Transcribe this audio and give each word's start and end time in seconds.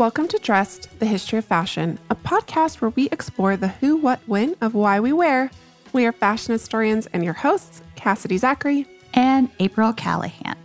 Welcome 0.00 0.28
to 0.28 0.38
Dressed, 0.38 0.98
the 0.98 1.04
History 1.04 1.38
of 1.40 1.44
Fashion, 1.44 1.98
a 2.08 2.14
podcast 2.14 2.80
where 2.80 2.88
we 2.88 3.10
explore 3.10 3.58
the 3.58 3.68
who, 3.68 3.98
what, 3.98 4.18
when 4.24 4.56
of 4.62 4.72
why 4.72 4.98
we 4.98 5.12
wear. 5.12 5.50
We 5.92 6.06
are 6.06 6.12
fashion 6.12 6.54
historians 6.54 7.06
and 7.08 7.22
your 7.22 7.34
hosts, 7.34 7.82
Cassidy 7.96 8.38
Zachary 8.38 8.86
and 9.12 9.50
April 9.58 9.92
Callahan. 9.92 10.56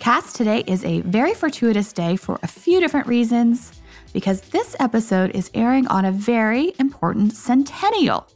Cass, 0.00 0.32
today 0.32 0.64
is 0.66 0.84
a 0.84 1.02
very 1.02 1.34
fortuitous 1.34 1.92
day 1.92 2.16
for 2.16 2.40
a 2.42 2.48
few 2.48 2.80
different 2.80 3.06
reasons 3.06 3.80
because 4.12 4.40
this 4.40 4.74
episode 4.80 5.30
is 5.36 5.52
airing 5.54 5.86
on 5.86 6.04
a 6.04 6.10
very 6.10 6.72
important 6.80 7.32
centennial. 7.32 8.26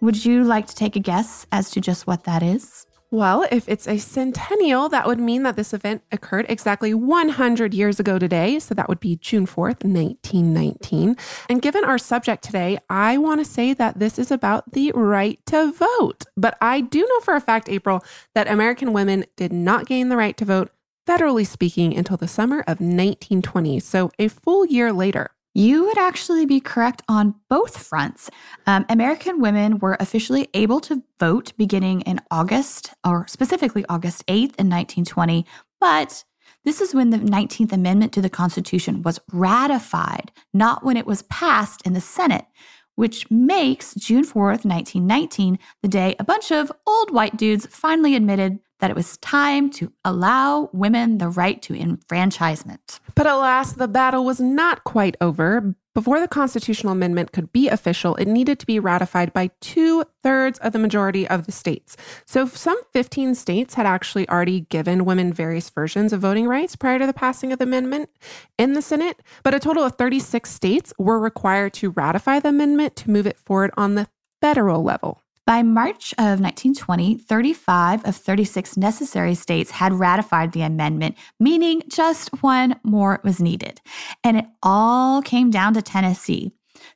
Would 0.00 0.24
you 0.24 0.44
like 0.44 0.68
to 0.68 0.76
take 0.76 0.94
a 0.94 1.00
guess 1.00 1.44
as 1.50 1.72
to 1.72 1.80
just 1.80 2.06
what 2.06 2.22
that 2.22 2.44
is? 2.44 2.86
Well, 3.12 3.44
if 3.52 3.68
it's 3.68 3.86
a 3.86 3.98
centennial, 3.98 4.88
that 4.88 5.06
would 5.06 5.20
mean 5.20 5.42
that 5.42 5.54
this 5.54 5.74
event 5.74 6.02
occurred 6.10 6.46
exactly 6.48 6.94
100 6.94 7.74
years 7.74 8.00
ago 8.00 8.18
today. 8.18 8.58
So 8.58 8.74
that 8.74 8.88
would 8.88 9.00
be 9.00 9.16
June 9.16 9.46
4th, 9.46 9.84
1919. 9.84 11.18
And 11.50 11.60
given 11.60 11.84
our 11.84 11.98
subject 11.98 12.42
today, 12.42 12.78
I 12.88 13.18
want 13.18 13.42
to 13.42 13.44
say 13.44 13.74
that 13.74 13.98
this 13.98 14.18
is 14.18 14.30
about 14.30 14.72
the 14.72 14.92
right 14.92 15.38
to 15.44 15.72
vote. 15.72 16.24
But 16.38 16.56
I 16.62 16.80
do 16.80 17.00
know 17.00 17.20
for 17.20 17.34
a 17.36 17.40
fact, 17.42 17.68
April, 17.68 18.02
that 18.34 18.48
American 18.48 18.94
women 18.94 19.26
did 19.36 19.52
not 19.52 19.84
gain 19.84 20.08
the 20.08 20.16
right 20.16 20.38
to 20.38 20.46
vote, 20.46 20.70
federally 21.06 21.46
speaking, 21.46 21.94
until 21.94 22.16
the 22.16 22.26
summer 22.26 22.60
of 22.60 22.80
1920. 22.80 23.78
So 23.80 24.10
a 24.18 24.28
full 24.28 24.64
year 24.64 24.90
later. 24.90 25.32
You 25.54 25.84
would 25.84 25.98
actually 25.98 26.46
be 26.46 26.60
correct 26.60 27.02
on 27.08 27.34
both 27.50 27.76
fronts. 27.76 28.30
Um, 28.66 28.86
American 28.88 29.40
women 29.40 29.78
were 29.78 29.98
officially 30.00 30.48
able 30.54 30.80
to 30.80 31.02
vote 31.20 31.52
beginning 31.58 32.00
in 32.02 32.20
August, 32.30 32.94
or 33.04 33.26
specifically 33.28 33.84
August 33.88 34.26
8th 34.26 34.56
in 34.58 34.70
1920, 34.70 35.44
but 35.78 36.24
this 36.64 36.80
is 36.80 36.94
when 36.94 37.10
the 37.10 37.18
19th 37.18 37.72
Amendment 37.72 38.12
to 38.12 38.22
the 38.22 38.30
Constitution 38.30 39.02
was 39.02 39.20
ratified, 39.32 40.32
not 40.54 40.84
when 40.84 40.96
it 40.96 41.06
was 41.06 41.22
passed 41.22 41.82
in 41.84 41.92
the 41.92 42.00
Senate, 42.00 42.46
which 42.94 43.30
makes 43.30 43.94
June 43.94 44.24
4th, 44.24 44.64
1919, 44.64 45.58
the 45.82 45.88
day 45.88 46.14
a 46.18 46.24
bunch 46.24 46.50
of 46.52 46.70
old 46.86 47.10
white 47.10 47.36
dudes 47.36 47.66
finally 47.66 48.14
admitted 48.14 48.58
that 48.82 48.90
it 48.90 48.96
was 48.96 49.16
time 49.18 49.70
to 49.70 49.92
allow 50.04 50.68
women 50.72 51.18
the 51.18 51.28
right 51.28 51.62
to 51.62 51.72
enfranchisement. 51.72 52.98
But 53.14 53.28
alas, 53.28 53.74
the 53.74 53.86
battle 53.86 54.24
was 54.24 54.40
not 54.40 54.82
quite 54.82 55.16
over. 55.20 55.76
Before 55.94 56.18
the 56.18 56.26
constitutional 56.26 56.92
amendment 56.92 57.30
could 57.30 57.52
be 57.52 57.68
official, 57.68 58.16
it 58.16 58.26
needed 58.26 58.58
to 58.58 58.66
be 58.66 58.80
ratified 58.80 59.32
by 59.32 59.50
two 59.60 60.02
thirds 60.24 60.58
of 60.58 60.72
the 60.72 60.80
majority 60.80 61.28
of 61.28 61.46
the 61.46 61.52
states. 61.52 61.96
So, 62.26 62.44
some 62.46 62.80
15 62.92 63.36
states 63.36 63.74
had 63.74 63.86
actually 63.86 64.28
already 64.28 64.62
given 64.62 65.04
women 65.04 65.32
various 65.32 65.70
versions 65.70 66.12
of 66.12 66.20
voting 66.20 66.48
rights 66.48 66.74
prior 66.74 66.98
to 66.98 67.06
the 67.06 67.12
passing 67.12 67.52
of 67.52 67.60
the 67.60 67.64
amendment 67.64 68.10
in 68.58 68.72
the 68.72 68.82
Senate, 68.82 69.22
but 69.44 69.54
a 69.54 69.60
total 69.60 69.84
of 69.84 69.96
36 69.96 70.50
states 70.50 70.92
were 70.98 71.20
required 71.20 71.72
to 71.74 71.90
ratify 71.90 72.40
the 72.40 72.48
amendment 72.48 72.96
to 72.96 73.10
move 73.10 73.28
it 73.28 73.38
forward 73.38 73.70
on 73.76 73.94
the 73.94 74.08
federal 74.40 74.82
level. 74.82 75.21
By 75.44 75.64
March 75.64 76.12
of 76.18 76.38
1920, 76.40 77.16
35 77.18 78.04
of 78.04 78.14
36 78.14 78.76
necessary 78.76 79.34
states 79.34 79.72
had 79.72 79.92
ratified 79.92 80.52
the 80.52 80.62
amendment, 80.62 81.16
meaning 81.40 81.82
just 81.88 82.28
one 82.44 82.78
more 82.84 83.20
was 83.24 83.40
needed. 83.40 83.80
And 84.22 84.36
it 84.36 84.46
all 84.62 85.20
came 85.20 85.50
down 85.50 85.74
to 85.74 85.82
Tennessee. 85.82 86.52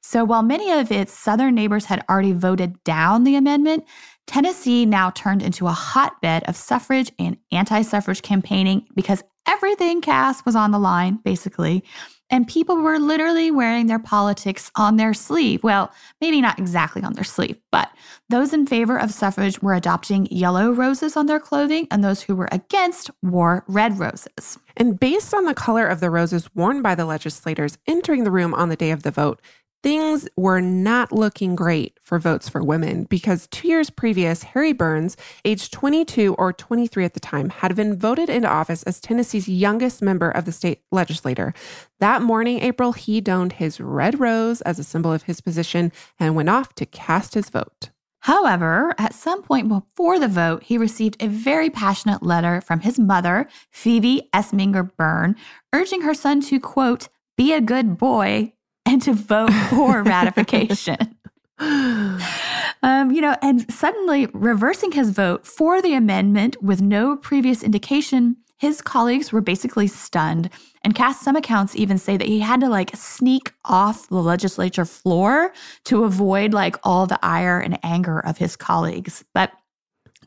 So 0.08 0.22
while 0.22 0.44
many 0.44 0.70
of 0.70 0.92
its 0.92 1.12
southern 1.12 1.56
neighbors 1.56 1.86
had 1.86 2.04
already 2.08 2.30
voted 2.30 2.84
down 2.84 3.24
the 3.24 3.34
amendment, 3.34 3.84
Tennessee 4.28 4.86
now 4.86 5.10
turned 5.10 5.42
into 5.42 5.66
a 5.66 5.72
hotbed 5.72 6.44
of 6.44 6.54
suffrage 6.54 7.10
and 7.18 7.36
anti 7.50 7.82
suffrage 7.82 8.22
campaigning 8.22 8.86
because 8.94 9.24
everything 9.48 10.00
Cass 10.00 10.44
was 10.44 10.54
on 10.54 10.70
the 10.70 10.78
line, 10.78 11.18
basically. 11.24 11.82
And 12.30 12.46
people 12.46 12.76
were 12.76 13.00
literally 13.00 13.50
wearing 13.50 13.88
their 13.88 13.98
politics 13.98 14.70
on 14.76 14.96
their 14.96 15.12
sleeve. 15.12 15.64
Well, 15.64 15.92
maybe 16.20 16.40
not 16.40 16.58
exactly 16.60 17.02
on 17.02 17.14
their 17.14 17.24
sleeve, 17.24 17.56
but 17.72 17.90
those 18.28 18.52
in 18.52 18.64
favor 18.66 18.96
of 18.96 19.10
suffrage 19.12 19.60
were 19.60 19.74
adopting 19.74 20.26
yellow 20.26 20.70
roses 20.70 21.16
on 21.16 21.26
their 21.26 21.40
clothing, 21.40 21.88
and 21.90 22.04
those 22.04 22.22
who 22.22 22.36
were 22.36 22.48
against 22.52 23.10
wore 23.22 23.64
red 23.66 23.98
roses. 23.98 24.58
And 24.76 25.00
based 25.00 25.34
on 25.34 25.46
the 25.46 25.54
color 25.54 25.86
of 25.86 25.98
the 25.98 26.10
roses 26.10 26.48
worn 26.54 26.80
by 26.80 26.94
the 26.94 27.06
legislators 27.06 27.76
entering 27.88 28.22
the 28.22 28.30
room 28.30 28.54
on 28.54 28.68
the 28.68 28.76
day 28.76 28.92
of 28.92 29.02
the 29.02 29.10
vote, 29.10 29.40
things 29.82 30.28
were 30.36 30.60
not 30.60 31.12
looking 31.12 31.54
great 31.54 31.98
for 32.02 32.18
votes 32.18 32.48
for 32.48 32.62
women 32.62 33.04
because 33.04 33.46
two 33.48 33.68
years 33.68 33.90
previous, 33.90 34.42
Harry 34.42 34.72
Burns, 34.72 35.16
aged 35.44 35.72
22 35.72 36.34
or 36.34 36.52
23 36.52 37.04
at 37.04 37.14
the 37.14 37.20
time, 37.20 37.50
had 37.50 37.76
been 37.76 37.96
voted 37.96 38.28
into 38.28 38.48
office 38.48 38.82
as 38.82 39.00
Tennessee's 39.00 39.48
youngest 39.48 40.02
member 40.02 40.30
of 40.30 40.44
the 40.44 40.52
state 40.52 40.82
legislature. 40.90 41.54
That 42.00 42.22
morning, 42.22 42.60
April, 42.60 42.92
he 42.92 43.20
donned 43.20 43.54
his 43.54 43.80
red 43.80 44.18
rose 44.18 44.60
as 44.62 44.78
a 44.78 44.84
symbol 44.84 45.12
of 45.12 45.24
his 45.24 45.40
position 45.40 45.92
and 46.18 46.34
went 46.34 46.48
off 46.48 46.74
to 46.76 46.86
cast 46.86 47.34
his 47.34 47.48
vote. 47.50 47.90
However, 48.20 48.92
at 48.98 49.14
some 49.14 49.40
point 49.42 49.68
before 49.68 50.18
the 50.18 50.26
vote, 50.26 50.64
he 50.64 50.78
received 50.78 51.22
a 51.22 51.28
very 51.28 51.70
passionate 51.70 52.24
letter 52.24 52.60
from 52.60 52.80
his 52.80 52.98
mother, 52.98 53.48
Phoebe 53.70 54.28
Ensminger 54.34 54.90
Burn, 54.96 55.36
urging 55.72 56.00
her 56.00 56.12
son 56.12 56.40
to, 56.40 56.58
quote, 56.58 57.08
be 57.36 57.52
a 57.52 57.60
good 57.60 57.98
boy 57.98 58.52
and 58.86 59.02
to 59.02 59.12
vote 59.12 59.52
for 59.70 60.02
ratification. 60.02 61.16
Um, 61.58 63.10
you 63.10 63.20
know, 63.20 63.36
and 63.42 63.70
suddenly 63.72 64.26
reversing 64.32 64.92
his 64.92 65.10
vote 65.10 65.46
for 65.46 65.82
the 65.82 65.94
amendment 65.94 66.62
with 66.62 66.80
no 66.80 67.16
previous 67.16 67.62
indication, 67.62 68.36
his 68.58 68.80
colleagues 68.80 69.32
were 69.32 69.40
basically 69.40 69.86
stunned. 69.86 70.50
And 70.82 70.94
Cass 70.94 71.20
some 71.20 71.36
accounts 71.36 71.74
even 71.76 71.98
say 71.98 72.16
that 72.16 72.28
he 72.28 72.40
had 72.40 72.60
to 72.60 72.68
like 72.68 72.94
sneak 72.94 73.52
off 73.64 74.08
the 74.08 74.22
legislature 74.22 74.84
floor 74.84 75.52
to 75.84 76.04
avoid 76.04 76.54
like 76.54 76.76
all 76.84 77.06
the 77.06 77.18
ire 77.22 77.58
and 77.58 77.78
anger 77.82 78.20
of 78.20 78.38
his 78.38 78.56
colleagues. 78.56 79.24
But 79.34 79.52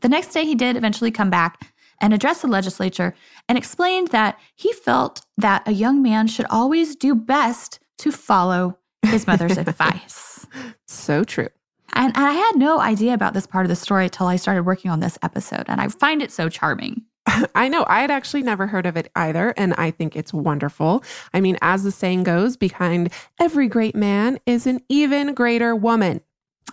the 0.00 0.08
next 0.08 0.32
day, 0.32 0.44
he 0.44 0.54
did 0.54 0.76
eventually 0.76 1.10
come 1.10 1.30
back 1.30 1.72
and 2.00 2.14
address 2.14 2.40
the 2.40 2.48
legislature 2.48 3.14
and 3.48 3.58
explained 3.58 4.08
that 4.08 4.38
he 4.54 4.72
felt 4.72 5.22
that 5.36 5.66
a 5.66 5.72
young 5.72 6.02
man 6.02 6.26
should 6.26 6.46
always 6.50 6.96
do 6.96 7.14
best 7.14 7.78
to 8.00 8.12
follow 8.12 8.78
his 9.02 9.26
mother's 9.26 9.56
advice. 9.58 10.46
So 10.86 11.24
true. 11.24 11.48
And 11.92 12.12
I 12.16 12.32
had 12.32 12.52
no 12.56 12.80
idea 12.80 13.14
about 13.14 13.34
this 13.34 13.46
part 13.46 13.64
of 13.64 13.68
the 13.68 13.76
story 13.76 14.04
until 14.04 14.26
I 14.26 14.36
started 14.36 14.64
working 14.64 14.90
on 14.90 15.00
this 15.00 15.18
episode, 15.22 15.64
and 15.68 15.80
I 15.80 15.88
find 15.88 16.22
it 16.22 16.30
so 16.30 16.48
charming. 16.48 17.02
I 17.54 17.68
know. 17.68 17.84
I 17.88 18.00
had 18.00 18.10
actually 18.10 18.42
never 18.42 18.66
heard 18.66 18.86
of 18.86 18.96
it 18.96 19.10
either, 19.16 19.52
and 19.56 19.74
I 19.74 19.90
think 19.90 20.16
it's 20.16 20.32
wonderful. 20.32 21.02
I 21.34 21.40
mean, 21.40 21.58
as 21.62 21.82
the 21.82 21.90
saying 21.90 22.24
goes, 22.24 22.56
behind 22.56 23.12
every 23.40 23.68
great 23.68 23.94
man 23.94 24.38
is 24.46 24.66
an 24.66 24.80
even 24.88 25.34
greater 25.34 25.74
woman. 25.74 26.20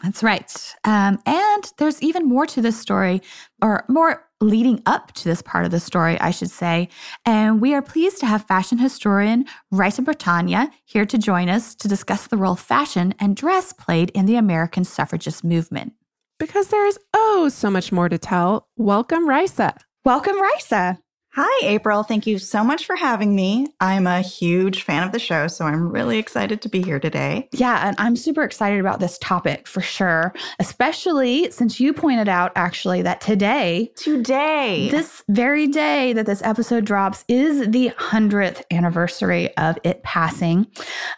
That's 0.04 0.22
right. 0.22 0.76
Um, 0.84 1.20
and 1.26 1.72
there's 1.78 2.02
even 2.04 2.28
more 2.28 2.46
to 2.48 2.62
this 2.62 2.80
story, 2.80 3.22
or 3.62 3.86
more 3.88 4.27
leading 4.42 4.82
up 4.86 5.12
to 5.14 5.24
this 5.24 5.42
part 5.42 5.66
of 5.66 5.72
the 5.72 5.80
story, 5.80 6.20
I 6.20 6.32
should 6.32 6.52
say. 6.52 6.90
And 7.26 7.60
we 7.62 7.74
are 7.74 7.82
pleased 7.82 8.20
to 8.20 8.26
have 8.26 8.46
fashion 8.46 8.78
historian 8.78 9.46
Raissa 9.74 10.04
Bretaña 10.04 10.72
here 10.86 11.06
to 11.06 11.18
join 11.18 11.50
us 11.50 11.76
to 11.76 11.88
discuss 11.88 12.28
the 12.28 12.38
role 12.38 12.56
fashion 12.56 13.14
and 13.20 13.36
dress 13.36 13.74
played 13.74 14.12
in 14.12 14.26
the 14.26 14.36
American 14.36 14.84
suffragist 14.84 15.44
movement. 15.44 15.94
Because 16.40 16.68
there 16.68 16.86
is 16.86 17.00
oh 17.14 17.50
so 17.50 17.72
much 17.72 17.92
more 17.92 18.10
to 18.10 18.18
tell. 18.18 18.68
Welcome, 18.78 19.28
Raissa. 19.28 19.76
Welcome, 20.06 20.36
Raissa. 20.36 21.00
Hi, 21.40 21.68
April. 21.68 22.02
Thank 22.02 22.26
you 22.26 22.40
so 22.40 22.64
much 22.64 22.88
for 22.88 22.96
having 22.96 23.36
me. 23.36 23.68
I'm 23.80 24.08
a 24.08 24.22
huge 24.22 24.82
fan 24.82 25.04
of 25.04 25.12
the 25.12 25.20
show, 25.20 25.48
so 25.48 25.66
I'm 25.66 25.92
really 25.92 26.18
excited 26.18 26.64
to 26.64 26.68
be 26.68 26.82
here 26.82 27.00
today. 27.00 27.48
Yeah, 27.52 27.88
and 27.88 27.96
I'm 28.00 28.16
super 28.16 28.42
excited 28.42 28.80
about 28.80 29.00
this 29.00 29.20
topic 29.20 29.68
for 29.68 29.80
sure, 29.80 30.34
especially 30.58 31.52
since 31.52 31.80
you 31.80 31.94
pointed 31.94 32.28
out 32.28 32.54
actually 32.56 33.04
that 33.04 33.22
today, 33.22 33.92
today, 33.96 34.90
this 34.90 35.24
very 35.30 35.68
day 35.68 36.12
that 36.14 36.26
this 36.26 36.42
episode 36.42 36.86
drops 36.86 37.24
is 37.28 37.70
the 37.70 37.92
100th 38.00 38.64
anniversary 38.72 39.56
of 39.58 39.78
it 39.84 40.02
passing. 40.02 40.66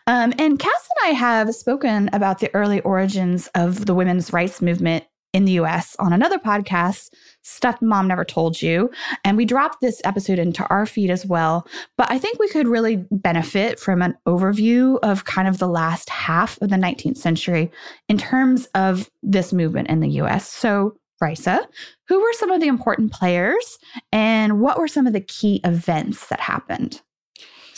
Um, 0.06 0.34
and 0.38 0.60
Cass 0.60 0.90
and 1.00 1.14
I 1.14 1.18
have 1.18 1.56
spoken 1.56 2.10
about 2.12 2.40
the 2.40 2.54
early 2.54 2.82
origins 2.82 3.48
of 3.56 3.86
the 3.86 3.96
women's 3.96 4.34
rights 4.34 4.62
movement 4.62 5.06
in 5.34 5.46
the 5.46 5.54
US 5.54 5.96
on 6.00 6.14
another 6.14 6.40
podcast, 6.40 7.14
Stuff 7.44 7.82
Mom 7.82 8.08
Never 8.08 8.26
Told 8.26 8.62
You. 8.62 8.90
And 9.24 9.38
we 9.38 9.46
dropped 9.46 9.82
this 9.82 10.02
episode 10.04 10.40
into 10.40 10.66
our 10.68 10.86
feed 10.86 11.10
as 11.10 11.26
well. 11.26 11.68
But 11.98 12.12
I 12.12 12.18
think 12.18 12.40
we 12.40 12.50
could 12.50 12.68
really 12.68 13.06
benefit 13.12 13.80
from 13.80 14.02
an 14.02 14.18
overview 14.28 15.00
of 15.04 15.26
kind 15.26 15.48
of 15.48 15.60
the 15.60 15.68
last 15.68 16.10
half 16.10 16.60
of 16.62 16.70
the 16.70 16.76
19th 16.76 17.18
century 17.18 17.72
in 18.08 18.18
terms 18.18 18.68
of 18.76 19.10
this 19.22 19.54
movement 19.54 19.90
in 19.90 20.00
the 20.00 20.10
US. 20.22 20.48
So, 20.50 20.96
Raissa, 21.22 21.60
who 22.08 22.22
were 22.22 22.34
some 22.34 22.50
of 22.50 22.62
the 22.62 22.68
important 22.68 23.12
players 23.12 23.78
and 24.12 24.62
what 24.62 24.80
were 24.80 24.88
some 24.88 25.06
of 25.06 25.14
the 25.14 25.20
key 25.20 25.60
events 25.66 26.28
that 26.28 26.40
happened? 26.40 27.02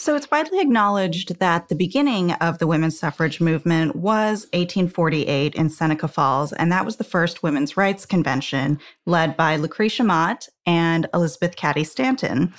So 0.02 0.16
it's 0.16 0.32
widely 0.32 0.60
acknowledged 0.60 1.38
that 1.38 1.70
the 1.70 1.76
beginning 1.76 2.32
of 2.32 2.58
the 2.58 2.66
women's 2.66 2.98
suffrage 2.98 3.40
movement 3.40 3.96
was 3.96 4.48
1848 4.52 5.54
in 5.54 5.70
Seneca 5.70 6.08
Falls, 6.08 6.54
and 6.54 6.72
that 6.72 6.86
was 6.86 6.96
the 6.96 7.04
first 7.04 7.44
women's 7.44 7.78
rights 7.78 8.08
convention 8.08 8.80
led 9.06 9.38
by 9.38 9.58
Lucretia 9.58 10.04
Mott 10.04 10.48
and 10.66 11.08
Elizabeth 11.14 11.56
Cady 11.56 11.84
Stanton. 11.84 12.52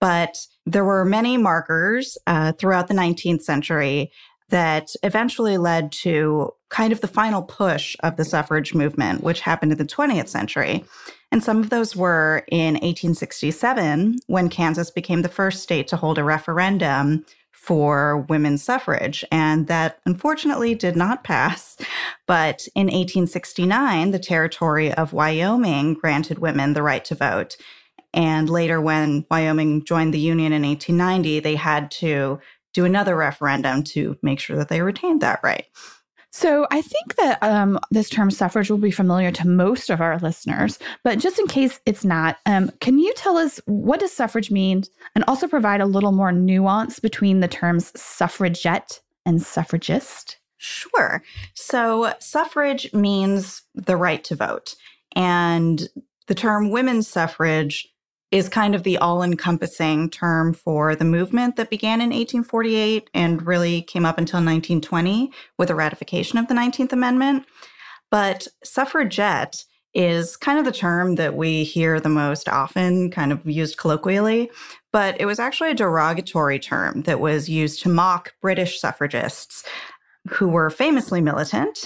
But 0.00 0.38
there 0.64 0.86
were 0.86 1.04
many 1.04 1.36
markers 1.36 2.16
uh, 2.26 2.52
throughout 2.52 2.88
the 2.88 2.94
19th 2.94 3.42
century 3.42 4.10
that 4.48 4.88
eventually 5.02 5.58
led 5.58 5.92
to 5.92 6.50
kind 6.70 6.94
of 6.94 7.02
the 7.02 7.08
final 7.08 7.42
push 7.42 7.94
of 8.00 8.16
the 8.16 8.24
suffrage 8.24 8.72
movement, 8.72 9.22
which 9.22 9.40
happened 9.40 9.70
in 9.70 9.76
the 9.76 9.84
20th 9.84 10.28
century. 10.28 10.82
And 11.32 11.42
some 11.42 11.60
of 11.60 11.70
those 11.70 11.96
were 11.96 12.44
in 12.48 12.74
1867, 12.74 14.18
when 14.26 14.48
Kansas 14.48 14.90
became 14.90 15.22
the 15.22 15.28
first 15.28 15.62
state 15.62 15.88
to 15.88 15.96
hold 15.96 16.18
a 16.18 16.24
referendum 16.24 17.24
for 17.66 18.18
women's 18.28 18.62
suffrage. 18.62 19.24
And 19.32 19.66
that 19.66 19.98
unfortunately 20.06 20.76
did 20.76 20.94
not 20.94 21.24
pass. 21.24 21.76
But 22.26 22.68
in 22.76 22.86
1869, 22.86 24.12
the 24.12 24.20
territory 24.20 24.94
of 24.94 25.12
Wyoming 25.12 25.94
granted 25.94 26.38
women 26.38 26.74
the 26.74 26.82
right 26.82 27.04
to 27.06 27.16
vote. 27.16 27.56
And 28.14 28.48
later, 28.48 28.80
when 28.80 29.26
Wyoming 29.30 29.84
joined 29.84 30.14
the 30.14 30.20
Union 30.20 30.52
in 30.52 30.62
1890, 30.62 31.40
they 31.40 31.56
had 31.56 31.90
to 31.92 32.38
do 32.72 32.84
another 32.84 33.16
referendum 33.16 33.82
to 33.82 34.16
make 34.22 34.38
sure 34.38 34.56
that 34.56 34.68
they 34.68 34.80
retained 34.80 35.22
that 35.22 35.40
right. 35.42 35.66
So 36.36 36.66
I 36.70 36.82
think 36.82 37.16
that 37.16 37.42
um, 37.42 37.78
this 37.90 38.10
term 38.10 38.30
suffrage 38.30 38.68
will 38.68 38.76
be 38.76 38.90
familiar 38.90 39.32
to 39.32 39.48
most 39.48 39.88
of 39.88 40.02
our 40.02 40.18
listeners, 40.18 40.78
but 41.02 41.18
just 41.18 41.38
in 41.38 41.46
case 41.46 41.80
it's 41.86 42.04
not, 42.04 42.36
um, 42.44 42.70
can 42.82 42.98
you 42.98 43.10
tell 43.14 43.38
us 43.38 43.58
what 43.64 44.00
does 44.00 44.12
suffrage 44.12 44.50
mean, 44.50 44.84
and 45.14 45.24
also 45.26 45.48
provide 45.48 45.80
a 45.80 45.86
little 45.86 46.12
more 46.12 46.32
nuance 46.32 47.00
between 47.00 47.40
the 47.40 47.48
terms 47.48 47.90
suffragette 47.98 49.00
and 49.24 49.40
suffragist? 49.40 50.36
Sure. 50.58 51.22
So 51.54 52.12
suffrage 52.18 52.92
means 52.92 53.62
the 53.74 53.96
right 53.96 54.22
to 54.24 54.36
vote, 54.36 54.74
and 55.14 55.88
the 56.26 56.34
term 56.34 56.68
women's 56.68 57.08
suffrage 57.08 57.88
is 58.36 58.50
kind 58.50 58.74
of 58.74 58.82
the 58.82 58.98
all 58.98 59.22
encompassing 59.22 60.10
term 60.10 60.52
for 60.52 60.94
the 60.94 61.06
movement 61.06 61.56
that 61.56 61.70
began 61.70 62.02
in 62.02 62.10
1848 62.10 63.08
and 63.14 63.46
really 63.46 63.80
came 63.80 64.04
up 64.04 64.18
until 64.18 64.38
1920 64.38 65.32
with 65.56 65.68
the 65.68 65.74
ratification 65.74 66.38
of 66.38 66.46
the 66.46 66.54
19th 66.54 66.92
Amendment. 66.92 67.46
But 68.10 68.46
suffragette 68.62 69.64
is 69.94 70.36
kind 70.36 70.58
of 70.58 70.66
the 70.66 70.72
term 70.72 71.14
that 71.14 71.34
we 71.34 71.64
hear 71.64 71.98
the 71.98 72.10
most 72.10 72.46
often, 72.50 73.10
kind 73.10 73.32
of 73.32 73.40
used 73.46 73.78
colloquially. 73.78 74.50
But 74.92 75.18
it 75.18 75.24
was 75.24 75.38
actually 75.38 75.70
a 75.70 75.74
derogatory 75.74 76.58
term 76.58 77.04
that 77.04 77.20
was 77.20 77.48
used 77.48 77.80
to 77.82 77.88
mock 77.88 78.34
British 78.42 78.78
suffragists 78.78 79.64
who 80.30 80.48
were 80.48 80.70
famously 80.70 81.20
militant 81.20 81.84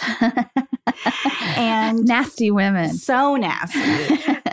and 1.56 2.04
nasty 2.04 2.50
women. 2.50 2.94
So 2.94 3.36
nasty. 3.36 3.80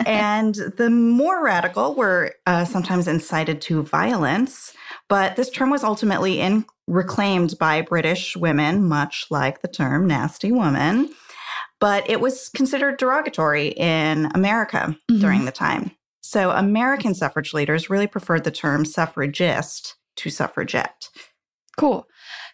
and 0.06 0.54
the 0.76 0.90
more 0.90 1.44
radical 1.44 1.94
were 1.94 2.34
uh, 2.46 2.64
sometimes 2.64 3.08
incited 3.08 3.60
to 3.62 3.82
violence. 3.82 4.72
But 5.08 5.36
this 5.36 5.50
term 5.50 5.70
was 5.70 5.84
ultimately 5.84 6.40
in, 6.40 6.66
reclaimed 6.86 7.58
by 7.58 7.82
British 7.82 8.36
women, 8.36 8.86
much 8.86 9.26
like 9.30 9.62
the 9.62 9.68
term 9.68 10.06
nasty 10.06 10.52
woman. 10.52 11.10
But 11.80 12.08
it 12.10 12.20
was 12.20 12.48
considered 12.48 12.98
derogatory 12.98 13.68
in 13.68 14.30
America 14.34 14.96
mm-hmm. 15.10 15.20
during 15.20 15.44
the 15.44 15.52
time. 15.52 15.92
So 16.20 16.50
American 16.50 17.14
suffrage 17.14 17.54
leaders 17.54 17.88
really 17.88 18.06
preferred 18.06 18.44
the 18.44 18.50
term 18.50 18.84
suffragist 18.84 19.96
to 20.16 20.30
suffragette. 20.30 21.08
Cool. 21.78 22.06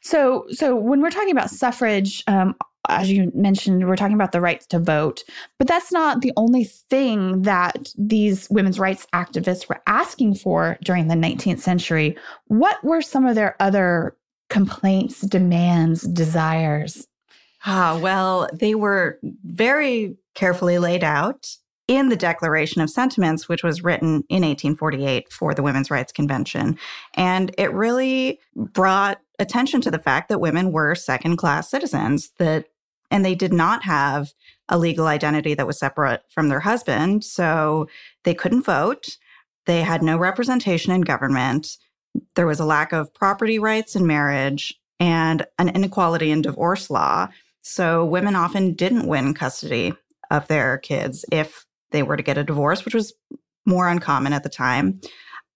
So, 0.05 0.47
so 0.51 0.77
when 0.77 1.01
we're 1.01 1.11
talking 1.11 1.31
about 1.31 1.51
suffrage, 1.51 2.23
um, 2.27 2.55
as 2.91 3.11
you 3.11 3.33
mentioned, 3.35 3.89
we're 3.89 3.97
talking 3.97 4.15
about 4.15 4.33
the 4.33 4.41
rights 4.41 4.67
to 4.67 4.79
vote, 4.79 5.25
but 5.59 5.67
that's 5.67 5.91
not 5.91 6.21
the 6.21 6.33
only 6.37 6.65
thing 6.65 7.41
that 7.43 7.89
these 7.97 8.47
women's 8.51 8.79
rights 8.79 9.07
activists 9.15 9.67
were 9.67 9.81
asking 9.87 10.35
for 10.35 10.77
during 10.85 11.09
the 11.09 11.15
19th 11.15 11.61
century. 11.61 12.17
What 12.49 12.85
were 12.85 13.01
some 13.01 13.25
of 13.25 13.35
their 13.35 13.57
other 13.61 14.15
complaints, 14.51 15.23
demands, 15.23 16.03
desires? 16.03 17.07
Ah, 17.65 17.99
well, 17.99 18.51
they 18.53 18.75
were 18.75 19.19
very 19.43 20.19
carefully 20.35 20.79
laid 20.79 21.03
out 21.03 21.57
in 21.87 22.09
the 22.09 22.17
Declaration 22.17 22.81
of 22.81 22.91
Sentiments, 22.91 23.49
which 23.49 23.63
was 23.63 23.85
written 23.85 24.25
in 24.29 24.43
1848 24.43 25.33
for 25.33 25.55
the 25.55 25.63
Women's 25.63 25.91
Rights 25.91 26.13
Convention. 26.13 26.79
And 27.15 27.55
it 27.59 27.73
really 27.73 28.41
brought 28.57 29.21
attention 29.39 29.81
to 29.83 29.91
the 29.91 29.99
fact 29.99 30.29
that 30.29 30.41
women 30.41 30.73
were 30.73 30.95
second 30.95 31.37
class 31.37 31.71
citizens, 31.71 32.31
that 32.39 32.67
and 33.11 33.25
they 33.25 33.35
did 33.35 33.53
not 33.53 33.85
have 33.85 34.33
a 34.69 34.79
legal 34.79 35.07
identity 35.07 35.55
that 35.55 35.67
was 35.67 35.79
separate 35.79 36.23
from 36.29 36.49
their 36.49 36.61
husband. 36.61 37.23
So 37.23 37.87
they 38.25 38.35
couldn't 38.35 38.65
vote. 38.65 39.19
They 39.67 39.83
had 39.83 40.03
no 40.03 40.17
representation 40.17 40.93
in 40.93 41.03
government. 41.03 41.77
There 42.35 42.47
was 42.47 42.61
a 42.61 42.65
lack 42.65 42.93
of 42.93 43.13
property 43.13 43.59
rights 43.59 43.95
in 43.95 44.07
marriage 44.07 44.75
and 44.99 45.47
an 45.59 45.69
inequality 45.69 46.31
in 46.31 46.43
divorce 46.43 46.89
law. 46.89 47.29
So 47.63 48.05
women 48.05 48.37
often 48.37 48.75
didn't 48.75 49.07
win 49.07 49.35
custody 49.35 49.95
of 50.31 50.47
their 50.49 50.79
kids 50.79 51.25
if 51.31 51.67
they 51.91 52.03
were 52.03 52.17
to 52.17 52.23
get 52.23 52.39
a 52.39 52.45
divorce, 52.45 52.85
which 52.85 52.95
was 52.95 53.15
more 53.67 53.89
uncommon 53.89 54.33
at 54.33 54.43
the 54.43 54.49
time, 54.49 55.01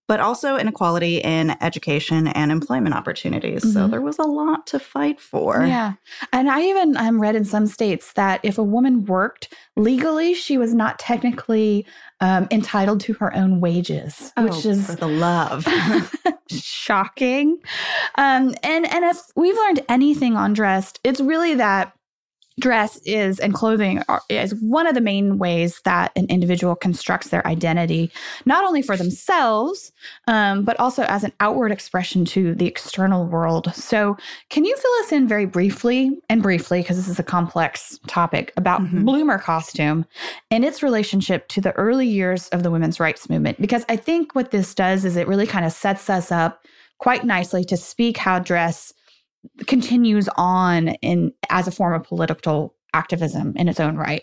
but 0.09 0.21
also 0.21 0.57
inequality 0.57 1.19
in 1.19 1.55
education 1.61 2.29
and 2.29 2.51
employment 2.51 2.95
opportunities. 2.95 3.63
Mm-hmm. 3.63 3.73
So 3.73 3.89
there 3.89 4.01
was 4.01 4.19
a 4.19 4.23
lot 4.23 4.67
to 4.69 4.79
fight 4.79 5.21
for. 5.21 5.65
Yeah. 5.67 5.95
And 6.33 6.51
I 6.51 6.63
even 6.63 6.97
um, 6.97 7.21
read 7.21 7.37
in 7.37 7.45
some 7.45 7.67
states 7.67 8.15
that 8.15 8.41
if 8.43 8.57
a 8.57 8.63
woman 8.63 9.05
worked 9.05 9.53
legally, 9.77 10.33
she 10.33 10.57
was 10.57 10.75
not 10.75 10.99
technically 10.99 11.85
um, 12.21 12.49
entitled 12.51 13.01
to 13.01 13.13
her 13.15 13.35
own 13.37 13.61
wages, 13.61 14.33
oh, 14.39 14.45
which 14.45 14.65
is 14.65 14.87
for 14.87 14.97
the 14.97 15.07
love. 15.07 15.67
shocking. 16.51 17.59
Um, 18.15 18.55
and, 18.63 18.91
and 18.91 19.05
if 19.05 19.21
we've 19.37 19.55
learned 19.55 19.85
anything 19.91 20.37
on 20.37 20.55
dressed, 20.55 20.99
it's 21.05 21.21
really 21.21 21.55
that 21.57 21.93
dress 22.59 22.99
is 23.05 23.39
and 23.39 23.55
clothing 23.55 24.03
are, 24.09 24.23
is 24.29 24.55
one 24.57 24.87
of 24.87 24.95
the 24.95 25.01
main 25.01 25.39
ways 25.39 25.81
that 25.85 26.13
an 26.17 26.27
individual 26.29 26.75
constructs 26.75 27.29
their 27.29 27.47
identity, 27.47 28.11
not 28.45 28.65
only 28.65 28.83
for 28.83 28.97
themselves, 28.97 29.93
um, 30.27 30.65
but 30.65 30.79
also 30.81 31.03
as 31.05 31.25
an 31.25 31.33
outward 31.41 31.73
expression 31.73 32.25
to 32.25 32.55
the 32.55 32.67
external 32.67 33.27
world. 33.27 33.73
So, 33.75 34.17
can 34.51 34.65
you 34.65 34.77
fill 34.77 34.93
us 35.05 35.13
in 35.13 35.29
very 35.29 35.47
briefly 35.47 36.21
and 36.29 36.43
briefly, 36.43 36.81
because 36.81 36.97
this 36.97 37.09
is 37.09 37.19
a 37.19 37.25
complex 37.25 37.99
topic, 38.07 38.53
about 38.57 38.81
mm-hmm. 38.81 39.05
bloomer 39.05 39.39
costume 39.39 40.05
and 40.51 40.65
its 40.65 40.83
relationship 40.83 41.49
to 41.49 41.61
the 41.61 41.73
early 41.73 42.07
years 42.07 42.49
of 42.49 42.63
the 42.63 42.71
women's 42.71 43.01
rights 43.01 43.29
movement? 43.29 43.61
Because 43.61 43.85
I 43.89 43.97
think 43.97 44.35
what 44.35 44.51
this 44.51 44.75
does 44.75 45.05
is 45.05 45.17
it 45.17 45.29
really 45.29 45.47
kind 45.47 45.65
of 45.65 45.73
sets 45.73 46.11
us 46.11 46.33
up 46.33 46.65
quite 46.99 47.25
nicely 47.25 47.65
to 47.65 47.77
speak 47.77 48.17
how 48.17 48.39
dress 48.39 48.93
continues 49.67 50.29
on 50.37 50.89
in 50.89 51.33
as 51.51 51.67
a 51.69 51.73
form 51.73 51.95
of 51.95 52.05
political 52.05 52.75
activism 52.95 53.55
in 53.57 53.69
its 53.69 53.81
own 53.81 53.97
right. 53.97 54.23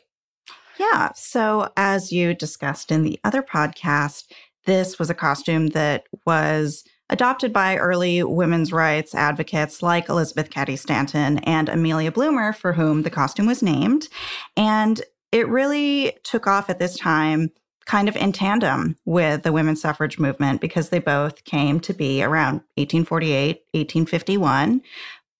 Yeah. 0.79 1.11
So, 1.15 1.69
as 1.77 2.11
you 2.11 2.33
discussed 2.33 2.91
in 2.91 3.03
the 3.03 3.19
other 3.23 3.41
podcast, 3.41 4.25
this 4.65 4.99
was 4.99 5.09
a 5.09 5.15
costume 5.15 5.67
that 5.67 6.05
was 6.25 6.83
adopted 7.09 7.53
by 7.53 7.77
early 7.77 8.23
women's 8.23 8.73
rights 8.73 9.13
advocates 9.13 9.83
like 9.83 10.09
Elizabeth 10.09 10.49
Cady 10.49 10.75
Stanton 10.75 11.37
and 11.39 11.69
Amelia 11.69 12.11
Bloomer, 12.11 12.51
for 12.51 12.73
whom 12.73 13.03
the 13.03 13.09
costume 13.09 13.45
was 13.45 13.61
named. 13.61 14.09
And 14.57 15.01
it 15.31 15.47
really 15.47 16.17
took 16.23 16.47
off 16.47 16.69
at 16.69 16.79
this 16.79 16.97
time 16.97 17.51
kind 17.85 18.09
of 18.09 18.15
in 18.15 18.31
tandem 18.31 18.97
with 19.05 19.43
the 19.43 19.51
women's 19.51 19.81
suffrage 19.81 20.17
movement 20.19 20.61
because 20.61 20.89
they 20.89 20.99
both 20.99 21.43
came 21.43 21.79
to 21.81 21.93
be 21.93 22.23
around 22.23 22.55
1848, 22.75 23.61
1851. 23.71 24.81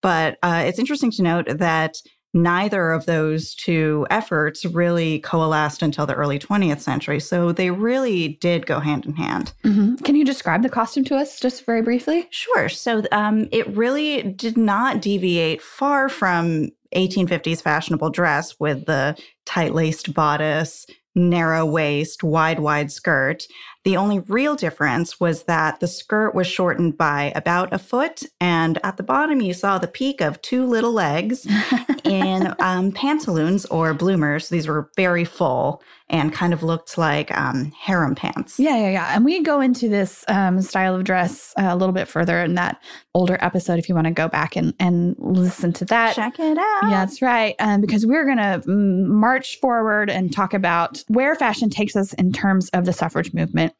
But 0.01 0.37
uh, 0.43 0.63
it's 0.65 0.79
interesting 0.79 1.11
to 1.11 1.23
note 1.23 1.47
that 1.49 2.01
neither 2.35 2.91
of 2.91 3.05
those 3.05 3.55
two 3.55 4.05
efforts 4.09 4.65
really 4.65 5.19
coalesced 5.19 5.81
until 5.81 6.05
the 6.05 6.13
early 6.13 6.37
20th 6.37 6.81
century. 6.81 7.19
So 7.19 7.53
they 7.53 7.71
really 7.71 8.37
did 8.41 8.65
go 8.65 8.79
hand 8.79 9.05
in 9.05 9.15
hand. 9.15 9.53
Mm-hmm. 9.63 9.95
Can 10.03 10.15
you 10.15 10.25
describe 10.25 10.61
the 10.61 10.69
costume 10.69 11.05
to 11.05 11.15
us 11.15 11.39
just 11.39 11.65
very 11.65 11.81
briefly? 11.81 12.27
Sure. 12.31 12.67
So 12.67 13.03
um, 13.13 13.47
it 13.51 13.67
really 13.75 14.21
did 14.21 14.57
not 14.57 15.01
deviate 15.01 15.61
far 15.61 16.09
from 16.09 16.69
1850s 16.93 17.61
fashionable 17.61 18.09
dress 18.09 18.59
with 18.59 18.85
the 18.85 19.17
tight 19.45 19.73
laced 19.73 20.13
bodice, 20.13 20.85
narrow 21.15 21.65
waist, 21.65 22.23
wide, 22.23 22.59
wide 22.59 22.91
skirt. 22.91 23.47
The 23.85 23.97
only 23.97 24.17
real 24.19 24.55
difference 24.55 25.19
was 25.19 25.43
that 25.43 25.79
the 25.79 25.87
skirt 25.87 26.33
was 26.33 26.47
shortened 26.47 26.97
by 26.97 27.31
about 27.35 27.71
a 27.71 27.77
foot, 27.77 28.23
and 28.41 28.79
at 28.83 28.97
the 28.97 29.03
bottom 29.03 29.41
you 29.41 29.53
saw 29.53 29.77
the 29.77 29.87
peak 29.87 30.21
of 30.21 30.41
two 30.41 30.65
little 30.65 30.91
legs 30.91 31.47
in 32.03 32.55
um, 32.57 32.91
pantaloons 32.91 33.65
or 33.65 33.93
bloomers. 33.93 34.49
These 34.49 34.67
were 34.67 34.89
very 34.95 35.23
full 35.23 35.83
and 36.09 36.31
kind 36.31 36.53
of 36.53 36.61
looked 36.61 36.97
like 36.97 37.35
um, 37.35 37.71
harem 37.71 38.13
pants. 38.13 38.59
Yeah, 38.59 38.77
yeah, 38.77 38.91
yeah. 38.91 39.15
And 39.15 39.25
we 39.25 39.41
go 39.41 39.59
into 39.59 39.89
this 39.89 40.23
um, 40.27 40.61
style 40.61 40.95
of 40.95 41.03
dress 41.03 41.53
uh, 41.57 41.67
a 41.69 41.75
little 41.75 41.93
bit 41.93 42.07
further 42.07 42.41
in 42.41 42.53
that 42.55 42.79
older 43.15 43.37
episode 43.41 43.79
if 43.79 43.89
you 43.89 43.95
want 43.95 44.05
to 44.05 44.11
go 44.11 44.27
back 44.27 44.55
and, 44.55 44.73
and 44.79 45.15
listen 45.17 45.73
to 45.73 45.85
that. 45.85 46.15
Check 46.15 46.39
it 46.39 46.57
out. 46.57 46.79
Yeah, 46.83 47.05
that's 47.05 47.21
right. 47.21 47.55
Um, 47.59 47.81
because 47.81 48.05
we're 48.05 48.25
going 48.25 48.37
to 48.37 48.61
march 48.67 49.59
forward 49.59 50.11
and 50.11 50.31
talk 50.31 50.53
about 50.53 51.03
where 51.07 51.35
fashion 51.35 51.69
takes 51.71 51.95
us 51.95 52.13
in 52.13 52.31
terms 52.31 52.69
of 52.69 52.85
the 52.85 52.93
suffrage 52.93 53.33
movement. 53.33 53.73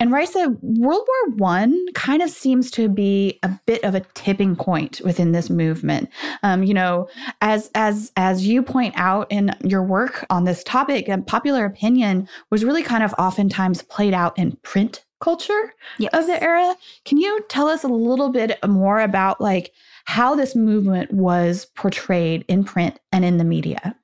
And 0.00 0.10
Raissa, 0.10 0.56
World 0.62 1.06
War 1.06 1.36
One 1.36 1.86
kind 1.94 2.22
of 2.22 2.30
seems 2.30 2.70
to 2.72 2.88
be 2.88 3.38
a 3.42 3.50
bit 3.66 3.82
of 3.84 3.94
a 3.94 4.00
tipping 4.14 4.54
point 4.54 5.00
within 5.04 5.32
this 5.32 5.50
movement. 5.50 6.08
Um, 6.42 6.62
you 6.62 6.74
know, 6.74 7.08
as 7.40 7.70
as 7.74 8.12
as 8.16 8.46
you 8.46 8.62
point 8.62 8.94
out 8.96 9.26
in 9.30 9.50
your 9.64 9.82
work 9.82 10.24
on 10.30 10.44
this 10.44 10.62
topic, 10.62 11.08
and 11.08 11.26
popular 11.26 11.64
opinion 11.64 12.28
was 12.50 12.64
really 12.64 12.82
kind 12.82 13.02
of 13.02 13.14
oftentimes 13.18 13.82
played 13.82 14.14
out 14.14 14.38
in 14.38 14.56
print 14.62 15.04
culture 15.20 15.74
yes. 15.98 16.10
of 16.12 16.26
the 16.26 16.42
era. 16.42 16.76
Can 17.04 17.18
you 17.18 17.44
tell 17.48 17.68
us 17.68 17.82
a 17.82 17.88
little 17.88 18.30
bit 18.30 18.58
more 18.66 19.00
about 19.00 19.40
like 19.40 19.72
how 20.04 20.34
this 20.34 20.54
movement 20.54 21.12
was 21.12 21.66
portrayed 21.74 22.44
in 22.48 22.64
print 22.64 22.98
and 23.12 23.24
in 23.24 23.38
the 23.38 23.44
media? 23.44 23.96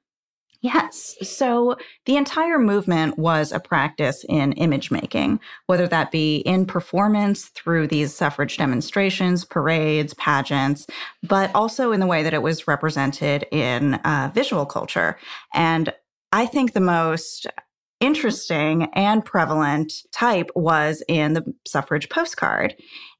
Yes. 0.65 1.15
So 1.21 1.77
the 2.07 2.17
entire 2.17 2.59
movement 2.59 3.19
was 3.19 3.53
a 3.53 3.61
practice 3.61 4.25
in 4.31 4.55
image 4.55 4.91
making, 4.91 5.39
whether 5.67 5.87
that 5.87 6.11
be 6.11 6.39
in 6.39 6.65
performance 6.65 7.49
through 7.49 7.89
these 7.89 8.15
suffrage 8.15 8.57
demonstrations, 8.57 9.45
parades, 9.45 10.15
pageants, 10.15 10.87
but 11.23 11.55
also 11.55 11.93
in 11.93 12.01
the 12.01 12.07
way 12.07 12.23
that 12.23 12.33
it 12.33 12.41
was 12.41 12.67
represented 12.67 13.45
in 13.53 13.97
uh, 14.07 14.31
visual 14.35 14.65
culture. 14.65 15.19
And 15.53 15.93
I 16.33 16.47
think 16.47 16.73
the 16.73 16.81
most 16.81 17.47
interesting 18.05 18.85
and 18.93 19.25
prevalent 19.25 19.93
type 20.13 20.51
was 20.55 21.03
in 21.09 21.33
the 21.33 21.55
suffrage 21.67 22.09
postcard. 22.11 22.77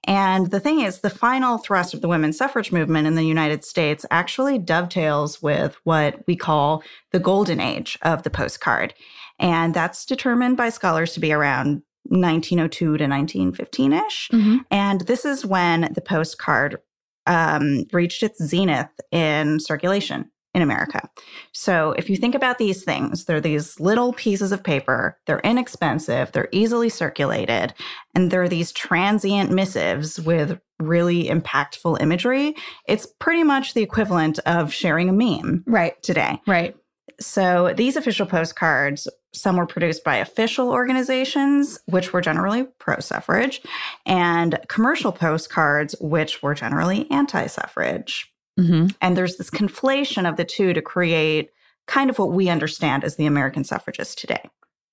And 0.07 0.51
the 0.51 0.61
thing 0.61 0.81
is, 0.81 1.01
the 1.01 1.09
final 1.09 1.57
thrust 1.57 1.95
of 1.95 2.03
the 2.03 2.09
women's 2.09 2.37
suffrage 2.37 2.71
movement 2.71 3.07
in 3.07 3.15
the 3.15 3.25
United 3.25 3.65
States 3.65 4.05
actually 4.11 4.59
dovetails 4.59 5.43
with 5.43 5.77
what 5.85 6.23
we 6.27 6.37
call 6.37 6.83
the 7.13 7.19
golden 7.19 7.61
age 7.61 7.99
of 8.03 8.23
the 8.23 8.31
postcard. 8.31 8.93
And 9.39 9.73
that's 9.73 10.05
determined 10.05 10.59
by 10.59 10.69
scholars 10.69 11.15
to 11.15 11.21
be 11.21 11.33
around 11.33 11.83
1902 12.05 12.85
to 12.85 12.91
1915 12.91 13.93
ish. 13.95 14.29
Mm-hmm. 14.31 14.57
And 14.71 15.01
this 15.03 15.25
is 15.25 15.47
when 15.47 15.91
the 15.95 16.03
postcard 16.03 16.79
um, 17.27 17.85
reached 17.91 18.23
its 18.23 18.45
zenith 18.45 19.01
in 19.11 19.59
circulation 19.59 20.31
in 20.55 20.63
America. 20.63 21.09
So 21.53 21.93
if 21.99 22.09
you 22.09 22.17
think 22.17 22.35
about 22.35 22.59
these 22.59 22.85
things, 22.85 23.25
they're 23.25 23.41
these 23.41 23.79
little 23.81 24.13
pieces 24.13 24.53
of 24.53 24.63
paper, 24.63 25.19
they're 25.27 25.41
inexpensive, 25.41 26.33
they're 26.33 26.49
easily 26.53 26.89
circulated, 26.89 27.75
and 28.15 28.31
they're 28.31 28.49
these 28.49 28.73
transient 28.73 29.51
missives 29.51 30.21
with 30.21 30.61
really 30.79 31.25
impactful 31.25 32.01
imagery. 32.01 32.55
It's 32.87 33.07
pretty 33.19 33.43
much 33.43 33.75
the 33.75 33.83
equivalent 33.83 34.39
of 34.41 34.73
sharing 34.73 35.09
a 35.09 35.13
meme 35.13 35.65
right 35.67 36.01
today. 36.03 36.41
Right. 36.47 36.77
So 37.21 37.73
these 37.77 37.97
official 37.97 38.27
postcards, 38.27 39.09
some 39.33 39.57
were 39.57 39.67
produced 39.67 40.05
by 40.05 40.17
official 40.17 40.71
organizations, 40.71 41.79
which 41.87 42.13
were 42.13 42.21
generally 42.21 42.67
pro 42.79 42.99
suffrage, 43.01 43.61
and 44.07 44.59
commercial 44.69 45.13
postcards, 45.13 45.95
which 46.01 46.43
were 46.43 46.55
generally 46.55 47.11
anti 47.11 47.47
suffrage. 47.47 48.34
Mm-hmm. 48.59 48.89
And 49.01 49.17
there's 49.17 49.37
this 49.37 49.51
conflation 49.51 50.29
of 50.29 50.37
the 50.37 50.45
two 50.45 50.73
to 50.73 50.83
create 50.83 51.51
kind 51.87 52.11
of 52.11 52.19
what 52.19 52.33
we 52.33 52.49
understand 52.49 53.05
as 53.05 53.17
the 53.17 53.27
American 53.27 53.65
suffragists 53.65 54.15
today. 54.15 54.49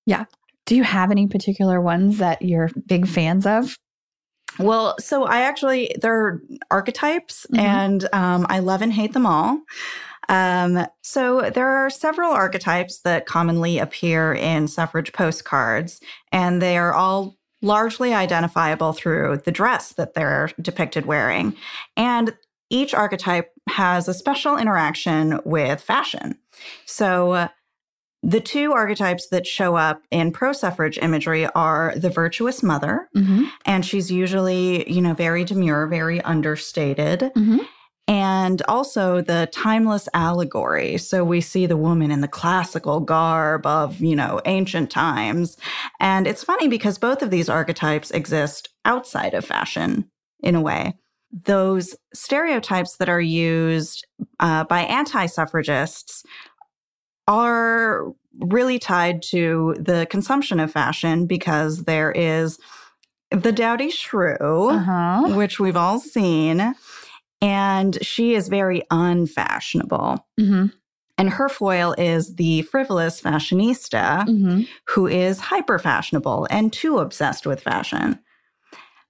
Yeah. 0.06 0.26
Do 0.66 0.76
you 0.76 0.84
have 0.84 1.12
any 1.12 1.28
particular 1.28 1.82
ones 1.82 2.18
that 2.18 2.42
you're 2.42 2.70
big 2.86 3.08
fans 3.08 3.46
of? 3.46 3.78
Well, 4.60 4.96
so 5.00 5.24
I 5.24 5.42
actually, 5.42 5.96
there 6.02 6.14
are 6.14 6.42
archetypes 6.70 7.46
mm-hmm. 7.52 7.60
and 7.60 8.10
um, 8.14 8.46
I 8.50 8.60
love 8.60 8.82
and 8.82 8.92
hate 8.92 9.14
them 9.14 9.26
all. 9.26 9.62
Um, 10.30 10.86
so 11.02 11.50
there 11.54 11.68
are 11.68 11.90
several 11.90 12.32
archetypes 12.32 13.02
that 13.02 13.26
commonly 13.26 13.80
appear 13.80 14.34
in 14.34 14.68
suffrage 14.68 15.12
postcards, 15.14 16.00
and 16.32 16.62
they 16.62 16.78
are 16.78 16.94
all 16.94 17.36
largely 17.62 18.14
identifiable 18.14 18.94
through 18.94 19.42
the 19.44 19.52
dress 19.52 19.94
that 19.94 20.14
they're 20.14 20.50
depicted 20.62 21.06
wearing. 21.06 21.56
And 21.98 22.34
each 22.72 22.94
archetype 22.94 23.52
has 23.70 24.08
a 24.08 24.14
special 24.14 24.58
interaction 24.58 25.40
with 25.46 25.82
fashion. 25.82 26.40
So, 26.86 27.34
uh, 27.34 27.48
the 28.24 28.40
two 28.40 28.72
archetypes 28.72 29.30
that 29.30 29.48
show 29.48 29.76
up 29.76 30.04
in 30.12 30.32
pro 30.32 30.54
suffrage 30.54 31.00
imagery 31.00 31.48
are 31.48 31.94
the 31.96 32.10
virtuous 32.10 32.62
mother, 32.62 33.10
mm-hmm. 33.16 33.46
and 33.66 33.84
she's 33.84 34.12
usually, 34.12 34.90
you 34.92 35.02
know, 35.02 35.16
very 35.16 35.44
demure, 35.44 35.88
very 35.88 36.22
understated. 36.22 37.32
Mm-hmm. 37.36 37.60
And 38.08 38.62
also 38.68 39.22
the 39.22 39.48
timeless 39.52 40.10
allegory. 40.14 40.98
So 40.98 41.24
we 41.24 41.40
see 41.40 41.66
the 41.66 41.78
woman 41.78 42.12
in 42.12 42.22
the 42.22 42.28
classical 42.28 43.00
garb 43.00 43.66
of, 43.66 44.02
you 44.02 44.16
know, 44.16 44.42
ancient 44.46 44.92
times. 44.92 45.56
And 46.00 46.28
it's 46.28 46.44
funny 46.44 46.68
because 46.68 46.98
both 46.98 47.22
of 47.22 47.30
these 47.30 47.48
archetypes 47.48 48.12
exist 48.12 48.70
outside 48.86 49.34
of 49.34 49.46
fashion 49.46 50.10
in 50.44 50.56
a 50.56 50.62
way 50.62 50.96
those 51.32 51.96
stereotypes 52.14 52.98
that 52.98 53.10
are 53.10 53.22
used 53.22 54.06
uh, 54.40 54.64
by 54.66 54.82
anti 54.82 55.26
suffragists 55.26 56.24
are 57.28 58.12
really 58.40 58.80
tied 58.80 59.22
to 59.22 59.76
the 59.80 60.08
consumption 60.10 60.60
of 60.60 60.72
fashion 60.72 61.26
because 61.26 61.84
there 61.84 62.12
is 62.12 62.60
the 63.30 63.52
dowdy 63.52 63.90
shrew, 63.90 64.70
uh-huh. 64.70 65.34
which 65.36 65.60
we've 65.60 65.78
all 65.78 66.00
seen, 66.00 66.74
and 67.42 67.98
she 68.06 68.34
is 68.36 68.50
very 68.50 68.84
unfashionable. 68.92 70.26
Mm-hmm. 70.40 70.68
And 71.18 71.30
her 71.30 71.50
foil 71.50 71.94
is 71.98 72.36
the 72.36 72.64
frivolous 72.64 73.22
fashionista 73.22 74.26
mm-hmm. 74.26 74.62
who 74.88 75.08
is 75.08 75.40
hyper 75.40 75.78
fashionable 75.78 76.48
and 76.50 76.74
too 76.74 76.98
obsessed 76.98 77.46
with 77.46 77.62
fashion. 77.62 78.20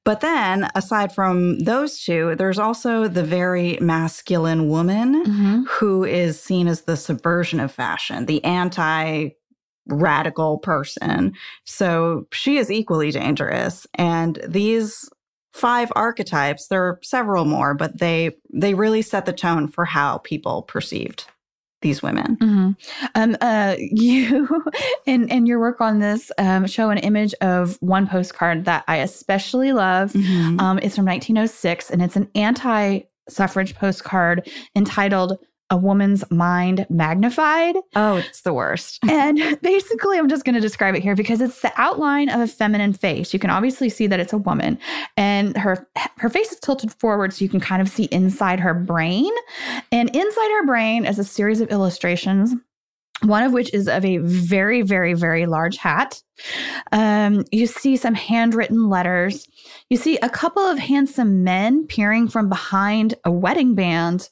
But 0.03 0.21
then, 0.21 0.67
aside 0.73 1.13
from 1.13 1.59
those 1.59 2.03
two, 2.03 2.35
there's 2.35 2.57
also 2.57 3.07
the 3.07 3.23
very 3.23 3.77
masculine 3.79 4.67
woman 4.67 5.23
mm-hmm. 5.23 5.63
who 5.69 6.03
is 6.03 6.41
seen 6.41 6.67
as 6.67 6.83
the 6.83 6.97
subversion 6.97 7.59
of 7.59 7.71
fashion, 7.71 8.25
the 8.25 8.43
anti 8.43 9.29
radical 9.87 10.59
person. 10.59 11.33
So 11.65 12.27
she 12.31 12.57
is 12.57 12.71
equally 12.71 13.11
dangerous. 13.11 13.85
And 13.95 14.39
these 14.47 15.09
five 15.53 15.91
archetypes, 15.95 16.67
there 16.67 16.83
are 16.83 16.99
several 17.03 17.45
more, 17.45 17.73
but 17.73 17.99
they 17.99 18.31
they 18.53 18.73
really 18.73 19.01
set 19.01 19.25
the 19.25 19.33
tone 19.33 19.67
for 19.67 19.85
how 19.85 20.19
people 20.19 20.63
perceived 20.63 21.25
these 21.81 22.01
women. 22.01 22.37
Mm-hmm. 22.37 22.71
Um, 23.15 23.37
uh, 23.41 23.75
you, 23.79 24.63
in, 25.05 25.29
in 25.29 25.45
your 25.45 25.59
work 25.59 25.81
on 25.81 25.99
this, 25.99 26.31
um, 26.37 26.67
show 26.67 26.89
an 26.89 26.97
image 26.99 27.33
of 27.41 27.77
one 27.81 28.07
postcard 28.07 28.65
that 28.65 28.83
I 28.87 28.97
especially 28.97 29.71
love. 29.71 30.13
Mm-hmm. 30.13 30.59
Um, 30.59 30.79
it's 30.79 30.95
from 30.95 31.05
1906, 31.05 31.89
and 31.89 32.01
it's 32.01 32.15
an 32.15 32.29
anti 32.35 33.01
suffrage 33.29 33.75
postcard 33.75 34.49
entitled 34.75 35.37
a 35.71 35.77
woman's 35.77 36.29
mind 36.29 36.85
magnified. 36.89 37.75
Oh, 37.95 38.17
it's 38.17 38.41
the 38.41 38.53
worst. 38.53 38.99
and 39.09 39.39
basically, 39.61 40.19
I'm 40.19 40.29
just 40.29 40.45
going 40.45 40.53
to 40.55 40.61
describe 40.61 40.93
it 40.93 41.01
here 41.01 41.15
because 41.15 41.41
it's 41.41 41.61
the 41.61 41.71
outline 41.77 42.29
of 42.29 42.41
a 42.41 42.47
feminine 42.47 42.93
face. 42.93 43.33
You 43.33 43.39
can 43.39 43.49
obviously 43.49 43.89
see 43.89 44.05
that 44.07 44.19
it's 44.19 44.33
a 44.33 44.37
woman, 44.37 44.77
and 45.17 45.57
her 45.57 45.87
her 46.17 46.29
face 46.29 46.51
is 46.51 46.59
tilted 46.59 46.93
forward, 46.93 47.33
so 47.33 47.43
you 47.43 47.49
can 47.49 47.59
kind 47.59 47.81
of 47.81 47.89
see 47.89 48.03
inside 48.05 48.59
her 48.59 48.73
brain. 48.73 49.31
And 49.91 50.15
inside 50.15 50.51
her 50.51 50.65
brain 50.65 51.05
is 51.05 51.17
a 51.17 51.23
series 51.23 51.61
of 51.61 51.71
illustrations 51.71 52.53
one 53.23 53.43
of 53.43 53.53
which 53.53 53.73
is 53.73 53.87
of 53.87 54.03
a 54.03 54.17
very, 54.17 54.81
very, 54.81 55.13
very 55.13 55.45
large 55.45 55.77
hat. 55.77 56.21
Um, 56.91 57.43
you 57.51 57.67
see 57.67 57.95
some 57.97 58.15
handwritten 58.15 58.89
letters. 58.89 59.47
You 59.89 59.97
see 59.97 60.17
a 60.17 60.29
couple 60.29 60.63
of 60.63 60.79
handsome 60.79 61.43
men 61.43 61.85
peering 61.85 62.27
from 62.27 62.49
behind 62.49 63.13
a 63.25 63.31
wedding 63.31 63.75
band, 63.75 64.29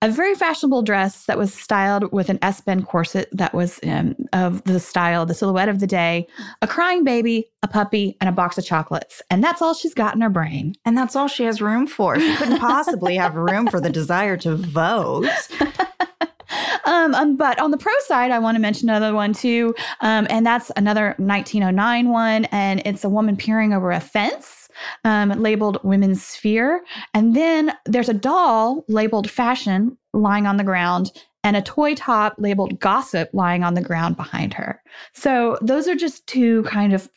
a 0.00 0.10
very 0.10 0.34
fashionable 0.34 0.82
dress 0.82 1.26
that 1.26 1.38
was 1.38 1.54
styled 1.54 2.12
with 2.12 2.28
an 2.28 2.38
S 2.42 2.60
bend 2.60 2.86
corset 2.86 3.28
that 3.32 3.54
was 3.54 3.78
um, 3.84 4.16
of 4.32 4.64
the 4.64 4.80
style, 4.80 5.24
the 5.24 5.34
silhouette 5.34 5.68
of 5.68 5.78
the 5.78 5.86
day, 5.86 6.26
a 6.62 6.66
crying 6.66 7.04
baby, 7.04 7.48
a 7.62 7.68
puppy, 7.68 8.16
and 8.20 8.28
a 8.28 8.32
box 8.32 8.58
of 8.58 8.64
chocolates. 8.64 9.22
And 9.30 9.42
that's 9.42 9.62
all 9.62 9.74
she's 9.74 9.94
got 9.94 10.14
in 10.14 10.20
her 10.20 10.30
brain. 10.30 10.74
And 10.84 10.98
that's 10.98 11.14
all 11.14 11.28
she 11.28 11.44
has 11.44 11.62
room 11.62 11.86
for. 11.86 12.18
She 12.18 12.36
couldn't 12.36 12.58
possibly 12.60 13.16
have 13.16 13.36
room 13.36 13.68
for 13.68 13.80
the 13.80 13.90
desire 13.90 14.36
to 14.38 14.56
vote. 14.56 15.28
Um, 16.84 17.14
um, 17.14 17.36
but 17.36 17.60
on 17.60 17.70
the 17.70 17.78
pro 17.78 17.92
side, 18.06 18.32
I 18.32 18.40
want 18.40 18.56
to 18.56 18.60
mention 18.60 18.88
another 18.88 19.14
one 19.14 19.32
too. 19.32 19.74
Um, 20.00 20.26
and 20.30 20.44
that's 20.44 20.70
another 20.76 21.14
1909 21.18 22.08
one. 22.08 22.44
And 22.46 22.82
it's 22.84 23.04
a 23.04 23.08
woman 23.08 23.36
peering 23.36 23.72
over 23.72 23.92
a 23.92 24.00
fence 24.00 24.68
um, 25.04 25.30
labeled 25.30 25.78
Women's 25.84 26.22
Sphere. 26.24 26.84
And 27.14 27.36
then 27.36 27.72
there's 27.86 28.08
a 28.08 28.14
doll 28.14 28.84
labeled 28.88 29.30
Fashion 29.30 29.96
lying 30.12 30.46
on 30.46 30.56
the 30.56 30.64
ground 30.64 31.12
and 31.44 31.56
a 31.56 31.62
toy 31.62 31.94
top 31.94 32.34
labeled 32.38 32.78
Gossip 32.80 33.30
lying 33.32 33.62
on 33.62 33.74
the 33.74 33.80
ground 33.80 34.16
behind 34.16 34.54
her. 34.54 34.82
So 35.12 35.58
those 35.60 35.88
are 35.88 35.96
just 35.96 36.26
two 36.26 36.62
kind 36.64 36.92
of 36.92 37.08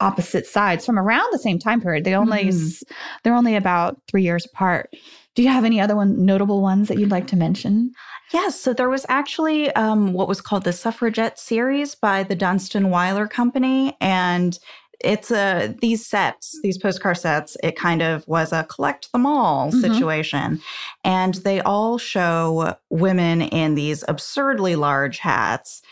opposite 0.00 0.46
sides 0.46 0.84
from 0.84 0.98
around 0.98 1.28
the 1.32 1.38
same 1.38 1.58
time 1.58 1.80
period. 1.80 2.04
They 2.04 2.14
only 2.14 2.44
mm-hmm. 2.44 2.94
they're 3.22 3.34
only 3.34 3.56
about 3.56 4.00
3 4.08 4.22
years 4.22 4.46
apart. 4.46 4.90
Do 5.34 5.42
you 5.42 5.48
have 5.48 5.64
any 5.64 5.80
other 5.80 5.96
one 5.96 6.24
notable 6.24 6.62
ones 6.62 6.88
that 6.88 6.98
you'd 6.98 7.10
like 7.10 7.26
to 7.28 7.36
mention? 7.36 7.92
Yes, 8.32 8.60
so 8.60 8.72
there 8.72 8.88
was 8.88 9.04
actually 9.08 9.70
um, 9.72 10.12
what 10.12 10.28
was 10.28 10.40
called 10.40 10.64
the 10.64 10.72
Suffragette 10.72 11.38
series 11.38 11.94
by 11.94 12.22
the 12.22 12.34
Dunston-Weiler 12.34 13.28
Company, 13.28 13.96
and 14.00 14.58
it's 15.00 15.30
a 15.30 15.74
these 15.80 16.06
sets, 16.06 16.58
these 16.62 16.78
postcard 16.78 17.18
sets. 17.18 17.56
It 17.62 17.76
kind 17.76 18.00
of 18.00 18.26
was 18.26 18.52
a 18.52 18.64
collect 18.64 19.12
them 19.12 19.26
all 19.26 19.70
mm-hmm. 19.70 19.80
situation, 19.80 20.60
and 21.04 21.34
they 21.34 21.60
all 21.60 21.98
show 21.98 22.76
women 22.90 23.42
in 23.42 23.74
these 23.74 24.04
absurdly 24.08 24.76
large 24.76 25.18
hats, 25.18 25.82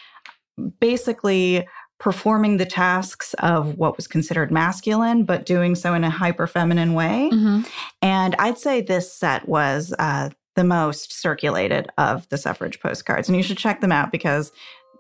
basically 0.81 1.67
performing 2.03 2.57
the 2.57 2.67
tasks 2.67 3.33
of 3.35 3.79
what 3.79 3.97
was 3.97 4.09
considered 4.09 4.51
masculine, 4.51 5.23
but 5.23 5.47
doing 5.47 5.77
so 5.77 5.95
in 5.95 6.03
a 6.03 6.11
hyper 6.11 6.49
feminine 6.49 6.95
way. 6.95 7.31
Mm-hmm. 7.33 7.61
And 8.03 8.35
I'd 8.41 8.59
say 8.59 8.81
this 8.81 9.15
set 9.15 9.49
was 9.49 9.95
uh, 10.01 10.31
the 10.57 10.65
most 10.65 11.13
circulated 11.13 11.89
of 11.99 12.29
the 12.29 12.37
suffrage 12.37 12.81
postcards. 12.81 13.29
And 13.29 13.37
you 13.37 13.45
should 13.45 13.57
check 13.57 13.81
them 13.81 13.93
out 13.93 14.11
because 14.11 14.51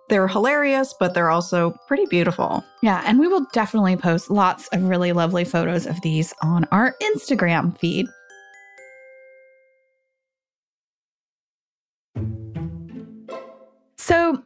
they're 0.08 0.28
hilarious, 0.28 0.94
but 1.00 1.12
they're 1.12 1.30
also 1.30 1.76
pretty 1.88 2.06
beautiful. 2.06 2.62
Yeah, 2.82 3.02
and 3.04 3.18
we 3.18 3.26
will 3.26 3.46
definitely 3.52 3.96
post 3.96 4.30
lots 4.30 4.68
of 4.68 4.84
really 4.84 5.12
lovely 5.12 5.44
photos 5.44 5.88
of 5.88 6.00
these 6.02 6.32
on 6.40 6.68
our 6.70 6.94
Instagram 7.02 7.76
feed. 7.76 8.06
So, 13.96 14.41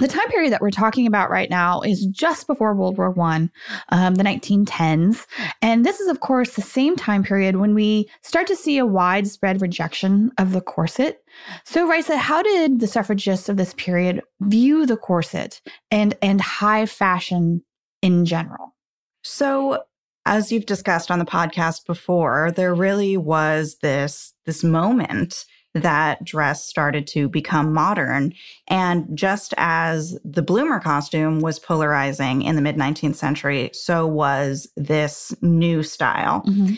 the 0.00 0.08
time 0.08 0.28
period 0.28 0.52
that 0.52 0.62
we're 0.62 0.70
talking 0.70 1.06
about 1.06 1.30
right 1.30 1.50
now 1.50 1.82
is 1.82 2.06
just 2.06 2.46
before 2.46 2.74
World 2.74 2.96
War 2.96 3.10
One, 3.10 3.50
um, 3.90 4.14
the 4.14 4.24
1910s, 4.24 5.26
and 5.60 5.84
this 5.84 6.00
is, 6.00 6.08
of 6.08 6.20
course, 6.20 6.54
the 6.54 6.62
same 6.62 6.96
time 6.96 7.22
period 7.22 7.56
when 7.56 7.74
we 7.74 8.08
start 8.22 8.46
to 8.46 8.56
see 8.56 8.78
a 8.78 8.86
widespread 8.86 9.60
rejection 9.60 10.32
of 10.38 10.52
the 10.52 10.62
corset. 10.62 11.22
So, 11.64 11.88
Raissa, 11.88 12.16
how 12.16 12.42
did 12.42 12.80
the 12.80 12.86
suffragists 12.86 13.48
of 13.48 13.58
this 13.58 13.74
period 13.74 14.22
view 14.40 14.86
the 14.86 14.96
corset 14.96 15.60
and 15.90 16.16
and 16.22 16.40
high 16.40 16.86
fashion 16.86 17.62
in 18.00 18.24
general? 18.24 18.74
So, 19.22 19.82
as 20.24 20.50
you've 20.50 20.66
discussed 20.66 21.10
on 21.10 21.18
the 21.18 21.24
podcast 21.26 21.86
before, 21.86 22.52
there 22.56 22.74
really 22.74 23.16
was 23.18 23.76
this 23.82 24.32
this 24.46 24.64
moment 24.64 25.44
that 25.74 26.24
dress 26.24 26.64
started 26.64 27.06
to 27.08 27.28
become 27.28 27.72
modern. 27.72 28.32
And 28.68 29.06
just 29.16 29.54
as 29.56 30.18
the 30.24 30.42
bloomer 30.42 30.80
costume 30.80 31.40
was 31.40 31.58
polarizing 31.58 32.42
in 32.42 32.56
the 32.56 32.62
mid 32.62 32.76
19th 32.76 33.14
century, 33.14 33.70
so 33.72 34.06
was 34.06 34.68
this 34.76 35.34
new 35.42 35.82
style. 35.82 36.42
Mm-hmm. 36.42 36.74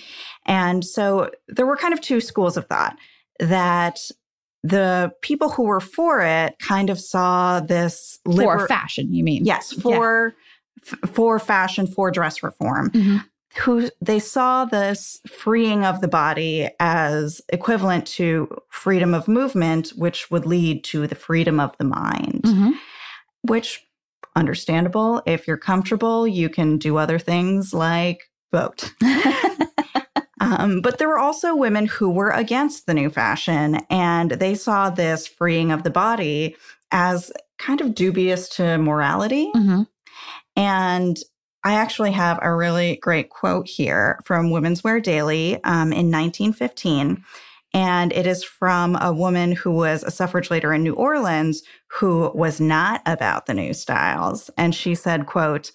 And 0.47 0.85
so 0.85 1.31
there 1.49 1.67
were 1.67 1.77
kind 1.77 1.95
of 1.95 2.01
two 2.01 2.21
schools 2.21 2.57
of 2.57 2.67
thought 2.67 2.97
that 3.39 3.99
the 4.63 5.13
people 5.23 5.49
who 5.49 5.65
were 5.65 5.81
for 5.81 6.21
it 6.21 6.57
kind 6.61 6.91
of 6.91 7.01
saw 7.01 7.61
this 7.61 8.19
liber- 8.25 8.61
for 8.61 8.69
fashion, 8.69 9.13
you 9.13 9.25
mean? 9.25 9.45
Yes, 9.45 9.73
for 9.73 10.35
yeah. 10.85 10.93
f- 11.03 11.11
for 11.11 11.39
fashion, 11.39 11.87
for 11.87 12.11
dress 12.11 12.43
reform. 12.43 12.91
Mm-hmm 12.91 13.19
who 13.59 13.91
they 14.01 14.19
saw 14.19 14.65
this 14.65 15.21
freeing 15.27 15.85
of 15.85 16.01
the 16.01 16.09
body 16.09 16.69
as 16.81 17.41
equivalent 17.51 18.07
to 18.07 18.49
freedom 18.69 19.15
of 19.15 19.29
movement, 19.29 19.91
which 19.91 20.31
would 20.31 20.47
lead 20.47 20.85
to 20.85 21.07
the 21.07 21.15
freedom 21.15 21.61
of 21.61 21.77
the 21.79 21.85
mind, 21.85 22.43
mm-hmm. 22.45 22.71
which 23.43 23.87
understandable. 24.35 25.23
If 25.27 25.47
you're 25.47 25.59
comfortable, 25.59 26.27
you 26.27 26.49
can 26.49 26.79
do 26.79 26.97
other 26.97 27.19
things 27.19 27.75
like 27.75 28.31
vote. 28.51 28.93
um, 30.41 30.81
but 30.81 30.99
there 30.99 31.09
were 31.09 31.19
also 31.19 31.55
women 31.55 31.87
who 31.87 32.11
were 32.11 32.31
against 32.31 32.87
the 32.87 32.95
new 32.95 33.11
fashion, 33.11 33.81
and 33.91 34.33
they 34.33 34.55
saw 34.55 34.91
this 34.91 35.27
freeing 35.27 35.71
of 35.71 35.83
the 35.83 35.91
body 35.91 36.57
as 36.91 37.33
kind 37.59 37.81
of 37.81 37.95
dubious 37.95 38.49
to 38.51 38.79
morality. 38.79 39.51
Mm-hmm. 39.55 39.83
And 40.57 41.19
I 41.65 41.75
actually 41.75 42.13
have 42.13 42.39
a 42.43 42.55
really 42.55 42.97
great 42.97 43.31
quote 43.31 43.69
here 43.69 44.19
from 44.25 44.51
Women's 44.51 44.83
Wear 44.83 45.01
Daily 45.01 45.55
um, 45.65 45.93
in 45.93 46.11
1915. 46.11 47.25
And 47.75 48.13
it 48.13 48.27
is 48.27 48.45
from 48.45 48.97
a 48.97 49.13
woman 49.13 49.53
who 49.53 49.71
was 49.71 50.03
a 50.03 50.11
suffrage 50.11 50.51
leader 50.51 50.75
in 50.75 50.83
New 50.83 50.95
Orleans 50.95 51.63
who 51.87 52.31
was 52.35 52.61
not 52.61 53.01
about 53.07 53.47
the 53.47 53.55
new 53.55 53.73
styles. 53.73 54.51
And 54.59 54.75
she 54.75 54.95
said, 54.95 55.27
quote, 55.27 55.73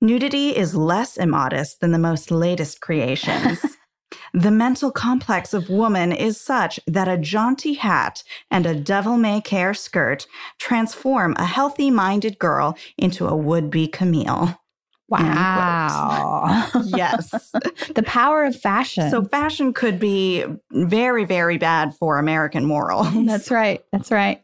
nudity 0.00 0.56
is 0.56 0.74
less 0.74 1.16
immodest 1.16 1.80
than 1.80 1.92
the 1.92 1.98
most 1.98 2.30
latest 2.30 2.80
creations. 2.80 3.64
the 4.34 4.50
mental 4.50 4.92
complex 4.92 5.52
of 5.52 5.70
woman 5.70 6.12
is 6.12 6.40
such 6.40 6.78
that 6.86 7.08
a 7.08 7.18
jaunty 7.18 7.74
hat 7.74 8.22
and 8.50 8.66
a 8.66 8.78
devil 8.78 9.16
may 9.16 9.40
care 9.40 9.74
skirt 9.74 10.26
transform 10.58 11.34
a 11.38 11.46
healthy 11.46 11.90
minded 11.90 12.38
girl 12.38 12.76
into 12.98 13.26
a 13.26 13.36
would 13.36 13.70
be 13.70 13.88
Camille. 13.88 14.60
Wow. 15.08 16.68
yes. 16.86 17.52
the 17.94 18.02
power 18.04 18.44
of 18.44 18.56
fashion. 18.56 19.08
So, 19.10 19.24
fashion 19.24 19.72
could 19.72 20.00
be 20.00 20.44
very, 20.72 21.24
very 21.24 21.58
bad 21.58 21.94
for 21.94 22.18
American 22.18 22.64
morals. 22.64 23.06
That's 23.26 23.50
right. 23.50 23.84
That's 23.92 24.10
right. 24.10 24.42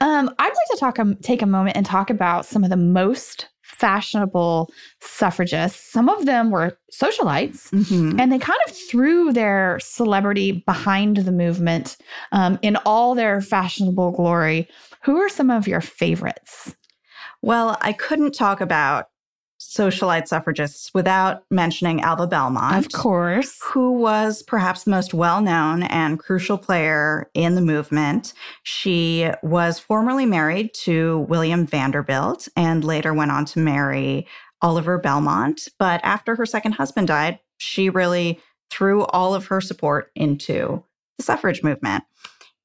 Um, 0.00 0.34
I'd 0.38 0.44
like 0.44 0.54
to 0.72 0.76
talk, 0.78 0.98
um, 0.98 1.16
take 1.16 1.42
a 1.42 1.46
moment 1.46 1.76
and 1.76 1.86
talk 1.86 2.10
about 2.10 2.44
some 2.44 2.64
of 2.64 2.70
the 2.70 2.76
most 2.76 3.48
fashionable 3.62 4.70
suffragists. 5.00 5.92
Some 5.92 6.08
of 6.08 6.26
them 6.26 6.50
were 6.50 6.76
socialites, 6.92 7.70
mm-hmm. 7.70 8.18
and 8.20 8.30
they 8.30 8.38
kind 8.38 8.58
of 8.66 8.76
threw 8.76 9.32
their 9.32 9.78
celebrity 9.80 10.62
behind 10.66 11.18
the 11.18 11.32
movement 11.32 11.96
um, 12.32 12.58
in 12.62 12.76
all 12.84 13.14
their 13.14 13.40
fashionable 13.40 14.10
glory. 14.10 14.68
Who 15.04 15.16
are 15.18 15.28
some 15.28 15.50
of 15.50 15.66
your 15.66 15.80
favorites? 15.80 16.74
Well, 17.42 17.78
I 17.80 17.94
couldn't 17.94 18.32
talk 18.32 18.60
about 18.60 19.06
socialite 19.70 20.26
suffragists 20.26 20.92
without 20.92 21.44
mentioning 21.48 22.00
Alva 22.00 22.26
Belmont. 22.26 22.84
Of 22.84 22.92
course. 22.92 23.56
Who 23.72 23.92
was 23.92 24.42
perhaps 24.42 24.82
the 24.82 24.90
most 24.90 25.14
well 25.14 25.40
known 25.40 25.84
and 25.84 26.18
crucial 26.18 26.58
player 26.58 27.30
in 27.34 27.54
the 27.54 27.60
movement. 27.60 28.32
She 28.64 29.30
was 29.44 29.78
formerly 29.78 30.26
married 30.26 30.74
to 30.82 31.20
William 31.28 31.66
Vanderbilt 31.66 32.48
and 32.56 32.82
later 32.82 33.14
went 33.14 33.30
on 33.30 33.44
to 33.46 33.60
marry 33.60 34.26
Oliver 34.60 34.98
Belmont. 34.98 35.68
But 35.78 36.00
after 36.02 36.34
her 36.34 36.46
second 36.46 36.72
husband 36.72 37.06
died, 37.06 37.38
she 37.58 37.90
really 37.90 38.40
threw 38.70 39.04
all 39.04 39.34
of 39.34 39.46
her 39.46 39.60
support 39.60 40.10
into 40.16 40.82
the 41.16 41.22
suffrage 41.22 41.62
movement. 41.62 42.02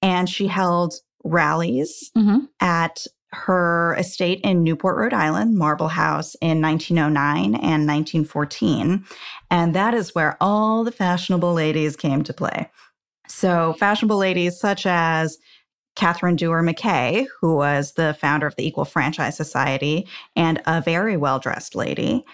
And 0.02 0.28
she 0.28 0.48
held 0.48 0.96
rallies 1.24 2.12
mm-hmm. 2.18 2.46
at 2.60 3.06
her 3.36 3.96
estate 4.00 4.40
in 4.44 4.64
Newport, 4.64 4.98
Rhode 4.98 5.14
Island, 5.14 5.58
Marble 5.58 5.90
House, 5.90 6.36
in 6.42 6.62
1909 6.62 7.56
and 7.56 7.88
1914. 7.88 9.06
And 9.52 9.76
that 9.76 9.94
is 9.94 10.16
where 10.16 10.38
all 10.42 10.84
the 10.84 10.92
fashionable 10.92 11.54
ladies 11.54 11.96
came 11.96 12.24
to 12.24 12.34
play. 12.34 12.70
So, 13.28 13.74
fashionable 13.74 14.18
ladies 14.18 14.60
such 14.60 14.86
as 14.86 15.38
Katherine 15.96 16.36
Duer 16.36 16.62
Mackay, 16.62 17.28
who 17.40 17.56
was 17.56 17.94
the 17.94 18.16
founder 18.20 18.48
of 18.48 18.56
the 18.56 18.68
Equal 18.68 18.86
Franchise 18.86 19.38
Society 19.38 20.08
and 20.36 20.62
a 20.66 20.82
very 20.82 21.18
well 21.18 21.40
dressed 21.40 21.76
lady. 21.76 22.26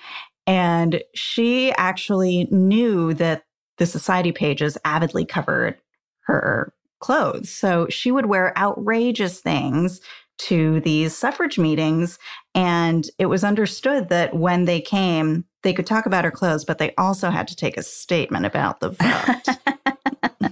And 0.47 1.01
she 1.13 1.71
actually 1.73 2.47
knew 2.51 3.13
that 3.15 3.43
the 3.77 3.85
society 3.85 4.31
pages 4.31 4.77
avidly 4.83 5.25
covered 5.25 5.77
her 6.21 6.73
clothes. 6.99 7.49
So 7.49 7.87
she 7.89 8.11
would 8.11 8.27
wear 8.27 8.57
outrageous 8.57 9.41
things 9.41 10.01
to 10.47 10.80
these 10.82 11.15
suffrage 11.15 11.58
meetings. 11.60 12.17
And 12.56 13.10
it 13.17 13.27
was 13.27 13.43
understood 13.43 14.10
that 14.10 14.36
when 14.36 14.65
they 14.65 14.82
came, 14.82 15.45
they 15.63 15.73
could 15.73 15.86
talk 15.86 16.06
about 16.06 16.25
her 16.25 16.32
clothes, 16.32 16.65
but 16.65 16.77
they 16.77 16.93
also 16.97 17.30
had 17.30 17.47
to 17.49 17.56
take 17.56 17.77
a 17.77 17.84
statement 17.84 18.45
about 18.45 18.80
the 18.80 18.89
vote. 18.89 20.51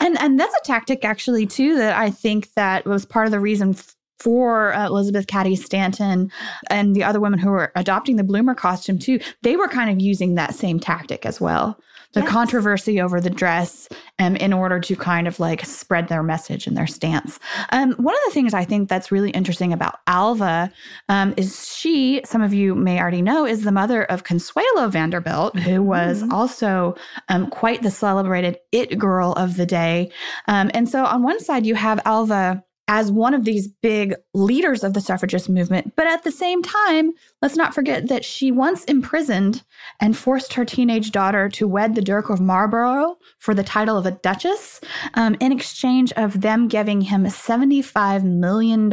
and 0.00 0.20
and 0.20 0.38
that's 0.38 0.54
a 0.54 0.64
tactic 0.64 1.04
actually 1.04 1.46
too 1.46 1.76
that 1.76 1.96
I 1.96 2.10
think 2.10 2.52
that 2.54 2.84
was 2.84 3.04
part 3.04 3.26
of 3.26 3.32
the 3.32 3.40
reason 3.40 3.76
for 4.18 4.74
uh, 4.74 4.86
Elizabeth 4.86 5.26
Cady 5.26 5.56
Stanton 5.56 6.30
and 6.70 6.94
the 6.94 7.04
other 7.04 7.20
women 7.20 7.38
who 7.38 7.50
were 7.50 7.72
adopting 7.74 8.16
the 8.16 8.24
bloomer 8.24 8.54
costume 8.54 8.98
too, 8.98 9.18
they 9.42 9.56
were 9.56 9.68
kind 9.68 9.90
of 9.90 10.00
using 10.00 10.34
that 10.34 10.54
same 10.54 10.78
tactic 10.80 11.26
as 11.26 11.40
well. 11.40 11.78
The 12.12 12.20
yes. 12.20 12.30
controversy 12.30 13.00
over 13.00 13.20
the 13.20 13.28
dress 13.28 13.88
um, 14.20 14.36
in 14.36 14.52
order 14.52 14.78
to 14.78 14.94
kind 14.94 15.26
of 15.26 15.40
like 15.40 15.64
spread 15.64 16.06
their 16.06 16.22
message 16.22 16.68
and 16.68 16.76
their 16.76 16.86
stance. 16.86 17.40
Um, 17.70 17.92
one 17.94 18.14
of 18.14 18.20
the 18.26 18.30
things 18.32 18.54
I 18.54 18.64
think 18.64 18.88
that's 18.88 19.10
really 19.10 19.30
interesting 19.30 19.72
about 19.72 19.96
Alva 20.06 20.70
um, 21.08 21.34
is 21.36 21.74
she, 21.76 22.22
some 22.24 22.40
of 22.40 22.54
you 22.54 22.76
may 22.76 23.00
already 23.00 23.20
know, 23.20 23.44
is 23.44 23.64
the 23.64 23.72
mother 23.72 24.04
of 24.04 24.22
Consuelo 24.22 24.86
Vanderbilt, 24.88 25.58
who 25.58 25.82
was 25.82 26.22
mm-hmm. 26.22 26.32
also 26.32 26.94
um, 27.30 27.50
quite 27.50 27.82
the 27.82 27.90
celebrated 27.90 28.58
it 28.70 28.96
girl 28.96 29.32
of 29.32 29.56
the 29.56 29.66
day. 29.66 30.12
Um, 30.46 30.70
and 30.72 30.88
so 30.88 31.04
on 31.04 31.24
one 31.24 31.40
side, 31.40 31.66
you 31.66 31.74
have 31.74 32.00
Alva 32.04 32.62
as 32.86 33.10
one 33.10 33.32
of 33.32 33.44
these 33.44 33.66
big 33.66 34.14
leaders 34.34 34.84
of 34.84 34.92
the 34.92 35.00
suffragist 35.00 35.48
movement. 35.48 35.94
But 35.96 36.06
at 36.06 36.22
the 36.22 36.30
same 36.30 36.62
time, 36.62 37.12
let's 37.40 37.56
not 37.56 37.74
forget 37.74 38.08
that 38.08 38.24
she 38.24 38.52
once 38.52 38.84
imprisoned 38.84 39.62
and 40.00 40.16
forced 40.16 40.52
her 40.54 40.64
teenage 40.64 41.10
daughter 41.10 41.48
to 41.50 41.66
wed 41.66 41.94
the 41.94 42.02
Duke 42.02 42.28
of 42.28 42.40
Marlborough 42.40 43.16
for 43.38 43.54
the 43.54 43.64
title 43.64 43.96
of 43.96 44.04
a 44.04 44.10
duchess 44.10 44.80
um, 45.14 45.34
in 45.40 45.50
exchange 45.50 46.12
of 46.12 46.42
them 46.42 46.68
giving 46.68 47.00
him 47.00 47.24
$75 47.24 48.22
million 48.22 48.92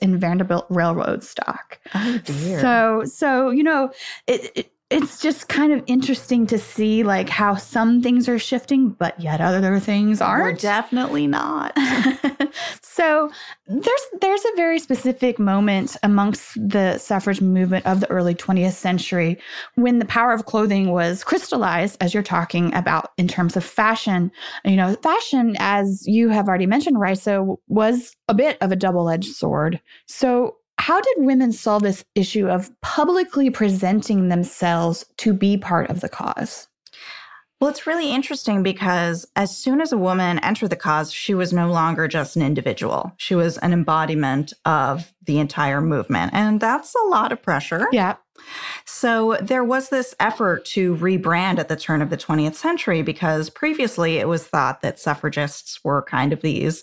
in 0.00 0.18
Vanderbilt 0.18 0.66
Railroad 0.68 1.22
stock. 1.22 1.78
Oh, 1.94 2.20
dear. 2.24 2.60
So, 2.60 3.04
so 3.04 3.50
you 3.50 3.62
know, 3.62 3.92
it, 4.26 4.50
it 4.56 4.72
it's 4.90 5.20
just 5.20 5.48
kind 5.48 5.72
of 5.72 5.84
interesting 5.86 6.48
to 6.48 6.58
see 6.58 7.04
like 7.04 7.28
how 7.28 7.54
some 7.54 8.02
things 8.02 8.28
are 8.28 8.40
shifting, 8.40 8.90
but 8.90 9.18
yet 9.20 9.40
other 9.40 9.78
things 9.78 10.20
aren't. 10.20 10.42
We're 10.42 10.52
definitely 10.52 11.28
not. 11.28 11.78
so 12.82 13.30
there's 13.68 14.06
there's 14.20 14.44
a 14.44 14.56
very 14.56 14.80
specific 14.80 15.38
moment 15.38 15.96
amongst 16.02 16.54
the 16.56 16.98
suffrage 16.98 17.40
movement 17.40 17.86
of 17.86 18.00
the 18.00 18.10
early 18.10 18.34
20th 18.34 18.72
century 18.72 19.38
when 19.76 20.00
the 20.00 20.04
power 20.06 20.32
of 20.32 20.46
clothing 20.46 20.90
was 20.90 21.22
crystallized, 21.22 21.96
as 22.00 22.12
you're 22.12 22.22
talking 22.24 22.74
about 22.74 23.12
in 23.16 23.28
terms 23.28 23.56
of 23.56 23.64
fashion. 23.64 24.32
You 24.64 24.76
know, 24.76 24.96
fashion, 25.02 25.54
as 25.60 26.04
you 26.06 26.30
have 26.30 26.48
already 26.48 26.66
mentioned, 26.66 26.96
Raissa, 26.96 27.56
was 27.68 28.16
a 28.26 28.34
bit 28.34 28.58
of 28.60 28.72
a 28.72 28.76
double-edged 28.76 29.36
sword. 29.36 29.80
So 30.06 30.56
how 30.80 31.00
did 31.00 31.14
women 31.18 31.52
solve 31.52 31.82
this 31.82 32.04
issue 32.14 32.48
of 32.48 32.70
publicly 32.80 33.50
presenting 33.50 34.28
themselves 34.28 35.04
to 35.18 35.34
be 35.34 35.58
part 35.58 35.90
of 35.90 36.00
the 36.00 36.08
cause? 36.08 36.68
Well, 37.60 37.68
it's 37.68 37.86
really 37.86 38.10
interesting 38.10 38.62
because 38.62 39.26
as 39.36 39.54
soon 39.54 39.82
as 39.82 39.92
a 39.92 39.98
woman 39.98 40.38
entered 40.38 40.70
the 40.70 40.76
cause, 40.76 41.12
she 41.12 41.34
was 41.34 41.52
no 41.52 41.68
longer 41.70 42.08
just 42.08 42.34
an 42.34 42.40
individual. 42.40 43.12
She 43.18 43.34
was 43.34 43.58
an 43.58 43.74
embodiment 43.74 44.54
of 44.64 45.12
the 45.26 45.38
entire 45.38 45.82
movement. 45.82 46.32
And 46.32 46.58
that's 46.58 46.94
a 46.94 47.08
lot 47.08 47.30
of 47.30 47.42
pressure. 47.42 47.86
Yeah. 47.92 48.16
So 48.86 49.36
there 49.42 49.64
was 49.64 49.90
this 49.90 50.14
effort 50.18 50.64
to 50.66 50.96
rebrand 50.96 51.58
at 51.58 51.68
the 51.68 51.76
turn 51.76 52.00
of 52.00 52.08
the 52.08 52.16
20th 52.16 52.54
century 52.54 53.02
because 53.02 53.50
previously 53.50 54.16
it 54.16 54.28
was 54.28 54.46
thought 54.46 54.80
that 54.80 54.98
suffragists 54.98 55.84
were 55.84 56.00
kind 56.00 56.32
of 56.32 56.40
these 56.40 56.82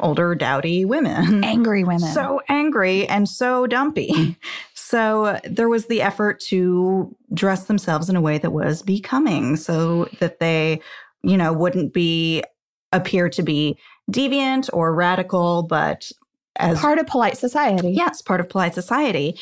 older, 0.00 0.34
dowdy 0.34 0.84
women. 0.84 1.44
Angry 1.44 1.84
women. 1.84 2.12
So 2.12 2.40
angry 2.48 3.06
and 3.08 3.28
so 3.28 3.66
dumpy. 3.66 4.10
Mm. 4.10 4.36
So 4.74 5.40
there 5.44 5.70
was 5.70 5.86
the 5.86 6.02
effort 6.02 6.38
to 6.48 7.16
dress 7.32 7.64
themselves 7.64 8.10
in 8.10 8.16
a 8.16 8.20
way 8.20 8.36
that 8.36 8.50
was 8.50 8.82
becoming 8.82 9.56
so 9.56 10.04
that 10.18 10.38
they, 10.38 10.82
you 11.22 11.38
know, 11.38 11.50
wouldn't 11.50 11.94
be 11.94 12.44
appear 12.92 13.30
to 13.30 13.42
be 13.42 13.78
deviant 14.10 14.68
or 14.70 14.94
radical, 14.94 15.62
but 15.62 16.12
as 16.56 16.78
part 16.78 16.98
of 16.98 17.06
polite 17.06 17.38
society. 17.38 17.90
Yes, 17.92 18.20
part 18.20 18.40
of 18.40 18.50
polite 18.50 18.74
society. 18.74 19.38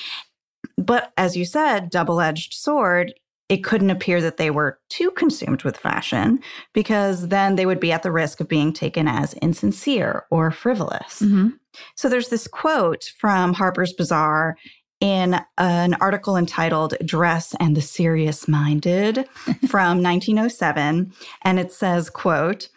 But 0.77 1.13
as 1.17 1.37
you 1.37 1.45
said, 1.45 1.91
double 1.91 2.21
edged 2.21 2.55
sword, 2.55 3.13
it 3.51 3.65
couldn't 3.65 3.91
appear 3.91 4.23
that 4.23 4.37
they 4.37 4.49
were 4.49 4.79
too 4.89 5.11
consumed 5.11 5.65
with 5.65 5.77
fashion 5.77 6.39
because 6.73 7.29
then 7.29 7.57
they 7.57 7.67
would 7.67 7.81
be 7.81 7.91
at 7.91 8.05
the 8.05 8.13
risk 8.13 8.41
of 8.41 8.49
being 8.49 8.73
taken 8.73 9.09
as 9.09 9.35
insincere 9.35 10.25
or 10.31 10.53
frivolous. 10.53 11.21
Mm-hmm. 11.21 11.49
So 11.97 12.09
there's 12.09 12.29
this 12.29 12.47
quote 12.47 13.11
from 13.19 13.53
Harper's 13.53 13.93
Bazaar 13.93 14.57
in 15.01 15.41
an 15.59 15.95
article 15.95 16.37
entitled 16.37 16.95
Dress 17.05 17.57
and 17.59 17.77
the 17.77 17.83
Serious 17.83 18.47
Minded 18.47 19.29
from 19.69 20.01
1907 20.01 21.13
and 21.43 21.59
it 21.59 21.73
says 21.73 22.09
quote 22.09 22.69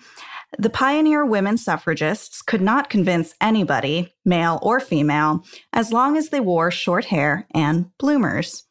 the 0.60 0.70
pioneer 0.70 1.26
women 1.26 1.58
suffragists 1.58 2.44
could 2.44 2.62
not 2.62 2.88
convince 2.88 3.34
anybody, 3.42 4.14
male 4.24 4.60
or 4.62 4.80
female, 4.80 5.44
as 5.74 5.92
long 5.92 6.16
as 6.16 6.30
they 6.30 6.40
wore 6.40 6.70
short 6.70 7.06
hair 7.06 7.48
and 7.56 7.88
bloomers. 7.98 8.64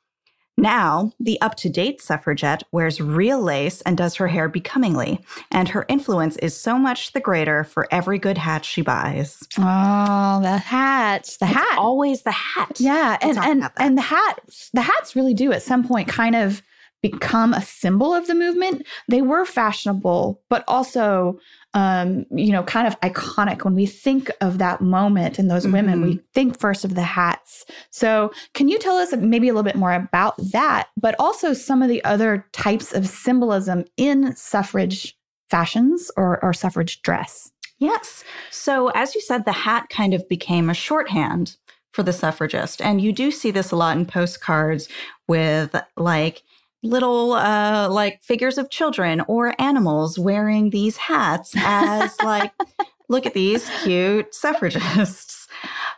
Now, 0.59 1.13
the 1.19 1.41
up 1.41 1.55
to 1.57 1.69
date 1.71 2.03
suffragette 2.03 2.63
wears 2.73 3.01
real 3.01 3.41
lace 3.41 3.81
and 3.83 3.97
does 3.97 4.17
her 4.17 4.29
hair 4.29 4.49
becomingly, 4.49 5.25
and 5.51 5.69
her 5.71 5.87
influence 5.89 6.37
is 6.37 6.55
so 6.57 6.79
much 6.79 7.13
the 7.13 7.21
greater 7.21 7.65
for 7.65 7.89
every 7.91 8.19
good 8.19 8.37
hat 8.39 8.65
she 8.65 8.83
buys. 8.83 9.39
Oh, 9.59 10.41
the 10.43 10.59
hat. 10.59 11.25
The 11.41 11.47
it's 11.47 11.55
hat. 11.55 11.79
Always 11.79 12.23
the 12.23 12.33
hat. 12.33 12.79
Yeah. 12.79 13.17
and 13.23 13.39
and, 13.39 13.71
and 13.79 13.97
the 13.97 14.03
hat 14.03 14.41
the 14.75 14.83
hats 14.83 15.17
really 15.17 15.35
do 15.35 15.53
at 15.53 15.63
some 15.63 15.87
point 15.87 16.09
kind 16.09 16.37
of 16.37 16.63
become 17.03 17.53
a 17.53 17.63
symbol 17.63 18.15
of 18.15 18.27
the 18.27 18.35
movement. 18.35 18.87
They 19.09 19.23
were 19.23 19.45
fashionable, 19.45 20.41
but 20.49 20.65
also 20.69 21.39
um, 21.75 22.27
you 22.31 22.53
know, 22.53 22.63
kind 22.65 22.87
of 22.87 23.01
iconic 23.01 23.65
when 23.65 23.75
we 23.75 23.87
think 23.87 24.31
of 24.41 24.59
that 24.59 24.81
moment 24.81 25.39
and 25.39 25.51
those 25.51 25.65
mm-hmm. 25.65 25.73
women. 25.73 26.03
We 26.03 26.15
mm-hmm. 26.15 26.25
think 26.35 26.61
first 26.61 26.85
of 26.85 26.95
the 26.95 27.03
hats. 27.03 27.65
So, 27.91 28.33
can 28.55 28.69
you 28.69 28.79
tell 28.79 28.97
us 28.97 29.15
maybe 29.17 29.49
a 29.49 29.53
little 29.53 29.63
bit 29.63 29.77
more 29.77 29.93
about 29.93 30.35
that, 30.53 30.89
but 30.97 31.15
also 31.19 31.55
some 31.55 31.83
of 31.83 31.89
the 31.89 32.05
other 32.05 32.47
types 32.53 32.93
of 32.93 33.09
symbolism 33.09 33.85
in 33.97 34.37
suffrage 34.37 35.17
fashions 35.49 36.11
or, 36.17 36.43
or 36.45 36.53
suffrage 36.53 37.01
dress? 37.03 37.51
Yes. 37.79 38.23
So, 38.51 38.89
as 38.91 39.15
you 39.15 39.23
said, 39.23 39.45
the 39.45 39.53
hat 39.53 39.89
kind 39.89 40.13
of 40.13 40.29
became 40.29 40.69
a 40.69 40.75
shorthand 40.75 41.57
for 41.93 42.03
the 42.03 42.13
suffragist. 42.13 42.81
And 42.83 43.01
you 43.01 43.13
do 43.13 43.31
see 43.31 43.51
this 43.51 43.71
a 43.71 43.77
lot 43.77 43.97
in 43.97 44.07
postcards 44.07 44.89
with 45.27 45.75
like 45.97 46.43
little 46.83 47.33
uh 47.33 47.89
like 47.89 48.23
figures 48.23 48.59
of 48.59 48.71
children 48.71 49.23
or 49.29 49.55
animals 49.61 50.19
wearing 50.19 50.71
these 50.71 50.97
hats 50.97 51.53
as 51.57 52.15
like 52.25 52.53
look 53.09 53.25
at 53.27 53.35
these 53.35 53.71
cute 53.83 54.35
suffragists 54.35 55.47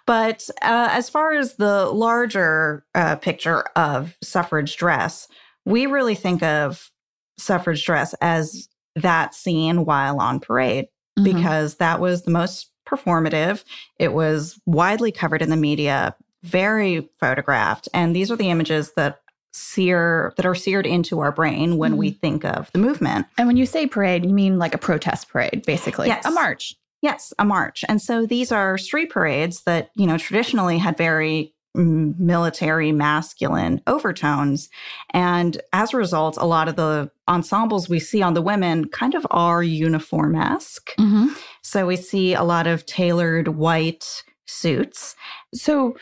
but 0.07 0.49
uh, 0.61 0.88
as 0.90 1.09
far 1.09 1.33
as 1.33 1.55
the 1.55 1.87
larger 1.87 2.85
uh, 2.94 3.16
picture 3.16 3.62
of 3.77 4.16
suffrage 4.23 4.77
dress 4.77 5.29
we 5.64 5.87
really 5.87 6.14
think 6.14 6.42
of 6.42 6.90
suffrage 7.38 7.85
dress 7.85 8.14
as 8.20 8.68
that 8.94 9.35
scene 9.35 9.85
while 9.85 10.20
on 10.20 10.38
parade 10.38 10.87
mm-hmm. 11.18 11.25
because 11.25 11.77
that 11.77 12.01
was 12.01 12.23
the 12.23 12.31
most 12.31 12.70
performative 12.87 13.64
it 13.99 14.12
was 14.12 14.61
widely 14.66 15.11
covered 15.11 15.40
in 15.40 15.49
the 15.49 15.57
media 15.57 16.14
very 16.42 17.09
photographed 17.18 17.88
and 17.94 18.14
these 18.14 18.31
are 18.31 18.37
the 18.37 18.51
images 18.51 18.92
that 18.97 19.20
sear 19.56 20.34
that 20.36 20.44
are 20.44 20.54
seared 20.54 20.84
into 20.84 21.20
our 21.20 21.30
brain 21.30 21.76
when 21.76 21.92
mm-hmm. 21.92 22.00
we 22.00 22.10
think 22.10 22.44
of 22.44 22.70
the 22.72 22.78
movement. 22.78 23.26
And 23.38 23.46
when 23.46 23.56
you 23.56 23.66
say 23.66 23.86
parade, 23.86 24.24
you 24.24 24.34
mean 24.34 24.58
like 24.58 24.74
a 24.74 24.78
protest 24.78 25.28
parade, 25.28 25.62
basically. 25.64 26.08
Yes. 26.08 26.24
A 26.26 26.30
march. 26.32 26.74
Yes, 27.02 27.32
a 27.38 27.44
march. 27.44 27.84
And 27.88 28.02
so 28.02 28.26
these 28.26 28.50
are 28.50 28.76
street 28.78 29.10
parades 29.10 29.62
that, 29.62 29.90
you 29.94 30.06
know, 30.06 30.18
traditionally 30.18 30.78
had 30.78 30.96
very 30.96 31.54
military 31.76 32.92
masculine 32.92 33.80
overtones. 33.86 34.68
And 35.10 35.60
as 35.72 35.92
a 35.92 35.96
result, 35.96 36.36
a 36.36 36.46
lot 36.46 36.68
of 36.68 36.76
the 36.76 37.10
ensembles 37.28 37.88
we 37.88 37.98
see 37.98 38.22
on 38.22 38.34
the 38.34 38.42
women 38.42 38.88
kind 38.88 39.14
of 39.14 39.26
are 39.30 39.62
uniform 39.62 40.34
esque. 40.34 40.94
Mm-hmm. 40.96 41.28
So 41.62 41.86
we 41.86 41.96
see 41.96 42.34
a 42.34 42.44
lot 42.44 42.66
of 42.66 42.86
tailored 42.86 43.48
white 43.48 44.22
suits. 44.46 45.16
So 45.54 45.96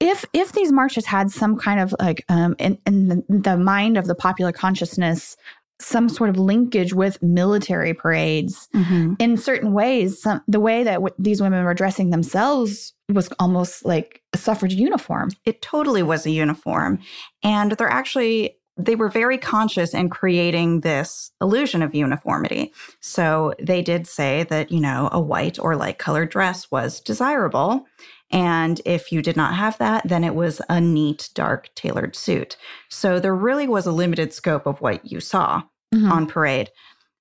if 0.00 0.24
if 0.32 0.52
these 0.52 0.72
marches 0.72 1.06
had 1.06 1.30
some 1.30 1.56
kind 1.56 1.80
of 1.80 1.94
like 1.98 2.24
um 2.28 2.54
in, 2.58 2.78
in 2.86 3.08
the, 3.08 3.24
the 3.28 3.56
mind 3.56 3.96
of 3.96 4.06
the 4.06 4.14
popular 4.14 4.52
consciousness 4.52 5.36
some 5.80 6.08
sort 6.08 6.28
of 6.28 6.36
linkage 6.36 6.92
with 6.92 7.22
military 7.22 7.94
parades 7.94 8.68
mm-hmm. 8.74 9.14
in 9.20 9.36
certain 9.36 9.72
ways 9.72 10.20
some, 10.20 10.42
the 10.48 10.58
way 10.58 10.82
that 10.82 10.94
w- 10.94 11.14
these 11.20 11.40
women 11.40 11.64
were 11.64 11.74
dressing 11.74 12.10
themselves 12.10 12.94
was 13.08 13.28
almost 13.38 13.84
like 13.84 14.20
a 14.32 14.38
suffrage 14.38 14.74
uniform 14.74 15.30
it 15.44 15.62
totally 15.62 16.02
was 16.02 16.26
a 16.26 16.30
uniform 16.30 16.98
and 17.44 17.72
they're 17.72 17.88
actually 17.88 18.58
they 18.78 18.94
were 18.94 19.08
very 19.08 19.36
conscious 19.36 19.92
in 19.92 20.08
creating 20.08 20.80
this 20.80 21.32
illusion 21.40 21.82
of 21.82 21.94
uniformity. 21.94 22.72
So 23.00 23.52
they 23.60 23.82
did 23.82 24.06
say 24.06 24.44
that, 24.44 24.70
you 24.70 24.80
know, 24.80 25.08
a 25.10 25.20
white 25.20 25.58
or 25.58 25.74
light 25.74 25.98
colored 25.98 26.30
dress 26.30 26.70
was 26.70 27.00
desirable. 27.00 27.84
And 28.30 28.80
if 28.84 29.10
you 29.10 29.22
did 29.22 29.36
not 29.36 29.54
have 29.54 29.78
that, 29.78 30.06
then 30.06 30.22
it 30.24 30.34
was 30.34 30.60
a 30.68 30.80
neat, 30.80 31.30
dark, 31.34 31.70
tailored 31.74 32.14
suit. 32.14 32.56
So 32.88 33.18
there 33.20 33.34
really 33.34 33.66
was 33.66 33.86
a 33.86 33.92
limited 33.92 34.32
scope 34.32 34.66
of 34.66 34.80
what 34.80 35.04
you 35.10 35.20
saw 35.20 35.62
Mhm. 35.94 36.10
on 36.10 36.26
parade. 36.26 36.70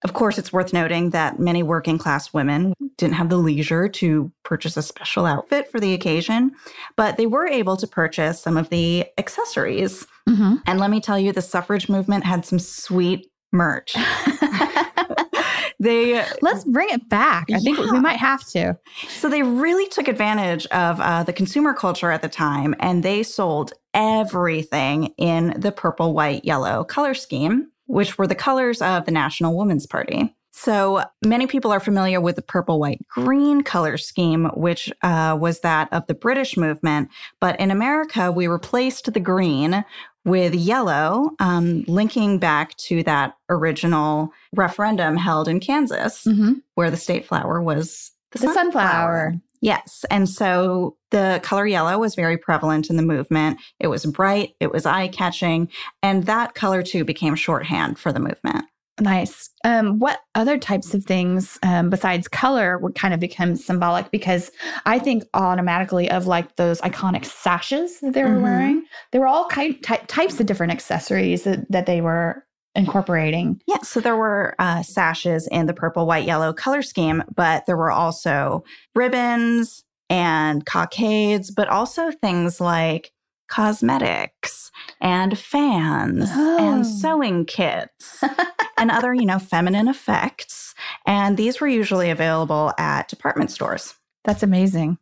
Of 0.03 0.13
course, 0.13 0.37
it's 0.37 0.53
worth 0.53 0.73
noting 0.73 1.09
that 1.11 1.39
many 1.39 1.63
working 1.63 1.97
class 1.97 2.31
women 2.31 2.73
didn't 2.97 3.15
have 3.15 3.29
the 3.29 3.37
leisure 3.37 3.87
to 3.87 4.31
purchase 4.43 4.77
a 4.77 4.81
special 4.83 5.25
outfit 5.25 5.71
for 5.71 5.79
the 5.79 5.93
occasion, 5.93 6.51
but 6.95 7.17
they 7.17 7.25
were 7.25 7.47
able 7.47 7.77
to 7.77 7.87
purchase 7.87 8.39
some 8.39 8.57
of 8.57 8.69
the 8.69 9.05
accessories. 9.17 10.05
Mhm. 10.29 10.61
And 10.67 10.79
let 10.79 10.91
me 10.91 10.99
tell 11.01 11.17
you, 11.17 11.31
the 11.31 11.41
suffrage 11.41 11.89
movement 11.89 12.25
had 12.25 12.45
some 12.45 12.59
sweet 12.59 13.27
merch. 13.51 13.95
they 15.79 16.23
Let's 16.41 16.63
bring 16.63 16.89
it 16.89 17.07
back. 17.07 17.47
I 17.53 17.59
think 17.59 17.77
we 17.77 17.99
might 17.99 18.17
have 18.19 18.45
to. 18.49 18.77
so 19.07 19.29
they 19.29 19.43
really 19.43 19.87
took 19.87 20.07
advantage 20.07 20.65
of 20.67 20.99
uh, 20.99 21.23
the 21.23 21.33
consumer 21.33 21.73
culture 21.73 22.11
at 22.11 22.21
the 22.21 22.29
time, 22.29 22.75
and 22.79 23.03
they 23.03 23.23
sold 23.23 23.73
everything 23.93 25.13
in 25.17 25.59
the 25.59 25.71
purple, 25.71 26.13
white, 26.13 26.45
yellow 26.45 26.83
color 26.83 27.13
scheme, 27.13 27.69
which 27.85 28.17
were 28.17 28.27
the 28.27 28.35
colors 28.35 28.81
of 28.81 29.05
the 29.05 29.11
National 29.11 29.57
Women's 29.57 29.85
Party. 29.85 30.33
So 30.51 31.03
many 31.23 31.45
people 31.45 31.71
are 31.71 31.79
familiar 31.79 32.19
with 32.19 32.35
the 32.35 32.41
purple, 32.41 32.79
white, 32.79 33.05
green 33.07 33.61
color 33.61 33.95
scheme, 33.95 34.45
which 34.55 34.91
uh, 35.03 35.37
was 35.39 35.59
that 35.59 35.87
of 35.93 36.07
the 36.07 36.15
British 36.15 36.57
movement. 36.57 37.09
But 37.39 37.59
in 37.59 37.69
America, 37.69 38.31
we 38.31 38.47
replaced 38.47 39.13
the 39.13 39.19
green 39.19 39.85
with 40.27 40.53
yellow, 40.53 41.31
um, 41.39 41.83
linking 41.87 42.37
back 42.37 42.75
to 42.77 43.01
that 43.03 43.35
original 43.49 44.31
referendum 44.53 45.15
held 45.17 45.47
in 45.47 45.59
Kansas, 45.59 46.25
Mhm. 46.25 46.61
where 46.75 46.91
the 46.91 46.97
state 46.97 47.25
flower 47.25 47.61
was 47.61 48.11
the, 48.33 48.39
The 48.39 48.53
sunflower. 48.53 49.35
Yes. 49.61 50.05
And 50.11 50.29
so 50.29 50.97
the 51.09 51.39
color 51.43 51.65
yellow 51.65 51.97
was 51.97 52.13
very 52.13 52.37
prevalent 52.37 52.89
in 52.89 52.97
the 52.97 53.01
movement. 53.03 53.57
It 53.79 53.87
was 53.87 54.05
bright, 54.05 54.53
it 54.59 54.71
was 54.71 54.85
eye 54.85 55.07
catching, 55.07 55.69
and 56.03 56.25
that 56.25 56.53
color 56.53 56.83
too 56.83 57.03
became 57.05 57.33
shorthand 57.35 57.97
for 57.97 58.11
the 58.11 58.19
movement. 58.19 58.65
Nice. 58.99 59.49
Um, 59.63 59.99
what 59.99 60.19
other 60.33 60.57
types 60.57 60.93
of 60.93 61.03
things 61.03 61.59
um, 61.61 61.89
besides 61.89 62.27
color 62.27 62.77
would 62.79 62.95
kind 62.95 63.13
of 63.13 63.19
become 63.19 63.55
symbolic? 63.55 64.09
Because 64.11 64.49
I 64.85 64.97
think 64.97 65.23
automatically 65.33 66.09
of 66.09 66.25
like 66.25 66.55
those 66.55 66.81
iconic 66.81 67.25
sashes 67.25 67.99
that 67.99 68.13
they 68.13 68.23
were 68.23 68.29
Mhm. 68.29 68.41
wearing. 68.41 68.85
There 69.11 69.21
were 69.21 69.27
all 69.27 69.45
ki- 69.45 69.75
ty- 69.75 70.01
types 70.07 70.39
of 70.39 70.47
different 70.47 70.71
accessories 70.73 71.43
that, 71.43 71.69
that 71.71 71.85
they 71.85 72.01
were 72.01 72.43
incorporating. 72.73 73.59
Yeah. 73.67 73.77
So 73.83 73.99
there 73.99 74.15
were 74.15 74.55
uh, 74.59 74.81
sashes 74.83 75.47
in 75.47 75.65
the 75.65 75.73
purple, 75.73 76.05
white, 76.05 76.25
yellow 76.25 76.53
color 76.53 76.81
scheme, 76.81 77.23
but 77.35 77.65
there 77.65 77.77
were 77.77 77.91
also 77.91 78.63
ribbons 78.95 79.83
and 80.09 80.65
cockades, 80.65 81.51
but 81.51 81.67
also 81.67 82.11
things 82.11 82.61
like 82.61 83.11
cosmetics 83.47 84.71
and 85.01 85.37
fans 85.37 86.29
Oh. 86.33 86.57
and 86.73 86.85
sewing 86.85 87.45
kits 87.45 88.23
and 88.77 88.91
other, 88.91 89.13
you 89.13 89.25
know, 89.25 89.39
feminine 89.39 89.87
effects. 89.87 90.73
And 91.05 91.37
these 91.37 91.59
were 91.61 91.67
usually 91.67 92.09
available 92.09 92.73
at 92.77 93.07
department 93.07 93.51
stores. 93.51 93.93
That's 94.25 94.43
amazing. 94.43 94.97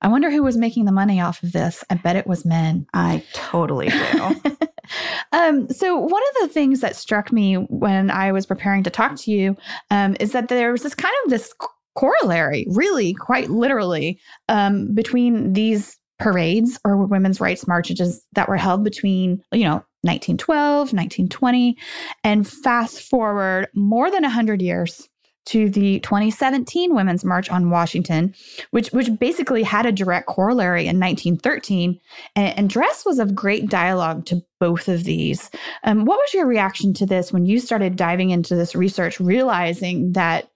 I 0.00 0.08
wonder 0.08 0.30
who 0.30 0.42
was 0.44 0.56
making 0.56 0.84
the 0.84 0.92
money 0.92 1.20
off 1.20 1.42
of 1.42 1.52
this. 1.52 1.82
I 1.90 1.94
bet 1.96 2.14
it 2.16 2.26
was 2.26 2.44
men. 2.44 2.86
I 2.94 3.24
totally 3.32 3.88
do. 3.88 4.42
um, 5.32 5.68
so 5.70 5.98
one 5.98 6.22
of 6.22 6.42
the 6.42 6.48
things 6.54 6.80
that 6.80 6.94
struck 6.94 7.32
me 7.32 7.54
when 7.54 8.08
I 8.10 8.30
was 8.30 8.46
preparing 8.46 8.84
to 8.84 8.90
talk 8.90 9.16
to 9.16 9.32
you 9.32 9.56
um, 9.90 10.16
is 10.20 10.30
that 10.32 10.48
there 10.48 10.70
was 10.70 10.82
this 10.84 10.94
kind 10.94 11.14
of 11.24 11.30
this 11.30 11.52
corollary, 11.96 12.64
really, 12.70 13.12
quite 13.12 13.50
literally, 13.50 14.20
um, 14.48 14.94
between 14.94 15.52
these 15.52 15.96
parades 16.18 16.78
or 16.84 16.96
women's 16.96 17.40
rights 17.40 17.66
marches 17.66 18.24
that 18.32 18.48
were 18.48 18.56
held 18.56 18.84
between, 18.84 19.42
you 19.52 19.64
know, 19.64 19.84
1912, 20.02 20.92
1920, 20.92 21.76
and 22.24 22.48
fast 22.48 23.02
forward 23.02 23.68
more 23.74 24.10
than 24.10 24.22
100 24.22 24.62
years 24.62 25.08
to 25.48 25.70
the 25.70 25.98
2017 26.00 26.94
Women's 26.94 27.24
March 27.24 27.50
on 27.50 27.70
Washington, 27.70 28.34
which 28.70 28.90
which 28.90 29.08
basically 29.18 29.62
had 29.62 29.86
a 29.86 29.92
direct 29.92 30.26
corollary 30.26 30.82
in 30.82 31.00
1913, 31.00 31.98
and, 32.36 32.58
and 32.58 32.70
dress 32.70 33.04
was 33.06 33.18
of 33.18 33.34
great 33.34 33.68
dialogue 33.70 34.26
to 34.26 34.42
both 34.60 34.88
of 34.88 35.04
these. 35.04 35.50
Um, 35.84 36.04
what 36.04 36.18
was 36.18 36.34
your 36.34 36.46
reaction 36.46 36.92
to 36.94 37.06
this 37.06 37.32
when 37.32 37.46
you 37.46 37.60
started 37.60 37.96
diving 37.96 38.28
into 38.28 38.56
this 38.56 38.74
research, 38.74 39.18
realizing 39.20 40.12
that 40.12 40.50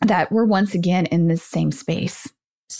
that 0.00 0.32
we're 0.32 0.46
once 0.46 0.74
again 0.74 1.04
in 1.06 1.28
this 1.28 1.42
same 1.42 1.70
space? 1.70 2.26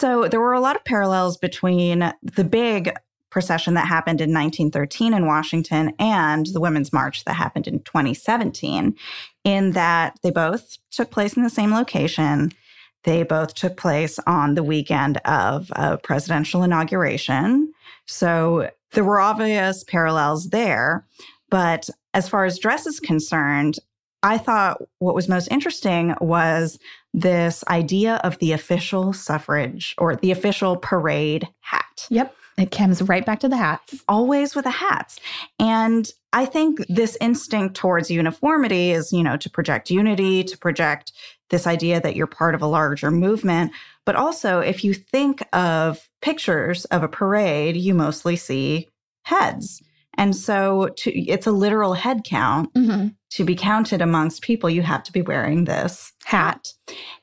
So 0.01 0.29
there 0.29 0.41
were 0.41 0.55
a 0.55 0.61
lot 0.61 0.77
of 0.77 0.85
parallels 0.85 1.37
between 1.37 2.11
the 2.23 2.43
big 2.43 2.91
procession 3.29 3.75
that 3.75 3.87
happened 3.87 4.23
in 4.23 4.33
1913 4.33 5.13
in 5.13 5.27
Washington 5.27 5.93
and 5.99 6.47
the 6.47 6.61
Women's 6.61 6.91
March 6.91 7.27
that 7.27 7.35
happened 7.35 7.69
in 7.69 7.81
2017, 7.81 8.97
in 9.45 9.73
that 9.73 10.19
they 10.23 10.31
both 10.31 10.79
took 10.91 11.11
place 11.11 11.37
in 11.37 11.43
the 11.43 11.51
same 11.51 11.75
location. 11.75 12.51
They 13.05 13.25
both 13.25 13.53
took 13.53 13.77
place 13.77 14.19
on 14.27 14.55
the 14.55 14.63
weekend 14.63 15.19
of 15.27 15.71
a 15.77 15.99
presidential 15.99 16.63
inauguration. 16.63 17.71
So 18.07 18.71
there 18.93 19.05
were 19.05 19.21
obvious 19.21 19.85
parallels 19.85 20.49
there. 20.49 21.07
But 21.51 21.91
as 22.15 22.27
far 22.27 22.47
as 22.47 22.59
dress 22.59 22.87
is 22.87 23.01
concerned, 23.01 23.79
I 24.23 24.39
thought 24.39 24.81
what 24.99 25.15
was 25.15 25.29
most 25.29 25.49
interesting 25.49 26.15
was 26.23 26.79
this 27.13 27.65
idea 27.69 28.17
of 28.25 28.39
the 28.39 28.53
official 28.53 29.13
suffrage 29.13 29.95
or 29.99 30.17
the 30.17 30.31
official 30.31 30.77
parade 30.77 31.49
hat, 31.61 32.07
Yep, 32.11 32.35
it 32.59 32.71
comes 32.71 33.03
right 33.03 33.25
back 33.25 33.41
to 33.41 33.49
the 33.49 33.57
hats. 33.57 34.03
always 34.09 34.55
with 34.55 34.65
the 34.65 34.71
hats. 34.71 35.19
And 35.59 36.11
I 36.33 36.47
think 36.47 36.85
this 36.89 37.17
instinct 37.21 37.75
towards 37.75 38.11
uniformity 38.11 38.93
is, 38.93 39.13
you 39.13 39.23
know, 39.23 39.37
to 39.39 39.51
project 39.51 39.91
unity, 39.91 40.45
to 40.45 40.59
project 40.59 41.13
this 41.49 41.67
idea 41.67 42.01
that 42.01 42.15
you're 42.15 42.29
part 42.29 42.55
of 42.55 42.63
a 42.63 42.67
larger 42.67 43.11
movement. 43.11 43.73
But 44.07 44.15
also, 44.15 44.61
if 44.61 44.85
you 44.85 44.95
think 44.95 45.43
of 45.53 46.09
pictures 46.23 46.85
of 46.87 47.03
a 47.03 47.09
parade, 47.09 47.77
you 47.77 47.95
mostly 47.95 48.37
see 48.37 48.89
heads. 49.25 49.83
And 50.17 50.37
so 50.37 50.91
to, 50.99 51.11
it's 51.13 51.47
a 51.47 51.53
literal 51.53 51.95
head 51.95 52.23
count 52.25 52.73
Mm-hmm. 52.75 53.09
To 53.31 53.45
be 53.45 53.55
counted 53.55 54.03
amongst 54.03 54.43
people, 54.43 54.69
you 54.69 54.83
have 54.83 55.03
to 55.05 55.13
be 55.13 55.23
wearing 55.23 55.65
this 55.65 56.13
Hat. 56.25 56.73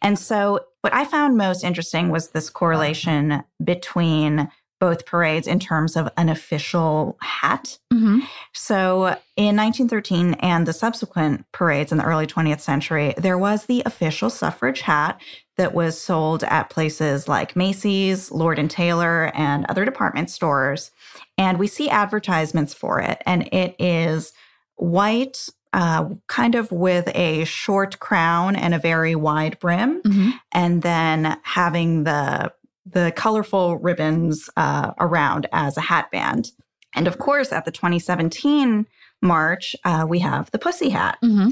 And 0.01 0.17
so, 0.17 0.61
what 0.81 0.93
I 0.93 1.05
found 1.05 1.37
most 1.37 1.63
interesting 1.63 2.09
was 2.09 2.29
this 2.29 2.49
correlation 2.49 3.43
between 3.63 4.49
both 4.79 5.05
parades 5.05 5.47
in 5.47 5.59
terms 5.59 5.95
of 5.95 6.07
an 6.17 6.29
official 6.29 7.17
hat. 7.21 7.79
Mm-hmm. 7.91 8.19
So, 8.53 9.17
in 9.35 9.55
1913 9.55 10.35
and 10.35 10.67
the 10.67 10.73
subsequent 10.73 11.45
parades 11.51 11.91
in 11.91 11.97
the 11.97 12.03
early 12.03 12.27
20th 12.27 12.59
century, 12.59 13.13
there 13.17 13.37
was 13.37 13.65
the 13.65 13.81
official 13.85 14.29
suffrage 14.29 14.81
hat 14.81 15.19
that 15.57 15.73
was 15.73 15.99
sold 15.99 16.43
at 16.43 16.69
places 16.69 17.27
like 17.27 17.55
Macy's, 17.55 18.31
Lord 18.31 18.59
and 18.59 18.69
Taylor, 18.69 19.31
and 19.33 19.65
other 19.65 19.85
department 19.85 20.29
stores. 20.29 20.91
And 21.37 21.57
we 21.57 21.67
see 21.67 21.89
advertisements 21.89 22.73
for 22.73 22.99
it, 22.99 23.21
and 23.25 23.49
it 23.51 23.75
is 23.79 24.33
white, 24.75 25.49
uh, 25.73 26.05
kind 26.27 26.55
of 26.55 26.71
with 26.71 27.07
a 27.15 27.43
short 27.45 27.99
crown 27.99 28.55
and 28.55 28.73
a 28.73 28.79
very 28.79 29.15
wide 29.15 29.59
brim, 29.59 30.01
Mm-hmm. 30.03 30.29
and 30.51 30.81
then 30.81 31.37
having 31.43 32.03
the 32.03 32.51
the 32.85 33.11
colorful 33.15 33.77
ribbons 33.77 34.49
uh, 34.55 34.91
around 34.99 35.45
as 35.51 35.75
a 35.77 35.81
hat 35.81 36.09
band. 36.09 36.51
And 36.95 37.05
of 37.05 37.17
course, 37.17 37.51
at 37.51 37.65
the 37.65 37.71
2017 37.71 38.87
March, 39.21 39.75
uh, 39.83 40.05
we 40.07 40.19
have 40.19 40.49
the 40.51 40.59
pussy 40.59 40.89
hat. 40.89 41.17
Mm-hmm. 41.23 41.49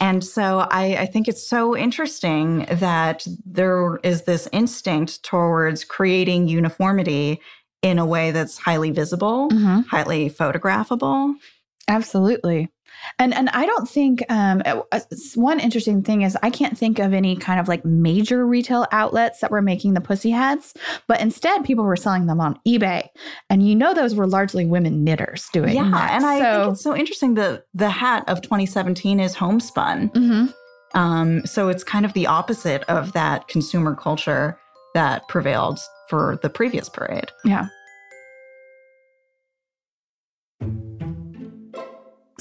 And 0.00 0.24
so 0.24 0.60
I, 0.70 0.96
I 1.00 1.06
think 1.06 1.28
it's 1.28 1.46
so 1.46 1.76
interesting 1.76 2.64
that 2.70 3.26
there 3.44 3.98
is 4.02 4.22
this 4.22 4.48
instinct 4.52 5.22
towards 5.24 5.84
creating 5.84 6.48
uniformity 6.48 7.40
in 7.82 7.98
a 7.98 8.06
way 8.06 8.30
that's 8.30 8.56
highly 8.56 8.90
visible, 8.90 9.50
Mm-hmm. 9.50 9.80
highly 9.90 10.30
photographable. 10.30 11.34
Absolutely. 11.88 12.68
And 13.18 13.34
and 13.34 13.48
I 13.50 13.66
don't 13.66 13.88
think 13.88 14.24
um, 14.28 14.62
uh, 14.64 14.82
uh, 14.92 15.00
one 15.34 15.60
interesting 15.60 16.02
thing 16.02 16.22
is 16.22 16.36
I 16.42 16.50
can't 16.50 16.76
think 16.76 16.98
of 16.98 17.12
any 17.12 17.36
kind 17.36 17.60
of 17.60 17.68
like 17.68 17.84
major 17.84 18.46
retail 18.46 18.86
outlets 18.92 19.40
that 19.40 19.50
were 19.50 19.62
making 19.62 19.94
the 19.94 20.00
pussy 20.00 20.30
hats, 20.30 20.74
but 21.06 21.20
instead 21.20 21.64
people 21.64 21.84
were 21.84 21.96
selling 21.96 22.26
them 22.26 22.40
on 22.40 22.58
eBay, 22.66 23.08
and 23.50 23.66
you 23.66 23.74
know 23.74 23.94
those 23.94 24.14
were 24.14 24.26
largely 24.26 24.64
women 24.64 25.04
knitters 25.04 25.48
doing 25.52 25.76
yeah, 25.76 25.90
that. 25.90 26.10
and 26.12 26.26
I 26.26 26.38
so, 26.38 26.62
think 26.62 26.72
it's 26.72 26.82
so 26.82 26.96
interesting 26.96 27.34
that 27.34 27.64
the 27.74 27.90
hat 27.90 28.24
of 28.28 28.42
2017 28.42 29.20
is 29.20 29.34
homespun. 29.34 30.10
Mhm. 30.10 30.54
Um, 30.94 31.44
so 31.46 31.68
it's 31.68 31.84
kind 31.84 32.04
of 32.04 32.14
the 32.14 32.26
opposite 32.26 32.82
of 32.84 33.12
that 33.12 33.46
consumer 33.48 33.94
culture 33.94 34.58
that 34.94 35.26
prevailed 35.28 35.78
for 36.08 36.38
the 36.42 36.48
previous 36.48 36.88
parade. 36.88 37.30
Yeah. 37.44 37.68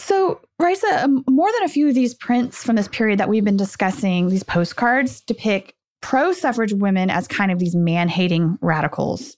So, 0.07 0.39
Raissa, 0.61 1.03
um, 1.03 1.25
more 1.29 1.51
than 1.51 1.63
a 1.63 1.67
few 1.67 1.89
of 1.89 1.93
these 1.93 2.13
prints 2.13 2.63
from 2.63 2.77
this 2.77 2.87
period 2.87 3.19
that 3.19 3.27
we've 3.27 3.43
been 3.43 3.57
discussing, 3.57 4.29
these 4.29 4.41
postcards 4.41 5.19
depict 5.19 5.73
pro 5.99 6.31
suffrage 6.31 6.71
women 6.71 7.09
as 7.09 7.27
kind 7.27 7.51
of 7.51 7.59
these 7.59 7.75
man 7.75 8.07
hating 8.07 8.57
radicals. 8.61 9.35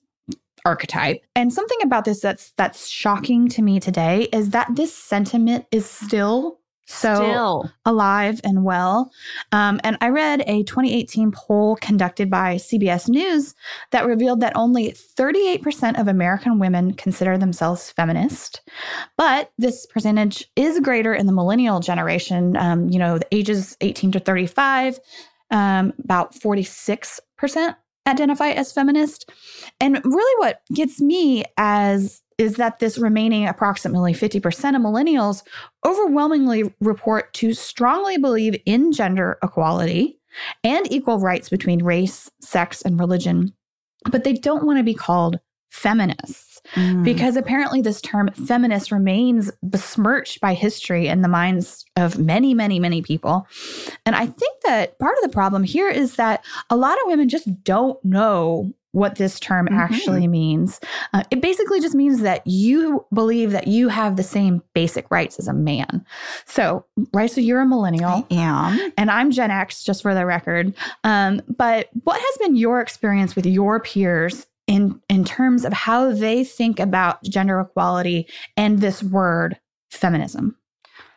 archetype. 0.65 1.25
And 1.35 1.51
something 1.51 1.79
about 1.81 2.05
this 2.05 2.19
that's 2.19 2.51
that's 2.55 2.87
shocking 2.87 3.47
to 3.49 3.63
me 3.63 3.79
today 3.79 4.27
is 4.31 4.51
that 4.51 4.67
this 4.75 4.93
sentiment 4.93 5.65
is 5.71 5.87
still 5.87 6.58
so 6.89 7.13
Still. 7.13 7.71
alive 7.85 8.41
and 8.43 8.63
well. 8.63 9.11
Um, 9.51 9.79
and 9.83 9.95
I 10.01 10.09
read 10.09 10.41
a 10.47 10.63
2018 10.63 11.31
poll 11.31 11.75
conducted 11.75 12.31
by 12.31 12.55
CBS 12.55 13.07
News 13.07 13.53
that 13.91 14.07
revealed 14.07 14.39
that 14.39 14.55
only 14.55 14.93
38% 14.93 15.99
of 15.99 16.07
American 16.07 16.57
women 16.57 16.95
consider 16.95 17.37
themselves 17.37 17.91
feminist. 17.91 18.61
But 19.17 19.51
this 19.59 19.85
percentage 19.85 20.49
is 20.55 20.79
greater 20.79 21.13
in 21.13 21.27
the 21.27 21.31
millennial 21.31 21.79
generation, 21.79 22.57
um, 22.57 22.89
you 22.89 22.97
know, 22.97 23.19
the 23.19 23.27
ages 23.31 23.77
18 23.81 24.11
to 24.13 24.19
35, 24.19 24.99
um, 25.51 25.93
about 26.03 26.33
46% 26.33 27.75
identify 28.07 28.49
as 28.49 28.73
feminist. 28.73 29.29
And 29.79 30.01
really, 30.03 30.39
what 30.39 30.61
gets 30.73 30.99
me 30.99 31.43
as 31.55 32.23
is 32.39 32.55
that 32.55 32.79
this 32.79 32.97
remaining 32.97 33.47
approximately 33.47 34.13
50% 34.13 34.75
of 34.75 34.81
millennials 34.81 35.43
overwhelmingly 35.85 36.73
report 36.79 37.33
to 37.33 37.53
strongly 37.53 38.17
believe 38.17 38.59
in 38.65 38.91
gender 38.91 39.37
equality 39.43 40.17
and 40.63 40.91
equal 40.91 41.19
rights 41.19 41.49
between 41.49 41.83
race, 41.83 42.31
sex, 42.41 42.81
and 42.81 42.99
religion, 42.99 43.53
but 44.09 44.23
they 44.23 44.33
don't 44.33 44.65
want 44.65 44.79
to 44.79 44.83
be 44.83 44.93
called 44.93 45.39
feminists 45.69 46.49
Mm. 46.75 47.03
because 47.03 47.35
apparently 47.35 47.81
this 47.81 48.01
term 48.01 48.29
feminist 48.31 48.91
remains 48.91 49.49
besmirched 49.63 50.39
by 50.39 50.53
history 50.53 51.07
in 51.07 51.21
the 51.21 51.27
minds 51.27 51.85
of 51.95 52.19
many, 52.19 52.53
many, 52.53 52.79
many 52.79 53.01
people. 53.01 53.47
And 54.05 54.15
I 54.15 54.25
think 54.25 54.61
that 54.63 54.99
part 54.99 55.15
of 55.17 55.23
the 55.23 55.33
problem 55.33 55.63
here 55.63 55.89
is 55.89 56.15
that 56.15 56.43
a 56.69 56.75
lot 56.75 56.97
of 56.99 57.07
women 57.07 57.29
just 57.29 57.63
don't 57.63 58.03
know 58.03 58.73
what 58.91 59.15
this 59.15 59.39
term 59.39 59.67
Mhm. 59.67 59.77
actually 59.77 60.27
means. 60.27 60.79
Uh, 61.13 61.23
it 61.29 61.41
basically 61.41 61.79
just 61.79 61.93
means 61.95 62.21
that 62.21 62.41
you 62.45 63.05
believe 63.13 63.51
that 63.51 63.67
you 63.67 63.87
have 63.87 64.15
the 64.15 64.23
same 64.23 64.63
basic 64.73 65.09
rights 65.11 65.37
as 65.37 65.47
a 65.47 65.53
man. 65.53 66.03
So, 66.45 66.85
right, 67.13 67.29
so 67.29 67.39
you're 67.41 67.61
a 67.61 67.67
millennial. 67.67 68.25
I 68.31 68.33
am. 68.35 68.91
And 68.97 69.11
I'm 69.11 69.31
Gen 69.31 69.51
X, 69.51 69.83
just 69.83 70.01
for 70.01 70.15
the 70.15 70.25
record. 70.25 70.73
Um, 71.03 71.41
but 71.57 71.89
what 72.03 72.19
has 72.19 72.37
been 72.39 72.55
your 72.55 72.81
experience 72.81 73.35
with 73.35 73.45
your 73.45 73.79
peers 73.79 74.47
in 74.67 74.99
in 75.09 75.25
terms 75.25 75.65
of 75.65 75.73
how 75.73 76.11
they 76.11 76.43
think 76.43 76.79
about 76.79 77.23
gender 77.23 77.59
equality 77.59 78.27
and 78.57 78.79
this 78.79 79.01
word 79.03 79.59
feminism? 79.91 80.55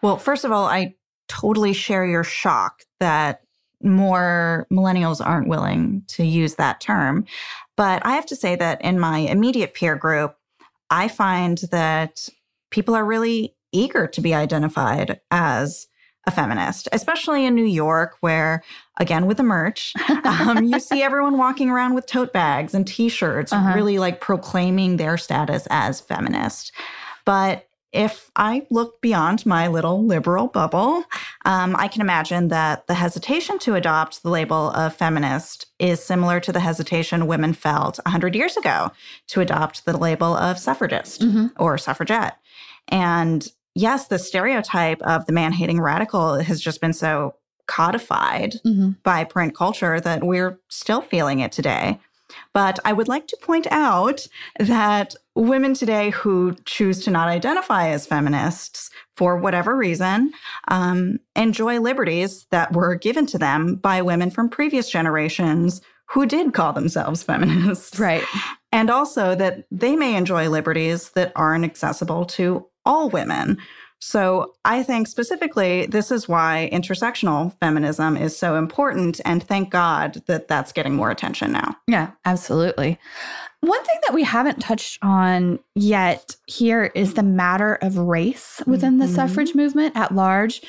Well, 0.03 0.17
first 0.19 0.45
of 0.45 0.53
all, 0.53 0.67
I 0.67 0.95
totally 1.29 1.73
share 1.73 2.05
your 2.05 2.25
shock 2.25 2.83
that 3.01 3.42
more 3.85 4.67
millennials 4.73 5.25
aren't 5.25 5.49
willing 5.49 6.03
to 6.09 6.25
use 6.25 6.55
that 6.57 6.81
term. 6.81 7.25
But 7.77 8.05
I 8.05 8.13
have 8.13 8.27
to 8.27 8.37
say 8.37 8.57
that 8.57 8.81
in 8.83 8.99
my 9.01 9.19
immediate 9.19 9.75
peer 9.75 9.97
group, 9.97 10.37
I 10.91 11.09
find 11.09 11.59
that 11.71 12.29
people 12.71 12.95
are 12.95 13.05
really 13.05 13.55
eager 13.73 14.07
to 14.07 14.21
be 14.21 14.35
identified 14.35 15.21
as 15.31 15.87
a 16.27 16.31
feminist, 16.31 16.87
especially 16.93 17.45
in 17.47 17.55
New 17.55 17.65
York, 17.65 18.17
where, 18.21 18.63
again, 18.99 19.27
with 19.27 19.39
the 19.39 19.43
merch, 19.43 19.93
um, 20.25 20.63
you 20.65 20.79
see 20.79 21.03
everyone 21.09 21.37
walking 21.37 21.69
around 21.69 21.95
with 21.95 22.07
tote 22.07 22.33
bags 22.33 22.75
and 22.75 22.87
t 22.87 23.09
shirts, 23.09 23.53
Uh-huh. 23.53 23.73
really 23.75 23.99
like 23.99 24.21
proclaiming 24.21 24.99
their 24.99 25.17
status 25.19 25.67
as 25.71 26.01
feminist. 26.01 26.71
But 27.25 27.67
if 27.93 28.31
I 28.37 28.67
look 28.71 29.01
beyond 29.01 29.45
my 29.45 29.69
little 29.69 30.05
liberal 30.05 30.47
bubble, 30.49 31.05
um, 31.45 31.77
I 31.77 31.89
can 31.89 32.01
imagine 32.01 32.49
that 32.49 32.87
the 32.87 32.95
hesitation 32.95 33.59
to 33.61 33.75
adopt 33.75 34.23
the 34.23 34.31
label 34.31 34.71
of 34.71 34.95
feminist 34.97 35.67
is 35.79 36.03
similar 36.03 36.41
to 36.41 36.53
the 36.53 36.61
hesitation 36.61 37.27
women 37.27 37.53
felt 37.53 37.99
100 38.07 38.35
years 38.35 38.57
ago 38.57 38.91
to 39.29 39.41
adopt 39.41 39.85
the 39.85 39.97
label 39.97 40.35
of 40.35 40.59
suffragist 40.59 41.21
Mhm. 41.23 41.53
or 41.59 41.77
suffragette. 41.77 42.37
And 42.89 43.47
yes, 43.75 44.07
the 44.09 44.19
stereotype 44.19 45.03
of 45.03 45.27
the 45.27 45.33
man 45.33 45.53
hating 45.53 45.81
radical 45.81 46.37
has 46.41 46.61
just 46.61 46.81
been 46.81 46.93
so 46.95 47.35
codified 47.67 48.55
Mhm. 48.67 48.97
by 49.03 49.25
print 49.25 49.55
culture 49.55 50.01
that 50.01 50.25
we're 50.25 50.59
still 50.69 51.01
feeling 51.01 51.41
it 51.41 51.53
today. 51.53 52.01
But 52.53 52.79
I 52.85 52.93
would 52.93 53.09
like 53.09 53.27
to 53.29 53.39
point 53.41 53.67
out 53.71 54.27
that 54.59 55.15
women 55.35 55.75
today 55.75 56.11
who 56.11 56.57
choose 56.65 57.05
to 57.05 57.11
not 57.11 57.29
identify 57.29 57.89
as 57.89 58.07
feminists 58.07 58.91
for 59.17 59.37
whatever 59.37 59.77
reason 59.77 60.33
um, 60.69 61.19
enjoy 61.37 61.81
liberties 61.81 62.47
that 62.51 62.73
were 62.73 62.95
given 62.95 63.27
to 63.27 63.39
them 63.39 63.77
by 63.77 64.03
women 64.03 64.31
from 64.31 64.49
previous 64.49 64.91
generations 64.91 65.81
who 66.07 66.27
did 66.27 66.53
call 66.53 66.73
themselves 66.73 67.23
feminists. 67.25 67.99
Right. 67.99 68.25
And 68.71 68.91
also 68.91 69.35
that 69.35 69.65
they 69.71 69.97
may 69.97 70.17
enjoy 70.17 70.49
liberties 70.49 71.11
that 71.11 71.33
aren't 71.37 71.65
accessible 71.65 72.25
to 72.27 72.67
all 72.85 73.09
women. 73.11 73.59
So 74.05 74.55
I 74.65 74.83
think 74.83 75.07
specifically 75.07 75.87
this 75.87 76.11
is 76.11 76.29
why 76.29 76.69
intersectional 76.73 77.57
feminism 77.61 78.17
is 78.17 78.37
so 78.37 78.57
important. 78.57 79.21
And 79.25 79.41
thank 79.41 79.71
God 79.71 80.21
that 80.27 80.49
that's 80.49 80.73
getting 80.73 80.97
more 80.97 81.13
attention 81.13 81.53
now. 81.53 81.77
Yeah, 81.87 82.11
absolutely. 82.25 82.99
One 83.61 83.85
thing 83.85 84.01
that 84.05 84.13
we 84.13 84.25
haven't 84.25 84.59
touched 84.59 84.99
on 85.03 85.61
yet 85.77 86.35
here 86.49 86.91
is 86.97 87.15
the 87.15 87.23
matter 87.23 87.77
of 87.77 87.97
race 87.97 88.61
within 88.67 88.99
the 88.99 89.07
Mhm. 89.07 89.15
suffrage 89.15 89.55
movement 89.55 89.97
at 89.97 90.13
large. 90.13 90.63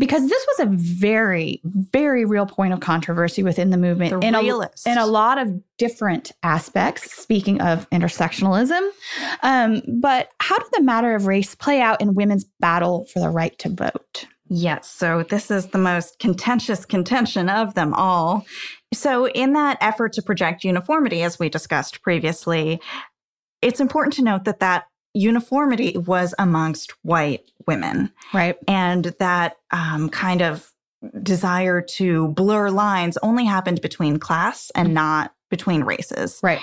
Because 0.00 0.28
this 0.28 0.46
was 0.48 0.66
a 0.66 0.70
very, 0.70 1.60
very 1.64 2.24
real 2.24 2.46
point 2.46 2.72
of 2.72 2.80
controversy 2.80 3.42
within 3.42 3.68
the 3.68 3.76
movement 3.76 4.18
The 4.20 4.26
in, 4.26 4.34
a, 4.34 4.42
in 4.86 4.98
a 4.98 5.06
lot 5.06 5.38
of 5.38 5.52
different 5.76 6.32
aspects, 6.42 7.12
speaking 7.12 7.60
of 7.60 7.88
intersectionalism. 7.90 8.80
Um, 9.42 9.82
but 10.00 10.30
how 10.40 10.58
did 10.58 10.68
the 10.72 10.82
matter 10.82 11.14
of 11.14 11.26
race 11.26 11.54
play 11.54 11.82
out 11.82 12.00
in 12.00 12.14
women's 12.14 12.44
battle 12.60 13.04
for 13.12 13.20
the 13.20 13.28
right 13.28 13.56
to 13.58 13.68
vote? 13.68 14.26
Yes. 14.48 14.90
So 14.90 15.22
this 15.22 15.50
is 15.50 15.68
the 15.68 15.78
most 15.78 16.18
contentious 16.18 16.84
contention 16.84 17.48
of 17.48 17.74
them 17.74 17.94
all. 17.94 18.46
So, 18.92 19.28
in 19.28 19.52
that 19.52 19.78
effort 19.80 20.12
to 20.14 20.22
project 20.22 20.64
uniformity, 20.64 21.22
as 21.22 21.38
we 21.38 21.48
discussed 21.48 22.02
previously, 22.02 22.80
it's 23.62 23.78
important 23.78 24.14
to 24.14 24.22
note 24.22 24.44
that 24.44 24.58
that 24.58 24.86
uniformity 25.14 25.96
was 25.98 26.34
amongst 26.38 26.92
white 27.02 27.50
women 27.66 28.12
Right. 28.32 28.56
and 28.68 29.06
that 29.18 29.56
um, 29.70 30.08
kind 30.08 30.40
of 30.42 30.70
desire 31.22 31.80
to 31.80 32.28
blur 32.28 32.70
lines 32.70 33.16
only 33.22 33.44
happened 33.44 33.80
between 33.80 34.18
class 34.18 34.70
and 34.74 34.92
not 34.94 35.32
between 35.50 35.82
races. 35.82 36.38
Right. 36.42 36.60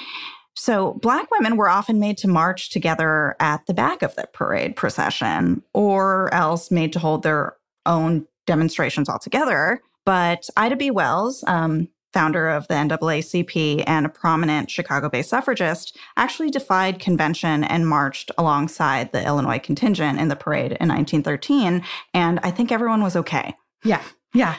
So, 0.56 0.94
Black 1.02 1.30
women 1.32 1.56
were 1.56 1.70
often 1.70 2.00
made 2.00 2.18
to 2.20 2.28
march 2.28 2.70
together 2.72 3.36
at 3.40 3.66
the 3.68 3.74
back 3.76 4.02
of 4.02 4.16
the 4.16 4.28
parade 4.34 4.76
procession 4.76 5.62
or 5.74 6.34
else 6.34 6.72
made 6.72 6.94
to 6.94 7.00
hold 7.00 7.22
their 7.24 7.56
own 7.86 8.28
demonstrations 8.48 9.08
altogether. 9.10 9.82
But 10.06 10.50
Ida 10.58 10.76
B. 10.78 10.90
Wells, 10.90 11.44
um, 11.48 11.90
founder 12.18 12.50
of 12.50 12.68
the 12.68 12.74
NAACP 12.74 13.84
and 13.86 14.04
a 14.04 14.10
prominent 14.10 14.72
Chicago 14.72 15.08
based 15.08 15.30
suffragist, 15.30 15.96
actually 16.16 16.50
defied 16.50 16.98
convention 16.98 17.64
and 17.64 17.88
marched 17.88 18.32
alongside 18.40 19.12
the 19.12 19.24
Illinois 19.24 19.60
contingent 19.60 20.20
in 20.20 20.28
the 20.28 20.36
parade 20.36 20.72
in 20.82 20.90
1913. 20.90 21.84
And 22.16 22.40
I 22.42 22.50
think 22.50 22.72
everyone 22.72 23.04
was 23.04 23.16
okay. 23.18 23.54
Yeah. 23.84 24.02
Yeah. 24.34 24.56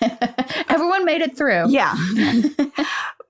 Everyone 0.68 1.06
made 1.06 1.22
it 1.22 1.38
through. 1.38 1.70
Yeah. 1.70 1.94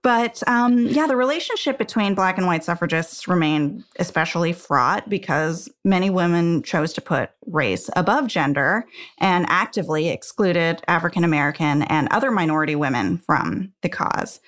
but 0.02 0.42
um, 0.46 0.86
yeah, 0.86 1.06
the 1.06 1.16
relationship 1.16 1.76
between 1.78 2.14
black 2.14 2.38
and 2.38 2.46
white 2.46 2.64
suffragists 2.64 3.28
remained 3.28 3.84
especially 3.98 4.52
fraught 4.52 5.08
because 5.08 5.68
many 5.84 6.08
women 6.10 6.62
chose 6.62 6.92
to 6.94 7.00
put 7.00 7.30
race 7.46 7.90
above 7.96 8.26
gender 8.26 8.86
and 9.18 9.44
actively 9.48 10.08
excluded 10.08 10.82
African 10.88 11.22
American 11.24 11.82
and 11.82 12.08
other 12.10 12.30
minority 12.30 12.74
women 12.76 13.18
from 13.18 13.72
the 13.82 13.88
cause. 13.88 14.40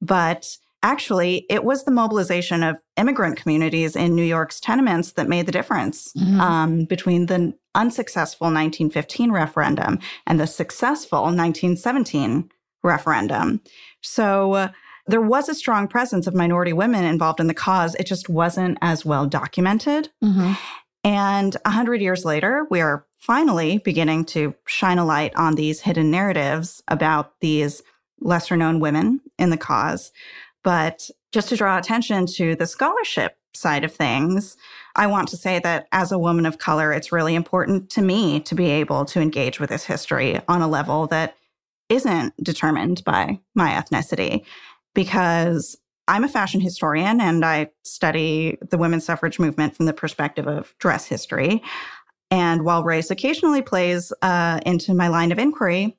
But 0.00 0.56
actually, 0.82 1.46
it 1.48 1.64
was 1.64 1.84
the 1.84 1.90
mobilization 1.90 2.62
of 2.62 2.76
immigrant 2.96 3.36
communities 3.36 3.96
in 3.96 4.14
New 4.14 4.22
York's 4.24 4.60
tenements 4.60 5.12
that 5.12 5.28
made 5.28 5.46
the 5.46 5.52
difference 5.52 6.12
Mhm. 6.14 6.40
um, 6.40 6.84
between 6.84 7.26
the 7.26 7.54
unsuccessful 7.74 8.50
1915 8.50 9.32
referendum 9.32 9.98
and 10.26 10.38
the 10.38 10.46
successful 10.46 11.24
1917 11.32 12.50
referendum. 12.82 13.60
So 14.02 14.52
uh, 14.52 14.68
there 15.06 15.20
was 15.20 15.48
a 15.48 15.54
strong 15.54 15.86
presence 15.86 16.26
of 16.26 16.34
minority 16.34 16.72
women 16.72 17.04
involved 17.04 17.40
in 17.40 17.46
the 17.46 17.54
cause. 17.54 17.94
It 17.96 18.06
just 18.06 18.28
wasn't 18.28 18.78
as 18.80 19.04
well 19.04 19.26
documented. 19.26 20.08
Mhm. 20.22 20.56
And 21.02 21.56
a 21.64 21.70
hundred 21.70 22.00
years 22.00 22.24
later, 22.24 22.66
we 22.70 22.80
are 22.80 23.04
finally 23.18 23.78
beginning 23.78 24.24
to 24.24 24.54
shine 24.66 24.98
a 24.98 25.04
light 25.04 25.34
on 25.36 25.54
these 25.54 25.80
hidden 25.80 26.10
narratives 26.10 26.82
about 26.88 27.32
these 27.40 27.82
lesser 28.20 28.56
known 28.56 28.80
women 28.80 29.20
in 29.38 29.50
the 29.50 29.56
cause. 29.56 30.12
But 30.62 31.10
just 31.32 31.50
to 31.50 31.56
draw 31.56 31.76
attention 31.76 32.26
to 32.26 32.56
the 32.56 32.66
scholarship 32.66 33.36
side 33.54 33.84
of 33.84 33.94
things, 33.94 34.56
I 34.96 35.06
want 35.06 35.28
to 35.28 35.36
say 35.36 35.58
that 35.60 35.86
as 35.92 36.10
a 36.10 36.18
woman 36.18 36.46
of 36.46 36.58
color, 36.58 36.92
it's 36.92 37.12
really 37.12 37.34
important 37.34 37.90
to 37.90 38.02
me 38.02 38.40
to 38.40 38.54
be 38.54 38.70
able 38.70 39.04
to 39.06 39.20
engage 39.20 39.60
with 39.60 39.70
this 39.70 39.84
history 39.84 40.40
on 40.48 40.62
a 40.62 40.68
level 40.68 41.06
that 41.08 41.36
isn't 41.88 42.32
determined 42.42 43.04
by 43.04 43.40
my 43.54 43.70
ethnicity. 43.70 44.44
Because 44.94 45.76
I'm 46.06 46.24
a 46.24 46.28
fashion 46.28 46.60
historian 46.60 47.20
and 47.20 47.44
I 47.44 47.70
study 47.82 48.58
the 48.60 48.78
women's 48.78 49.04
suffrage 49.04 49.38
movement 49.38 49.76
from 49.76 49.86
the 49.86 49.92
perspective 49.92 50.46
of 50.46 50.74
dress 50.78 51.06
history. 51.06 51.62
And 52.30 52.64
while 52.64 52.84
race 52.84 53.10
occasionally 53.10 53.62
plays 53.62 54.12
uh, 54.22 54.60
into 54.66 54.94
my 54.94 55.08
line 55.08 55.32
of 55.32 55.38
inquiry, 55.38 55.96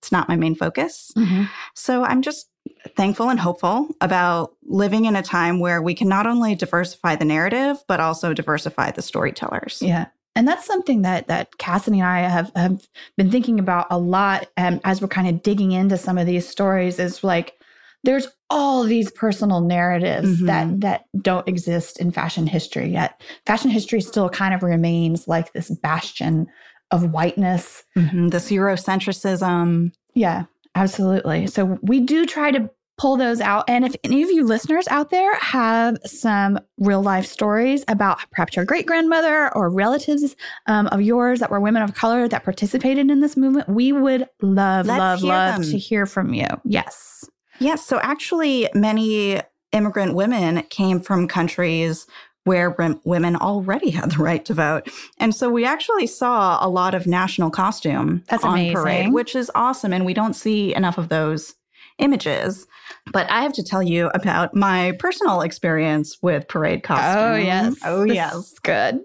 it's 0.00 0.12
not 0.12 0.28
my 0.28 0.36
main 0.36 0.54
focus. 0.54 1.12
Mm-hmm. 1.16 1.44
So 1.74 2.04
I'm 2.04 2.22
just 2.22 2.48
thankful 2.96 3.30
and 3.30 3.40
hopeful 3.40 3.88
about 4.00 4.54
living 4.64 5.04
in 5.04 5.16
a 5.16 5.22
time 5.22 5.60
where 5.60 5.82
we 5.82 5.94
can 5.94 6.08
not 6.08 6.26
only 6.26 6.54
diversify 6.54 7.16
the 7.16 7.24
narrative, 7.24 7.82
but 7.88 8.00
also 8.00 8.34
diversify 8.34 8.90
the 8.90 9.02
storytellers. 9.02 9.80
Yeah. 9.80 10.06
And 10.36 10.48
that's 10.48 10.66
something 10.66 11.02
that 11.02 11.28
that 11.28 11.58
Cassidy 11.58 12.00
and 12.00 12.08
I 12.08 12.20
have, 12.20 12.50
have 12.56 12.88
been 13.16 13.30
thinking 13.30 13.60
about 13.60 13.86
a 13.90 13.98
lot 13.98 14.48
um, 14.56 14.80
as 14.84 15.00
we're 15.00 15.08
kind 15.08 15.28
of 15.28 15.42
digging 15.42 15.72
into 15.72 15.96
some 15.96 16.18
of 16.18 16.26
these 16.26 16.48
stories 16.48 16.98
is 16.98 17.22
like 17.22 17.58
there's 18.04 18.28
all 18.50 18.84
these 18.84 19.10
personal 19.10 19.60
narratives 19.60 20.40
Mhm. 20.40 20.46
that 20.46 20.80
that 20.80 21.04
don't 21.22 21.48
exist 21.48 21.98
in 22.00 22.12
fashion 22.12 22.46
history 22.46 22.88
yet. 22.90 23.20
Fashion 23.46 23.70
history 23.70 24.00
still 24.00 24.28
kind 24.28 24.54
of 24.54 24.62
remains 24.62 25.26
like 25.26 25.52
this 25.52 25.70
bastion 25.70 26.46
of 26.90 27.10
whiteness. 27.12 27.82
Mhm. 27.96 28.30
This 28.30 28.50
Eurocentrism. 28.50 29.92
Yeah, 30.14 30.44
absolutely. 30.74 31.46
So 31.46 31.78
we 31.82 32.00
do 32.00 32.26
try 32.26 32.50
to 32.50 32.70
pull 32.96 33.16
those 33.16 33.40
out. 33.40 33.64
And 33.66 33.84
if 33.84 33.96
any 34.04 34.22
of 34.22 34.30
you 34.30 34.44
listeners 34.44 34.86
out 34.86 35.10
there 35.10 35.34
have 35.40 35.96
some 36.04 36.60
real 36.78 37.02
life 37.02 37.26
stories 37.26 37.84
about 37.88 38.18
perhaps 38.30 38.54
your 38.54 38.64
great 38.64 38.86
grandmother 38.86 39.52
or 39.56 39.68
relatives 39.68 40.36
um, 40.66 40.86
of 40.88 41.00
yours 41.00 41.40
that 41.40 41.50
were 41.50 41.58
women 41.58 41.82
of 41.82 41.94
color 41.94 42.28
that 42.28 42.44
participated 42.44 43.10
in 43.10 43.20
this 43.20 43.36
movement, 43.36 43.68
we 43.68 43.90
would 43.90 44.28
love, 44.42 44.86
Let's 44.86 44.98
love, 45.00 45.22
love 45.24 45.60
them. 45.62 45.70
to 45.72 45.78
hear 45.78 46.06
from 46.06 46.34
you. 46.34 46.46
Yes. 46.64 47.24
Yes. 47.64 47.84
So 47.86 47.98
actually, 48.00 48.68
many 48.74 49.40
immigrant 49.72 50.14
women 50.14 50.62
came 50.70 51.00
from 51.00 51.26
countries 51.28 52.06
where 52.44 52.76
women 53.04 53.36
already 53.36 53.90
had 53.90 54.10
the 54.12 54.18
right 54.18 54.44
to 54.44 54.52
vote. 54.54 54.88
And 55.18 55.34
so 55.34 55.48
we 55.50 55.64
actually 55.64 56.06
saw 56.06 56.58
a 56.64 56.68
lot 56.68 56.94
of 56.94 57.06
national 57.06 57.50
costume 57.50 58.22
That's 58.28 58.44
on 58.44 58.52
amazing. 58.54 58.74
parade, 58.76 59.12
which 59.14 59.34
is 59.34 59.50
awesome. 59.54 59.94
And 59.94 60.04
we 60.04 60.12
don't 60.12 60.34
see 60.34 60.74
enough 60.74 60.98
of 60.98 61.08
those 61.08 61.54
images. 61.98 62.66
But 63.12 63.30
I 63.30 63.42
have 63.42 63.54
to 63.54 63.62
tell 63.62 63.82
you 63.82 64.10
about 64.14 64.54
my 64.54 64.92
personal 64.98 65.40
experience 65.40 66.18
with 66.22 66.46
parade 66.46 66.82
costume. 66.82 67.22
Oh, 67.32 67.34
yes. 67.36 67.74
Oh, 67.84 68.04
This 68.06 68.14
yes. 68.16 68.58
good. 68.62 69.00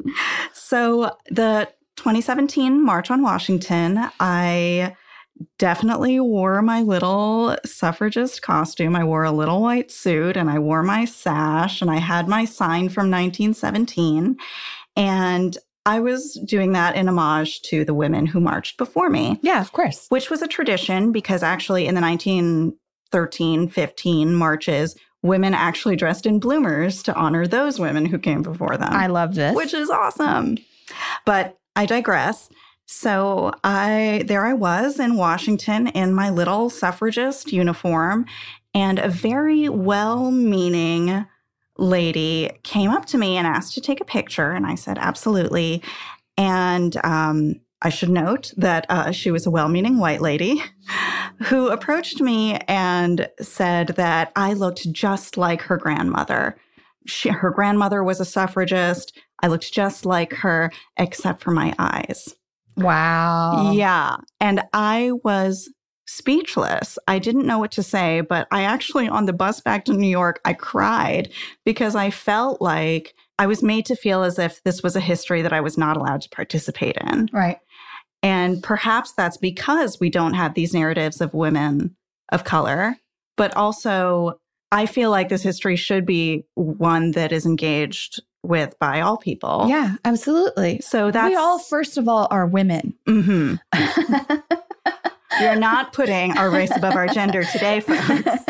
So 0.54 1.16
the 1.30 1.70
2017 1.96 2.84
March 2.84 3.10
on 3.10 3.22
Washington, 3.22 4.00
I 4.20 4.96
definitely 5.58 6.20
wore 6.20 6.62
my 6.62 6.82
little 6.82 7.56
suffragist 7.66 8.42
costume. 8.42 8.96
I 8.96 9.04
wore 9.04 9.24
a 9.24 9.32
little 9.32 9.62
white 9.62 9.92
suit 9.92 10.36
and 10.38 10.50
I 10.50 10.60
wore 10.60 10.84
my 10.84 11.06
sash 11.06 11.82
and 11.82 11.90
I 11.90 11.98
had 11.98 12.28
my 12.28 12.46
sign 12.46 12.90
from 12.90 13.10
1917. 13.12 14.38
And 14.96 15.58
I 15.86 16.00
was 16.02 16.34
doing 16.46 16.74
that 16.74 16.96
in 16.96 17.08
homage 17.08 17.62
to 17.64 17.86
the 17.86 17.94
women 17.94 18.26
who 18.26 18.40
marched 18.42 18.78
before 18.78 19.10
me, 19.10 19.40
Yeah, 19.42 19.62
of 19.62 19.72
course. 19.72 20.08
which 20.10 20.30
was 20.30 20.42
a 20.42 20.48
tradition 20.48 21.12
because 21.12 21.42
actually 21.42 21.88
in 21.88 21.96
the 21.96 22.02
1913 22.02 23.70
15 23.70 24.34
marches, 24.34 24.96
women 25.24 25.54
actually 25.54 25.96
dressed 25.96 26.26
in 26.26 26.40
bloomers 26.40 27.02
to 27.04 27.14
honor 27.16 27.48
those 27.48 27.80
women 27.80 28.06
who 28.06 28.18
came 28.20 28.42
before 28.42 28.78
them 28.78 28.92
I 28.94 29.08
love 29.08 29.36
this. 29.36 29.56
which 29.56 29.74
is 29.74 29.90
awesome. 29.90 30.58
But 31.26 31.58
I 31.76 31.86
digress. 31.86 32.50
So 32.92 33.52
I 33.64 34.24
there 34.26 34.48
I 34.48 34.54
was 34.54 35.00
in 35.00 35.16
Washington 35.16 35.90
in 35.90 36.12
my 36.12 36.32
little 36.32 36.72
suffragist 36.72 37.54
uniform, 37.54 38.26
and 38.74 38.98
a 38.98 39.08
very 39.08 39.70
well-meaning 39.70 41.28
lady 41.78 42.50
came 42.64 42.90
up 42.90 43.06
to 43.06 43.20
me 43.20 43.38
and 43.38 43.46
asked 43.46 43.76
to 43.76 43.82
take 43.82 44.02
a 44.02 44.06
picture, 44.06 44.50
and 44.54 44.66
I 44.66 44.74
said 44.74 44.98
absolutely. 44.98 45.84
And 46.36 46.98
um, 47.04 47.62
I 47.84 47.90
should 47.90 48.10
note 48.10 48.52
that 48.58 48.88
uh, 48.90 49.12
she 49.12 49.30
was 49.30 49.46
a 49.46 49.52
well-meaning 49.52 50.00
white 50.00 50.20
lady 50.22 50.60
who 51.44 51.70
approached 51.70 52.22
me 52.22 52.56
and 52.68 53.30
said 53.40 53.90
that 53.98 54.32
I 54.36 54.54
looked 54.54 54.92
just 54.92 55.38
like 55.38 55.62
her 55.62 55.78
grandmother. 55.78 56.58
She, 57.06 57.30
her 57.30 57.52
grandmother 57.52 58.04
was 58.04 58.20
a 58.20 58.26
suffragist. 58.26 59.16
I 59.44 59.48
looked 59.48 59.72
just 59.72 60.08
like 60.08 60.34
her, 60.34 60.72
except 60.98 61.44
for 61.44 61.52
my 61.52 61.76
eyes. 61.78 62.36
Wow. 62.84 63.72
Yeah. 63.72 64.18
And 64.40 64.62
I 64.74 65.12
was 65.24 65.70
speechless. 66.08 66.98
I 67.08 67.20
didn't 67.20 67.46
know 67.46 67.60
what 67.60 67.72
to 67.74 67.84
say, 67.84 68.22
but 68.22 68.48
I 68.52 68.64
actually, 68.64 69.08
on 69.08 69.26
the 69.26 69.34
bus 69.34 69.62
back 69.62 69.86
to 69.86 69.94
New 69.94 70.08
York, 70.08 70.40
I 70.44 70.54
cried 70.54 71.32
because 71.66 71.96
I 71.96 72.10
felt 72.10 72.62
like 72.62 73.14
I 73.38 73.46
was 73.46 73.62
made 73.62 73.86
to 73.86 73.96
feel 73.96 74.24
as 74.24 74.40
if 74.40 74.62
this 74.64 74.82
was 74.82 74.96
a 74.96 75.02
history 75.02 75.44
that 75.44 75.54
I 75.54 75.62
was 75.62 75.78
not 75.78 75.98
allowed 75.98 76.22
to 76.22 76.30
participate 76.30 76.98
in. 76.98 77.30
Right. 77.32 77.60
And 78.24 78.62
perhaps 78.62 79.14
that's 79.14 79.38
because 79.38 80.00
we 80.00 80.10
don't 80.10 80.34
have 80.34 80.56
these 80.56 80.74
narratives 80.74 81.22
of 81.22 81.34
women 81.34 81.96
of 82.32 82.44
color, 82.44 82.98
but 83.38 83.56
also 83.56 84.40
I 84.72 84.86
feel 84.88 85.10
like 85.10 85.30
this 85.30 85.44
history 85.44 85.76
should 85.76 86.06
be 86.06 86.44
one 86.56 87.12
that 87.12 87.32
is 87.32 87.46
engaged 87.46 88.22
with 88.44 88.78
by 88.80 89.02
all 89.02 89.18
people. 89.18 89.66
Yeah, 89.68 89.96
absolutely. 90.06 90.80
So 90.82 91.12
that's 91.12 91.30
we 91.30 91.36
all, 91.36 91.60
first 91.60 91.98
of 91.98 92.08
all, 92.08 92.28
are 92.32 92.46
women. 92.48 92.94
Mhm. 93.08 93.60
You're 95.42 95.56
not 95.56 95.94
putting 95.94 96.38
our 96.38 96.50
race 96.50 96.76
above 96.76 96.96
our 96.96 97.08
gender 97.08 97.44
today, 97.46 97.80
folks. 97.82 98.44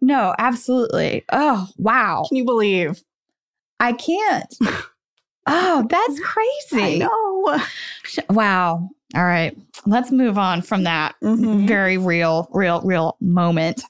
no, 0.00 0.34
absolutely. 0.38 1.24
Oh, 1.32 1.68
wow. 1.76 2.24
Can 2.28 2.36
you 2.38 2.44
believe? 2.44 3.02
I 3.78 3.92
can't. 3.92 4.52
Oh, 5.46 5.86
that's 5.88 6.20
I 6.24 6.24
crazy. 6.70 6.98
know. 6.98 7.60
Wow. 8.30 8.88
All 9.14 9.24
right. 9.24 9.56
Let's 9.86 10.10
move 10.12 10.38
on 10.38 10.62
from 10.62 10.84
that 10.84 11.14
Mhm. 11.22 11.66
very 11.66 11.96
real, 11.98 12.48
real, 12.52 12.80
real 12.82 13.16
moment. 13.20 13.82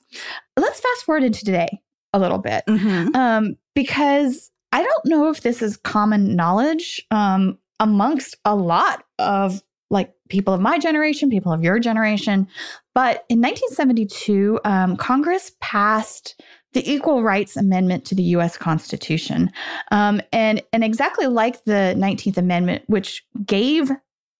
Let's 0.57 0.81
fast 0.81 1.05
forward 1.05 1.25
into 1.25 1.45
today 1.45 1.81
a 2.13 2.19
little 2.19 2.39
bit. 2.39 2.65
Mhm. 2.67 3.15
Um, 3.15 3.57
because 3.75 4.51
I 4.73 4.83
don't 4.83 5.07
know 5.07 5.31
if 5.31 5.43
this 5.43 5.63
is 5.63 5.77
common 5.77 6.37
knowledge 6.37 7.05
um, 7.11 7.59
amongst 7.79 8.37
a 8.45 8.55
lot 8.55 9.05
of 9.19 9.63
like 9.91 10.13
people 10.29 10.55
of 10.55 10.61
my 10.61 10.79
generation, 10.79 11.29
people 11.31 11.53
of 11.53 11.63
your 11.63 11.81
generation. 11.81 12.47
But 12.95 13.25
in 13.29 13.41
1972, 13.41 14.61
um, 14.65 14.97
Congress 14.97 15.53
passed 15.61 16.41
the 16.73 16.89
Equal 16.89 17.23
Rights 17.25 17.57
Amendment 17.57 18.05
to 18.07 18.15
the 18.15 18.23
U.S. 18.23 18.57
Constitution, 18.57 19.51
um, 19.91 20.21
and 20.33 20.63
and 20.73 20.85
exactly 20.85 21.27
like 21.27 21.65
the 21.65 21.97
19th 21.99 22.37
Amendment, 22.37 22.85
which 22.87 23.25
gave 23.45 23.91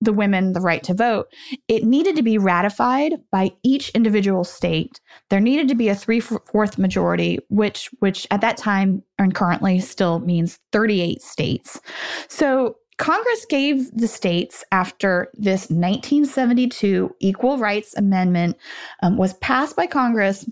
the 0.01 0.13
women 0.13 0.53
the 0.53 0.61
right 0.61 0.83
to 0.85 0.95
vote, 0.95 1.27
it 1.69 1.85
needed 1.85 2.17
to 2.17 2.23
be 2.23 2.39
ratified 2.39 3.15
by 3.31 3.51
each 3.63 3.91
individual 3.91 4.45
state 4.45 5.01
there 5.31 5.41
needed 5.41 5.69
to 5.69 5.75
be 5.75 5.89
a 5.89 5.95
three-fourth 5.95 6.79
majority, 6.79 7.39
which 7.49 7.89
which 8.01 8.27
at 8.31 8.41
that 8.41 8.57
time 8.57 9.03
and 9.19 9.35
currently 9.35 9.81
still 9.81 10.19
means 10.19 10.59
38 10.73 11.23
states. 11.23 11.81
So 12.29 12.77
Congress 12.99 13.47
gave 13.49 13.91
the 13.97 14.09
states 14.09 14.63
after 14.73 15.31
this 15.35 15.71
1972 15.71 17.15
Equal 17.21 17.59
Rights 17.59 17.95
Amendment 17.97 18.57
um, 19.03 19.17
was 19.17 19.35
passed 19.35 19.77
by 19.77 19.87
Congress. 19.87 20.49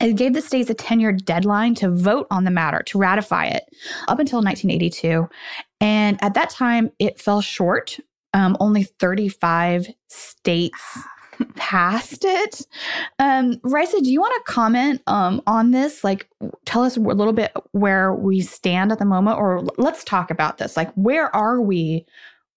It 0.00 0.16
gave 0.16 0.34
the 0.34 0.42
states 0.42 0.70
a 0.70 0.74
10 0.74 1.00
year 1.00 1.12
deadline 1.12 1.74
to 1.76 1.90
vote 1.90 2.26
on 2.30 2.44
the 2.44 2.50
matter, 2.50 2.82
to 2.86 2.98
ratify 2.98 3.46
it 3.46 3.64
up 4.06 4.18
until 4.18 4.42
1982. 4.42 5.28
And 5.80 6.22
at 6.22 6.34
that 6.34 6.50
time, 6.50 6.90
it 6.98 7.20
fell 7.20 7.40
short. 7.40 7.98
Um, 8.34 8.56
only 8.60 8.82
35 8.82 9.88
states 10.08 10.98
passed 11.56 12.24
it. 12.24 12.66
Um, 13.18 13.56
Raissa, 13.58 14.02
do 14.02 14.10
you 14.10 14.20
want 14.20 14.34
to 14.44 14.52
comment 14.52 15.02
um, 15.06 15.42
on 15.46 15.70
this? 15.70 16.04
Like, 16.04 16.28
tell 16.64 16.82
us 16.84 16.96
a 16.96 17.00
little 17.00 17.32
bit 17.32 17.52
where 17.72 18.12
we 18.14 18.40
stand 18.40 18.92
at 18.92 18.98
the 18.98 19.04
moment, 19.04 19.38
or 19.38 19.62
let's 19.76 20.04
talk 20.04 20.30
about 20.30 20.58
this. 20.58 20.76
Like, 20.76 20.92
where 20.94 21.34
are 21.34 21.60
we 21.60 22.06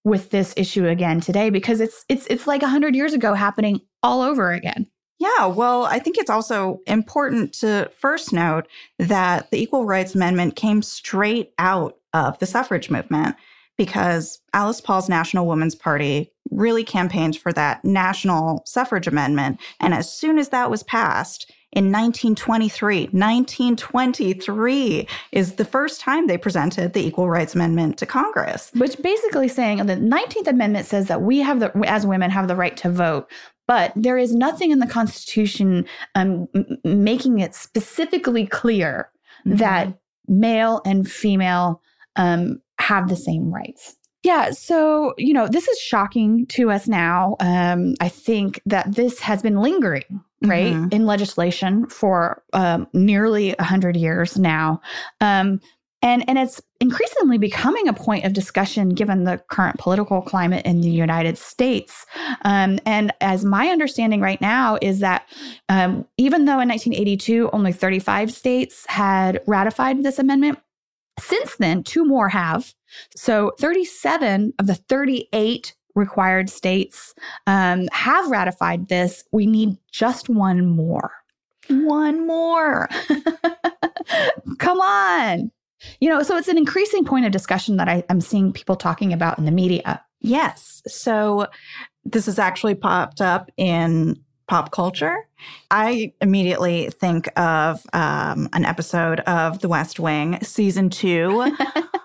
with 0.04 0.30
this 0.30 0.52
issue 0.56 0.86
again 0.86 1.20
today? 1.20 1.50
Because 1.50 1.80
it's 1.80 2.04
it's 2.08 2.26
it's 2.26 2.46
like 2.46 2.62
hundred 2.62 2.94
years 2.94 3.12
ago 3.12 3.34
happening 3.34 3.80
all 4.02 4.20
over 4.20 4.52
again. 4.52 4.86
Yeah, 5.18 5.46
well, 5.46 5.84
I 5.84 6.00
think 6.00 6.18
it's 6.18 6.30
also 6.30 6.80
important 6.86 7.52
to 7.60 7.88
first 7.96 8.32
note 8.32 8.66
that 8.98 9.50
the 9.52 9.62
Equal 9.62 9.86
Rights 9.86 10.16
Amendment 10.16 10.56
came 10.56 10.82
straight 10.82 11.52
out 11.58 11.96
of 12.12 12.38
the 12.40 12.46
suffrage 12.46 12.90
movement 12.90 13.36
because 13.76 14.40
Alice 14.52 14.80
Paul's 14.80 15.08
National 15.08 15.46
Women's 15.46 15.74
Party 15.74 16.32
really 16.50 16.84
campaigned 16.84 17.36
for 17.36 17.52
that 17.52 17.84
national 17.84 18.62
suffrage 18.66 19.06
amendment. 19.06 19.60
And 19.80 19.94
as 19.94 20.12
soon 20.12 20.38
as 20.38 20.50
that 20.50 20.70
was 20.70 20.82
passed 20.82 21.50
in 21.72 21.86
1923, 21.86 23.04
1923 23.12 25.08
is 25.32 25.54
the 25.54 25.64
first 25.64 26.00
time 26.00 26.26
they 26.26 26.36
presented 26.36 26.92
the 26.92 27.04
Equal 27.04 27.30
Rights 27.30 27.54
Amendment 27.54 27.96
to 27.98 28.06
Congress. 28.06 28.70
Which 28.74 29.00
basically 29.00 29.48
saying 29.48 29.78
the 29.78 29.96
19th 29.96 30.48
Amendment 30.48 30.86
says 30.86 31.08
that 31.08 31.22
we 31.22 31.38
have 31.38 31.60
the 31.60 31.72
as 31.86 32.06
women 32.06 32.30
have 32.30 32.48
the 32.48 32.56
right 32.56 32.76
to 32.78 32.90
vote, 32.90 33.30
But 33.66 33.92
there 33.96 34.18
is 34.18 34.34
nothing 34.34 34.70
in 34.70 34.80
the 34.80 34.86
Constitution 34.86 35.86
um, 36.14 36.46
m- 36.54 36.78
making 36.84 37.38
it 37.38 37.54
specifically 37.54 38.46
clear 38.46 39.10
mm-hmm. 39.46 39.56
that 39.56 39.98
male 40.28 40.82
and 40.84 41.10
female 41.10 41.80
um, 42.16 42.60
have 42.82 43.08
the 43.08 43.16
same 43.16 43.52
rights. 43.52 43.96
Yeah, 44.22 44.52
so, 44.52 45.14
you 45.18 45.32
know, 45.32 45.48
this 45.48 45.66
is 45.66 45.78
shocking 45.80 46.46
to 46.46 46.70
us 46.70 46.86
now. 46.86 47.36
Um, 47.40 47.94
I 48.00 48.08
think 48.08 48.60
that 48.66 48.94
this 48.94 49.18
has 49.18 49.42
been 49.42 49.56
lingering, 49.56 50.20
right, 50.42 50.72
mm-hmm. 50.72 50.88
in 50.92 51.06
legislation 51.06 51.86
for 51.86 52.42
um, 52.52 52.86
nearly 52.92 53.54
100 53.58 53.96
years 53.96 54.38
now. 54.38 54.80
Um, 55.20 55.60
and, 56.02 56.28
and 56.28 56.38
it's 56.38 56.60
increasingly 56.80 57.38
becoming 57.38 57.86
a 57.88 57.92
point 57.92 58.24
of 58.24 58.32
discussion 58.32 58.90
given 58.90 59.24
the 59.24 59.38
current 59.48 59.78
political 59.78 60.20
climate 60.20 60.66
in 60.66 60.80
the 60.80 60.90
United 60.90 61.38
States. 61.38 62.06
Um, 62.44 62.78
and 62.86 63.12
as 63.20 63.44
my 63.44 63.68
understanding 63.68 64.20
right 64.20 64.40
now 64.40 64.78
is 64.82 64.98
that 65.00 65.28
um, 65.68 66.06
even 66.16 66.44
though 66.44 66.60
in 66.60 66.68
1982 66.68 67.50
only 67.52 67.72
35 67.72 68.32
states 68.32 68.84
had 68.86 69.40
ratified 69.46 70.02
this 70.02 70.18
amendment, 70.18 70.58
since 71.22 71.56
then, 71.56 71.82
two 71.82 72.04
more 72.04 72.28
have. 72.28 72.74
So 73.16 73.52
37 73.58 74.52
of 74.58 74.66
the 74.66 74.74
38 74.74 75.74
required 75.94 76.50
states 76.50 77.14
um, 77.46 77.88
have 77.92 78.30
ratified 78.30 78.88
this. 78.88 79.24
We 79.32 79.46
need 79.46 79.76
just 79.90 80.28
one 80.28 80.66
more. 80.66 81.12
One 81.68 82.26
more. 82.26 82.88
Come 84.58 84.80
on. 84.80 85.50
You 86.00 86.08
know, 86.08 86.22
so 86.22 86.36
it's 86.36 86.48
an 86.48 86.58
increasing 86.58 87.04
point 87.04 87.26
of 87.26 87.32
discussion 87.32 87.76
that 87.76 87.88
I, 87.88 88.04
I'm 88.08 88.20
seeing 88.20 88.52
people 88.52 88.76
talking 88.76 89.12
about 89.12 89.38
in 89.38 89.44
the 89.44 89.50
media. 89.50 90.02
Yes. 90.20 90.82
So 90.86 91.48
this 92.04 92.26
has 92.26 92.38
actually 92.38 92.74
popped 92.74 93.20
up 93.20 93.50
in 93.56 94.16
pop 94.52 94.70
culture. 94.70 95.26
I 95.70 96.12
immediately 96.20 96.90
think 96.90 97.26
of 97.40 97.86
um, 97.94 98.50
an 98.52 98.66
episode 98.66 99.20
of 99.20 99.60
The 99.60 99.68
West 99.68 99.98
Wing, 99.98 100.38
season 100.42 100.90
two, 100.90 101.56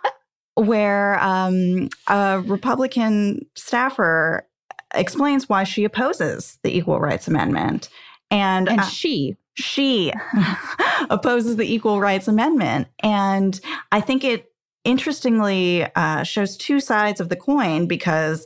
where 0.55 1.21
um, 1.21 1.89
a 2.07 2.39
Republican 2.39 3.45
staffer 3.55 4.47
explains 4.95 5.49
why 5.49 5.65
she 5.65 5.83
opposes 5.83 6.57
the 6.63 6.73
Equal 6.73 7.01
Rights 7.01 7.27
Amendment. 7.27 7.89
And, 8.31 8.69
and 8.69 8.79
uh, 8.79 8.83
she 8.85 9.35
she 9.55 10.13
opposes 11.09 11.57
the 11.57 11.69
Equal 11.69 11.99
Rights 11.99 12.29
Amendment. 12.29 12.87
And 13.03 13.59
I 13.91 13.99
think 13.99 14.23
it 14.23 14.53
interestingly 14.85 15.85
uh, 15.97 16.23
shows 16.23 16.55
two 16.55 16.79
sides 16.79 17.19
of 17.19 17.27
the 17.27 17.35
coin 17.35 17.87
because 17.87 18.45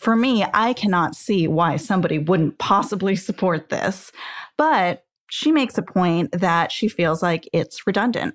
for 0.00 0.16
me, 0.16 0.46
I 0.54 0.72
cannot 0.72 1.14
see 1.14 1.46
why 1.46 1.76
somebody 1.76 2.18
wouldn't 2.18 2.56
possibly 2.56 3.14
support 3.16 3.68
this. 3.68 4.10
But 4.56 5.04
she 5.28 5.52
makes 5.52 5.76
a 5.76 5.82
point 5.82 6.32
that 6.32 6.72
she 6.72 6.88
feels 6.88 7.22
like 7.22 7.46
it's 7.52 7.86
redundant, 7.86 8.34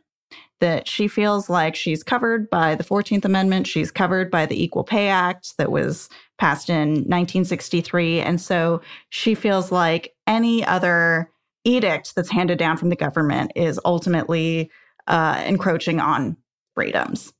that 0.59 0.87
she 0.87 1.07
feels 1.07 1.49
like 1.49 1.75
she's 1.75 2.03
covered 2.03 2.51
by 2.51 2.75
the 2.75 2.83
14th 2.83 3.25
Amendment, 3.25 3.65
she's 3.65 3.89
covered 3.89 4.29
by 4.29 4.45
the 4.45 4.63
Equal 4.63 4.83
Pay 4.83 5.07
Act 5.07 5.57
that 5.57 5.71
was 5.71 6.07
passed 6.37 6.69
in 6.69 6.89
1963. 6.89 8.21
And 8.21 8.39
so 8.39 8.79
she 9.09 9.33
feels 9.33 9.71
like 9.71 10.13
any 10.27 10.63
other 10.63 11.31
edict 11.63 12.13
that's 12.13 12.29
handed 12.29 12.59
down 12.59 12.77
from 12.77 12.89
the 12.89 12.95
government 12.95 13.51
is 13.55 13.79
ultimately 13.85 14.69
uh, 15.07 15.41
encroaching 15.43 15.99
on 15.99 16.37
freedoms. 16.75 17.33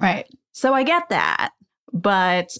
Right. 0.00 0.26
So 0.50 0.74
I 0.74 0.82
get 0.82 1.10
that. 1.10 1.50
But 1.92 2.50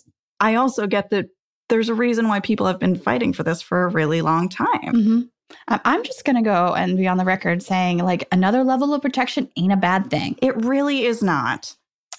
I 0.41 0.55
also 0.55 0.87
get 0.87 1.11
that 1.11 1.27
there's 1.69 1.89
a 1.89 1.95
reason 1.95 2.29
why 2.29 2.41
people 2.41 2.67
have 2.67 2.79
been 2.79 2.97
fighting 2.97 3.33
for 3.33 3.43
this 3.43 3.61
for 3.61 3.85
a 3.85 3.89
really 3.89 4.23
long 4.23 4.49
time. 4.49 4.95
Mm-hmm. 4.95 5.21
I'm 5.69 6.05
just 6.05 6.25
going 6.25 6.37
to 6.37 6.43
go 6.43 6.75
and 6.75 6.97
be 6.97 7.07
on 7.07 7.17
the 7.17 7.25
record 7.25 7.63
saying, 7.63 7.99
like, 7.99 8.29
another 8.33 8.65
level 8.65 8.93
of 8.93 9.03
protection 9.03 9.51
ain't 9.57 9.73
a 9.73 9.77
bad 9.77 10.11
thing. 10.11 10.37
It 10.43 10.57
really 10.57 11.05
is 11.05 11.23
not. 11.23 11.75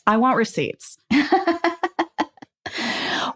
I 0.08 0.18
want 0.18 0.38
receipts. 0.38 0.98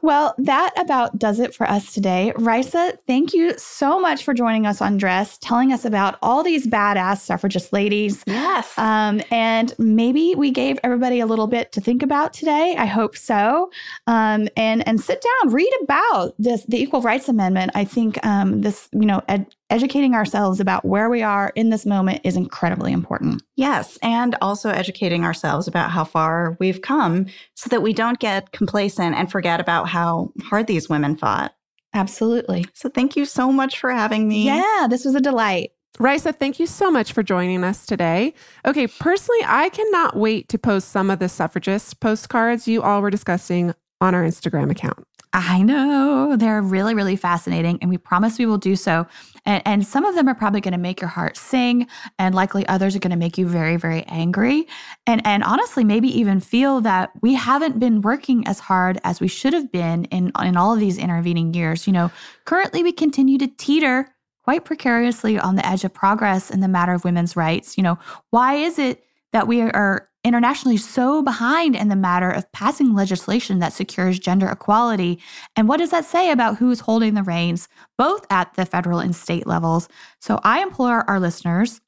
Well, 0.03 0.35
that 0.37 0.73
about 0.77 1.17
does 1.17 1.39
it 1.39 1.55
for 1.55 1.65
us 1.65 1.93
today. 1.93 2.33
Raissa, 2.35 2.97
thank 3.07 3.33
you 3.33 3.57
so 3.57 4.01
much 4.01 4.25
for 4.25 4.33
joining 4.33 4.67
us 4.67 4.81
on 4.81 4.97
Dressed, 4.97 5.41
telling 5.41 5.71
us 5.71 5.85
about 5.85 6.17
all 6.21 6.43
these 6.43 6.67
badass 6.67 7.21
suffragist 7.21 7.71
ladies. 7.71 8.21
Yes. 8.27 8.77
Um, 8.77 9.21
and 9.31 9.73
maybe 9.79 10.35
we 10.35 10.51
gave 10.51 10.77
everybody 10.83 11.21
a 11.21 11.25
little 11.25 11.47
bit 11.47 11.71
to 11.71 11.79
think 11.79 12.03
about 12.03 12.33
today. 12.33 12.75
I 12.77 12.85
hope 12.85 13.15
so. 13.15 13.71
Um, 14.05 14.49
and 14.57 14.85
and 14.85 14.99
sit 14.99 15.23
down, 15.41 15.53
read 15.53 15.71
about 15.83 16.33
this 16.37 16.65
the 16.65 16.81
Equal 16.81 17.01
Rights 17.01 17.29
Amendment. 17.29 17.71
I 17.73 17.85
think 17.85 18.23
um, 18.25 18.59
this, 18.59 18.89
you 18.91 19.05
know, 19.05 19.21
ed- 19.29 19.47
educating 19.69 20.13
ourselves 20.13 20.59
about 20.59 20.85
where 20.85 21.09
we 21.09 21.23
are 21.23 21.51
in 21.55 21.69
this 21.69 21.83
moment 21.83 22.21
is 22.23 22.35
incredibly 22.35 22.91
important. 22.91 23.41
Yes. 23.55 23.97
And 24.03 24.35
also 24.39 24.69
educating 24.69 25.23
ourselves 25.23 25.67
about 25.67 25.89
how 25.89 26.03
far 26.03 26.55
we've 26.59 26.81
come 26.81 27.25
so 27.55 27.69
that 27.69 27.81
we 27.81 27.91
don't 27.91 28.19
get 28.19 28.51
complacent 28.51 29.15
and 29.15 29.31
forget 29.31 29.59
about 29.59 29.89
how 29.93 30.33
hard 30.43 30.65
these 30.65 30.89
women 30.89 31.15
fought. 31.15 31.53
Absolutely. 31.93 32.65
So 32.73 32.89
thank 32.89 33.15
you 33.15 33.25
so 33.25 33.51
much 33.51 33.79
for 33.79 33.91
having 33.91 34.27
me. 34.27 34.45
Yeah, 34.45 34.87
this 34.89 35.05
was 35.05 35.13
a 35.13 35.21
delight. 35.21 35.71
Raissa, 35.99 36.35
thank 36.35 36.59
you 36.59 36.65
so 36.65 36.89
much 36.89 37.13
for 37.13 37.21
joining 37.21 37.63
us 37.63 37.85
today. 37.85 38.33
Okay, 38.65 38.87
personally, 38.87 39.41
I 39.45 39.69
cannot 39.69 40.15
wait 40.15 40.49
to 40.49 40.57
post 40.57 40.89
some 40.89 41.11
of 41.11 41.19
the 41.19 41.29
suffragist 41.29 41.99
postcards 41.99 42.67
you 42.67 42.81
all 42.81 43.03
were 43.03 43.11
discussing 43.11 43.75
on 44.01 44.15
our 44.15 44.23
Instagram 44.23 44.71
account. 44.71 45.05
I 45.35 45.63
know. 45.63 46.35
They're 46.37 46.61
really, 46.61 46.93
really 46.93 47.15
fascinating. 47.15 47.79
And 47.81 47.89
we 47.89 47.97
promise 47.97 48.37
we 48.37 48.45
will 48.45 48.59
do 48.59 48.75
so. 48.75 49.07
And, 49.45 49.63
and 49.65 49.87
some 49.87 50.05
of 50.05 50.13
them 50.13 50.29
are 50.29 50.35
probably 50.35 50.61
going 50.61 50.73
to 50.73 50.77
make 50.77 51.01
your 51.01 51.09
heart 51.09 51.37
sing, 51.37 51.87
and 52.19 52.35
likely 52.35 52.65
others 52.67 52.95
are 52.95 52.99
going 52.99 53.11
to 53.11 53.17
make 53.17 53.37
you 53.37 53.47
very, 53.47 53.75
very 53.75 54.03
angry. 54.03 54.67
And, 55.07 55.25
and 55.25 55.43
honestly, 55.43 55.83
maybe 55.83 56.07
even 56.19 56.39
feel 56.39 56.81
that 56.81 57.11
we 57.21 57.33
haven't 57.33 57.79
been 57.79 58.01
working 58.01 58.47
as 58.47 58.59
hard 58.59 59.01
as 59.03 59.19
we 59.19 59.27
should 59.27 59.53
have 59.53 59.71
been 59.71 60.05
in, 60.05 60.31
in 60.39 60.55
all 60.55 60.71
of 60.71 60.79
these 60.79 60.99
intervening 60.99 61.53
years. 61.55 61.87
You 61.87 61.93
know, 61.93 62.11
currently 62.45 62.83
we 62.83 62.91
continue 62.91 63.39
to 63.39 63.47
teeter 63.47 64.07
quite 64.43 64.65
precariously 64.65 65.39
on 65.39 65.55
the 65.55 65.65
edge 65.65 65.83
of 65.83 65.93
progress 65.93 66.51
in 66.51 66.59
the 66.59 66.67
matter 66.67 66.93
of 66.93 67.03
women's 67.03 67.35
rights. 67.35 67.75
You 67.75 67.83
know, 67.83 67.97
why 68.29 68.55
is 68.55 68.77
it 68.77 69.03
that 69.31 69.47
we 69.47 69.61
are 69.61 70.09
internationally 70.23 70.77
so 70.77 71.21
behind 71.21 71.75
in 71.75 71.89
the 71.89 71.95
matter 71.95 72.29
of 72.29 72.51
passing 72.51 72.93
legislation 72.93 73.59
that 73.59 73.73
secures 73.73 74.19
gender 74.19 74.47
equality? 74.47 75.19
And 75.55 75.67
what 75.67 75.77
does 75.77 75.91
that 75.91 76.05
say 76.05 76.31
about 76.31 76.57
who's 76.57 76.79
holding 76.79 77.13
the 77.13 77.23
reins, 77.23 77.67
both 77.97 78.25
at 78.29 78.53
the 78.55 78.65
federal 78.65 78.99
and 78.99 79.15
state 79.15 79.47
levels? 79.47 79.89
So 80.19 80.39
I 80.43 80.61
implore 80.61 81.09
our 81.09 81.19
listeners 81.19 81.81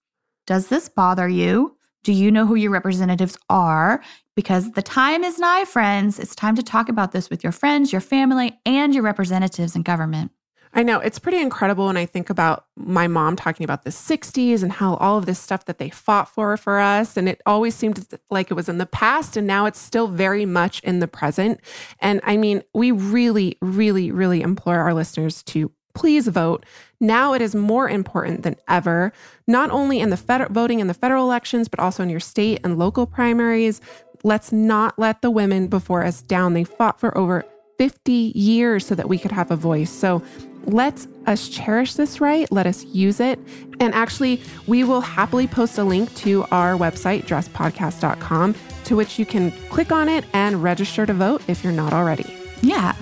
Does 0.47 0.67
this 0.67 0.89
bother 0.89 1.27
you? 1.27 1.75
Do 2.03 2.13
you 2.13 2.29
know 2.29 2.45
who 2.45 2.55
your 2.55 2.71
representatives 2.71 3.37
are? 3.49 4.03
Because 4.35 4.71
the 4.73 4.83
time 4.83 5.23
is 5.23 5.39
nigh, 5.39 5.65
friends. 5.65 6.19
It's 6.19 6.35
time 6.35 6.55
to 6.55 6.61
talk 6.61 6.87
about 6.87 7.13
this 7.13 7.31
with 7.31 7.43
your 7.43 7.51
friends, 7.51 7.91
your 7.91 8.01
family, 8.01 8.59
and 8.65 8.93
your 8.93 9.03
representatives 9.03 9.75
in 9.75 9.81
government. 9.81 10.31
I 10.77 10.83
know 10.83 10.99
it's 10.99 11.19
pretty 11.19 11.39
incredible 11.39 11.87
when 11.87 11.95
I 11.95 12.05
think 12.05 12.29
about 12.29 12.65
my 12.75 13.07
mom 13.07 13.37
talking 13.37 13.63
about 13.63 13.85
the 13.85 13.91
60s 13.91 14.61
and 14.61 14.73
how 14.73 14.95
all 14.95 15.17
of 15.17 15.25
this 15.25 15.39
stuff 15.39 15.65
that 15.65 15.77
they 15.77 15.89
fought 15.89 16.27
for 16.27 16.57
for 16.57 16.79
us. 16.79 17.15
And 17.15 17.29
it 17.29 17.41
always 17.45 17.73
seemed 17.73 18.05
like 18.29 18.51
it 18.51 18.55
was 18.55 18.67
in 18.67 18.77
the 18.77 18.85
past, 18.85 19.37
and 19.37 19.47
now 19.47 19.65
it's 19.65 19.79
still 19.79 20.09
very 20.09 20.45
much 20.45 20.81
in 20.81 20.99
the 20.99 21.07
present. 21.07 21.61
And 22.01 22.19
I 22.23 22.35
mean, 22.35 22.61
we 22.73 22.91
really, 22.91 23.57
really, 23.61 24.11
really 24.11 24.41
implore 24.41 24.79
our 24.79 24.93
listeners 24.93 25.41
to 25.43 25.71
please 25.93 26.27
vote. 26.27 26.65
Now 26.99 27.33
it 27.33 27.41
is 27.41 27.55
more 27.55 27.87
important 27.89 28.43
than 28.43 28.57
ever, 28.67 29.13
not 29.47 29.71
only 29.71 30.01
in 30.01 30.09
the 30.09 30.17
federal 30.17 30.51
voting 30.51 30.81
in 30.81 30.87
the 30.87 30.93
federal 30.93 31.23
elections, 31.23 31.69
but 31.69 31.79
also 31.79 32.03
in 32.03 32.09
your 32.09 32.19
state 32.19 32.59
and 32.65 32.77
local 32.77 33.05
primaries. 33.05 33.79
Let's 34.23 34.51
not 34.51 34.99
let 34.99 35.21
the 35.21 35.31
women 35.31 35.67
before 35.67 36.03
us 36.03 36.21
down. 36.21 36.53
They 36.53 36.65
fought 36.65 36.99
for 36.99 37.17
over 37.17 37.45
50 37.77 38.11
years 38.35 38.85
so 38.85 38.95
that 38.95 39.09
we 39.09 39.17
could 39.17 39.31
have 39.31 39.51
a 39.51 39.55
voice. 39.55 39.89
So 39.89 40.21
let 40.65 41.05
us 41.27 41.47
cherish 41.47 41.93
this 41.93 42.19
right. 42.19 42.51
Let 42.51 42.65
us 42.65 42.83
use 42.85 43.19
it. 43.19 43.39
And 43.79 43.93
actually, 43.93 44.41
we 44.67 44.83
will 44.83 45.01
happily 45.01 45.47
post 45.47 45.77
a 45.77 45.83
link 45.83 46.13
to 46.15 46.43
our 46.51 46.73
website, 46.73 47.25
dresspodcast.com, 47.25 48.55
to 48.85 48.95
which 48.95 49.19
you 49.19 49.25
can 49.25 49.51
click 49.69 49.91
on 49.91 50.09
it 50.09 50.25
and 50.33 50.63
register 50.63 51.05
to 51.05 51.13
vote 51.13 51.41
if 51.47 51.63
you're 51.63 51.73
not 51.73 51.93
already. 51.93 52.35
Yeah. 52.61 52.95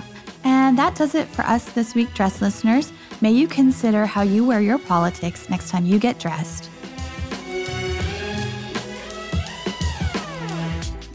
And 0.44 0.76
that 0.76 0.94
does 0.94 1.14
it 1.14 1.26
for 1.28 1.42
us 1.42 1.64
this 1.72 1.94
week, 1.94 2.12
dress 2.12 2.42
listeners. 2.42 2.92
May 3.20 3.32
you 3.32 3.48
consider 3.48 4.04
how 4.04 4.22
you 4.22 4.44
wear 4.44 4.60
your 4.60 4.78
politics 4.78 5.48
next 5.48 5.70
time 5.70 5.86
you 5.86 5.98
get 5.98 6.18
dressed. 6.18 6.68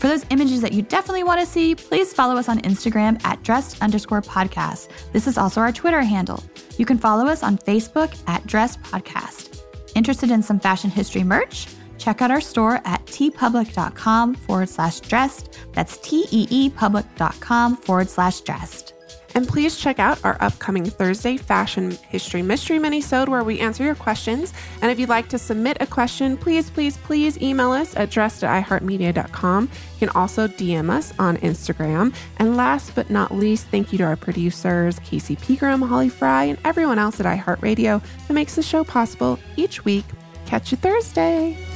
Those 0.10 0.26
images 0.32 0.62
that 0.62 0.74
you 0.74 0.82
definitely 0.82 1.24
want 1.24 1.40
to 1.40 1.46
see, 1.46 1.76
please 1.76 2.12
follow 2.14 2.36
us 2.36 2.50
on 2.50 2.60
Instagram 2.62 3.24
at 3.24 3.44
dressed 3.44 3.82
underscore 3.82 4.22
podcast. 4.22 4.90
This 5.14 5.28
is 5.28 5.38
also 5.38 5.62
our 5.62 5.72
Twitter 5.72 6.02
handle. 6.02 6.44
You 6.78 6.86
can 6.86 6.98
follow 6.98 7.28
us 7.28 7.44
on 7.44 7.58
Facebook 7.60 8.20
at 8.28 8.46
dressed 8.48 8.82
podcast. 8.82 9.62
Interested 9.96 10.32
in 10.32 10.42
some 10.42 10.60
fashion 10.60 10.90
history 10.90 11.24
merch? 11.24 11.68
Check 12.00 12.22
out 12.22 12.32
our 12.32 12.42
store 12.42 12.82
at 12.86 13.06
teepublic.com 13.06 14.36
forward 14.36 14.70
slash 14.70 15.00
dressed. 15.02 15.60
That's 15.74 15.98
T 15.98 16.26
E 16.32 16.48
E 16.50 16.70
public.com 16.70 17.78
forward 17.78 18.10
slash 18.10 18.42
dressed. 18.42 18.89
And 19.36 19.48
please 19.48 19.78
check 19.78 20.00
out 20.00 20.24
our 20.24 20.38
upcoming 20.40 20.86
Thursday 20.86 21.38
Fashion 21.38 21.92
History 22.08 22.42
Mystery 22.42 22.78
Minisode 22.78 23.30
where 23.30 23.44
we 23.44 23.60
answer 23.60 23.84
your 23.84 23.96
questions. 23.96 24.54
And 24.82 24.92
if 24.92 25.00
you'd 25.00 25.10
like 25.10 25.30
to 25.30 25.38
submit 25.38 25.78
a 25.80 25.88
question, 25.88 26.38
please, 26.38 26.70
please, 26.70 26.98
please 26.98 27.42
email 27.42 27.72
us 27.72 27.96
at 27.96 28.10
dressed 28.10 28.44
at 28.44 28.64
iheartmedia.com. 28.64 29.64
You 29.64 30.08
can 30.08 30.10
also 30.10 30.48
DM 30.48 30.90
us 30.90 31.14
on 31.20 31.38
Instagram. 31.38 32.14
And 32.38 32.58
last 32.58 32.96
but 32.96 33.10
not 33.10 33.34
least, 33.34 33.68
thank 33.68 33.92
you 33.92 33.98
to 34.00 34.04
our 34.06 34.16
producers, 34.16 35.00
Casey 35.00 35.36
Pegram, 35.36 35.82
Holly 35.82 36.10
Fry, 36.10 36.46
and 36.46 36.60
everyone 36.66 37.00
else 37.00 37.20
at 37.20 37.26
iHeartRadio 37.26 38.02
that 38.28 38.34
makes 38.34 38.56
the 38.56 38.64
show 38.64 38.84
possible 38.84 39.40
each 39.56 39.86
week. 39.86 40.06
Catch 40.46 40.72
you 40.72 40.78
Thursday. 40.78 41.69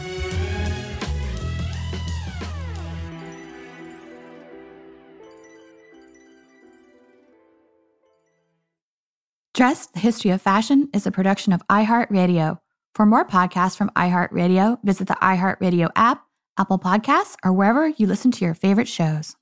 Dressed, 9.54 9.94
the 9.94 10.00
History 10.00 10.32
of 10.32 10.42
Fashion 10.42 10.90
is 10.96 11.06
a 11.06 11.12
production 11.12 11.54
of 11.54 11.62
iHeartRadio. 11.68 12.58
For 12.96 13.06
more 13.06 13.24
podcasts 13.24 13.78
from 13.78 13.92
iHeartRadio, 13.96 14.80
visit 14.84 15.08
the 15.08 15.14
iHeartRadio 15.22 15.92
app, 15.96 16.24
Apple 16.58 16.80
Podcasts, 16.80 17.36
or 17.44 17.54
wherever 17.54 17.88
you 17.88 18.08
listen 18.08 18.32
to 18.32 18.46
your 18.46 18.56
favorite 18.56 18.88
shows. 18.88 19.36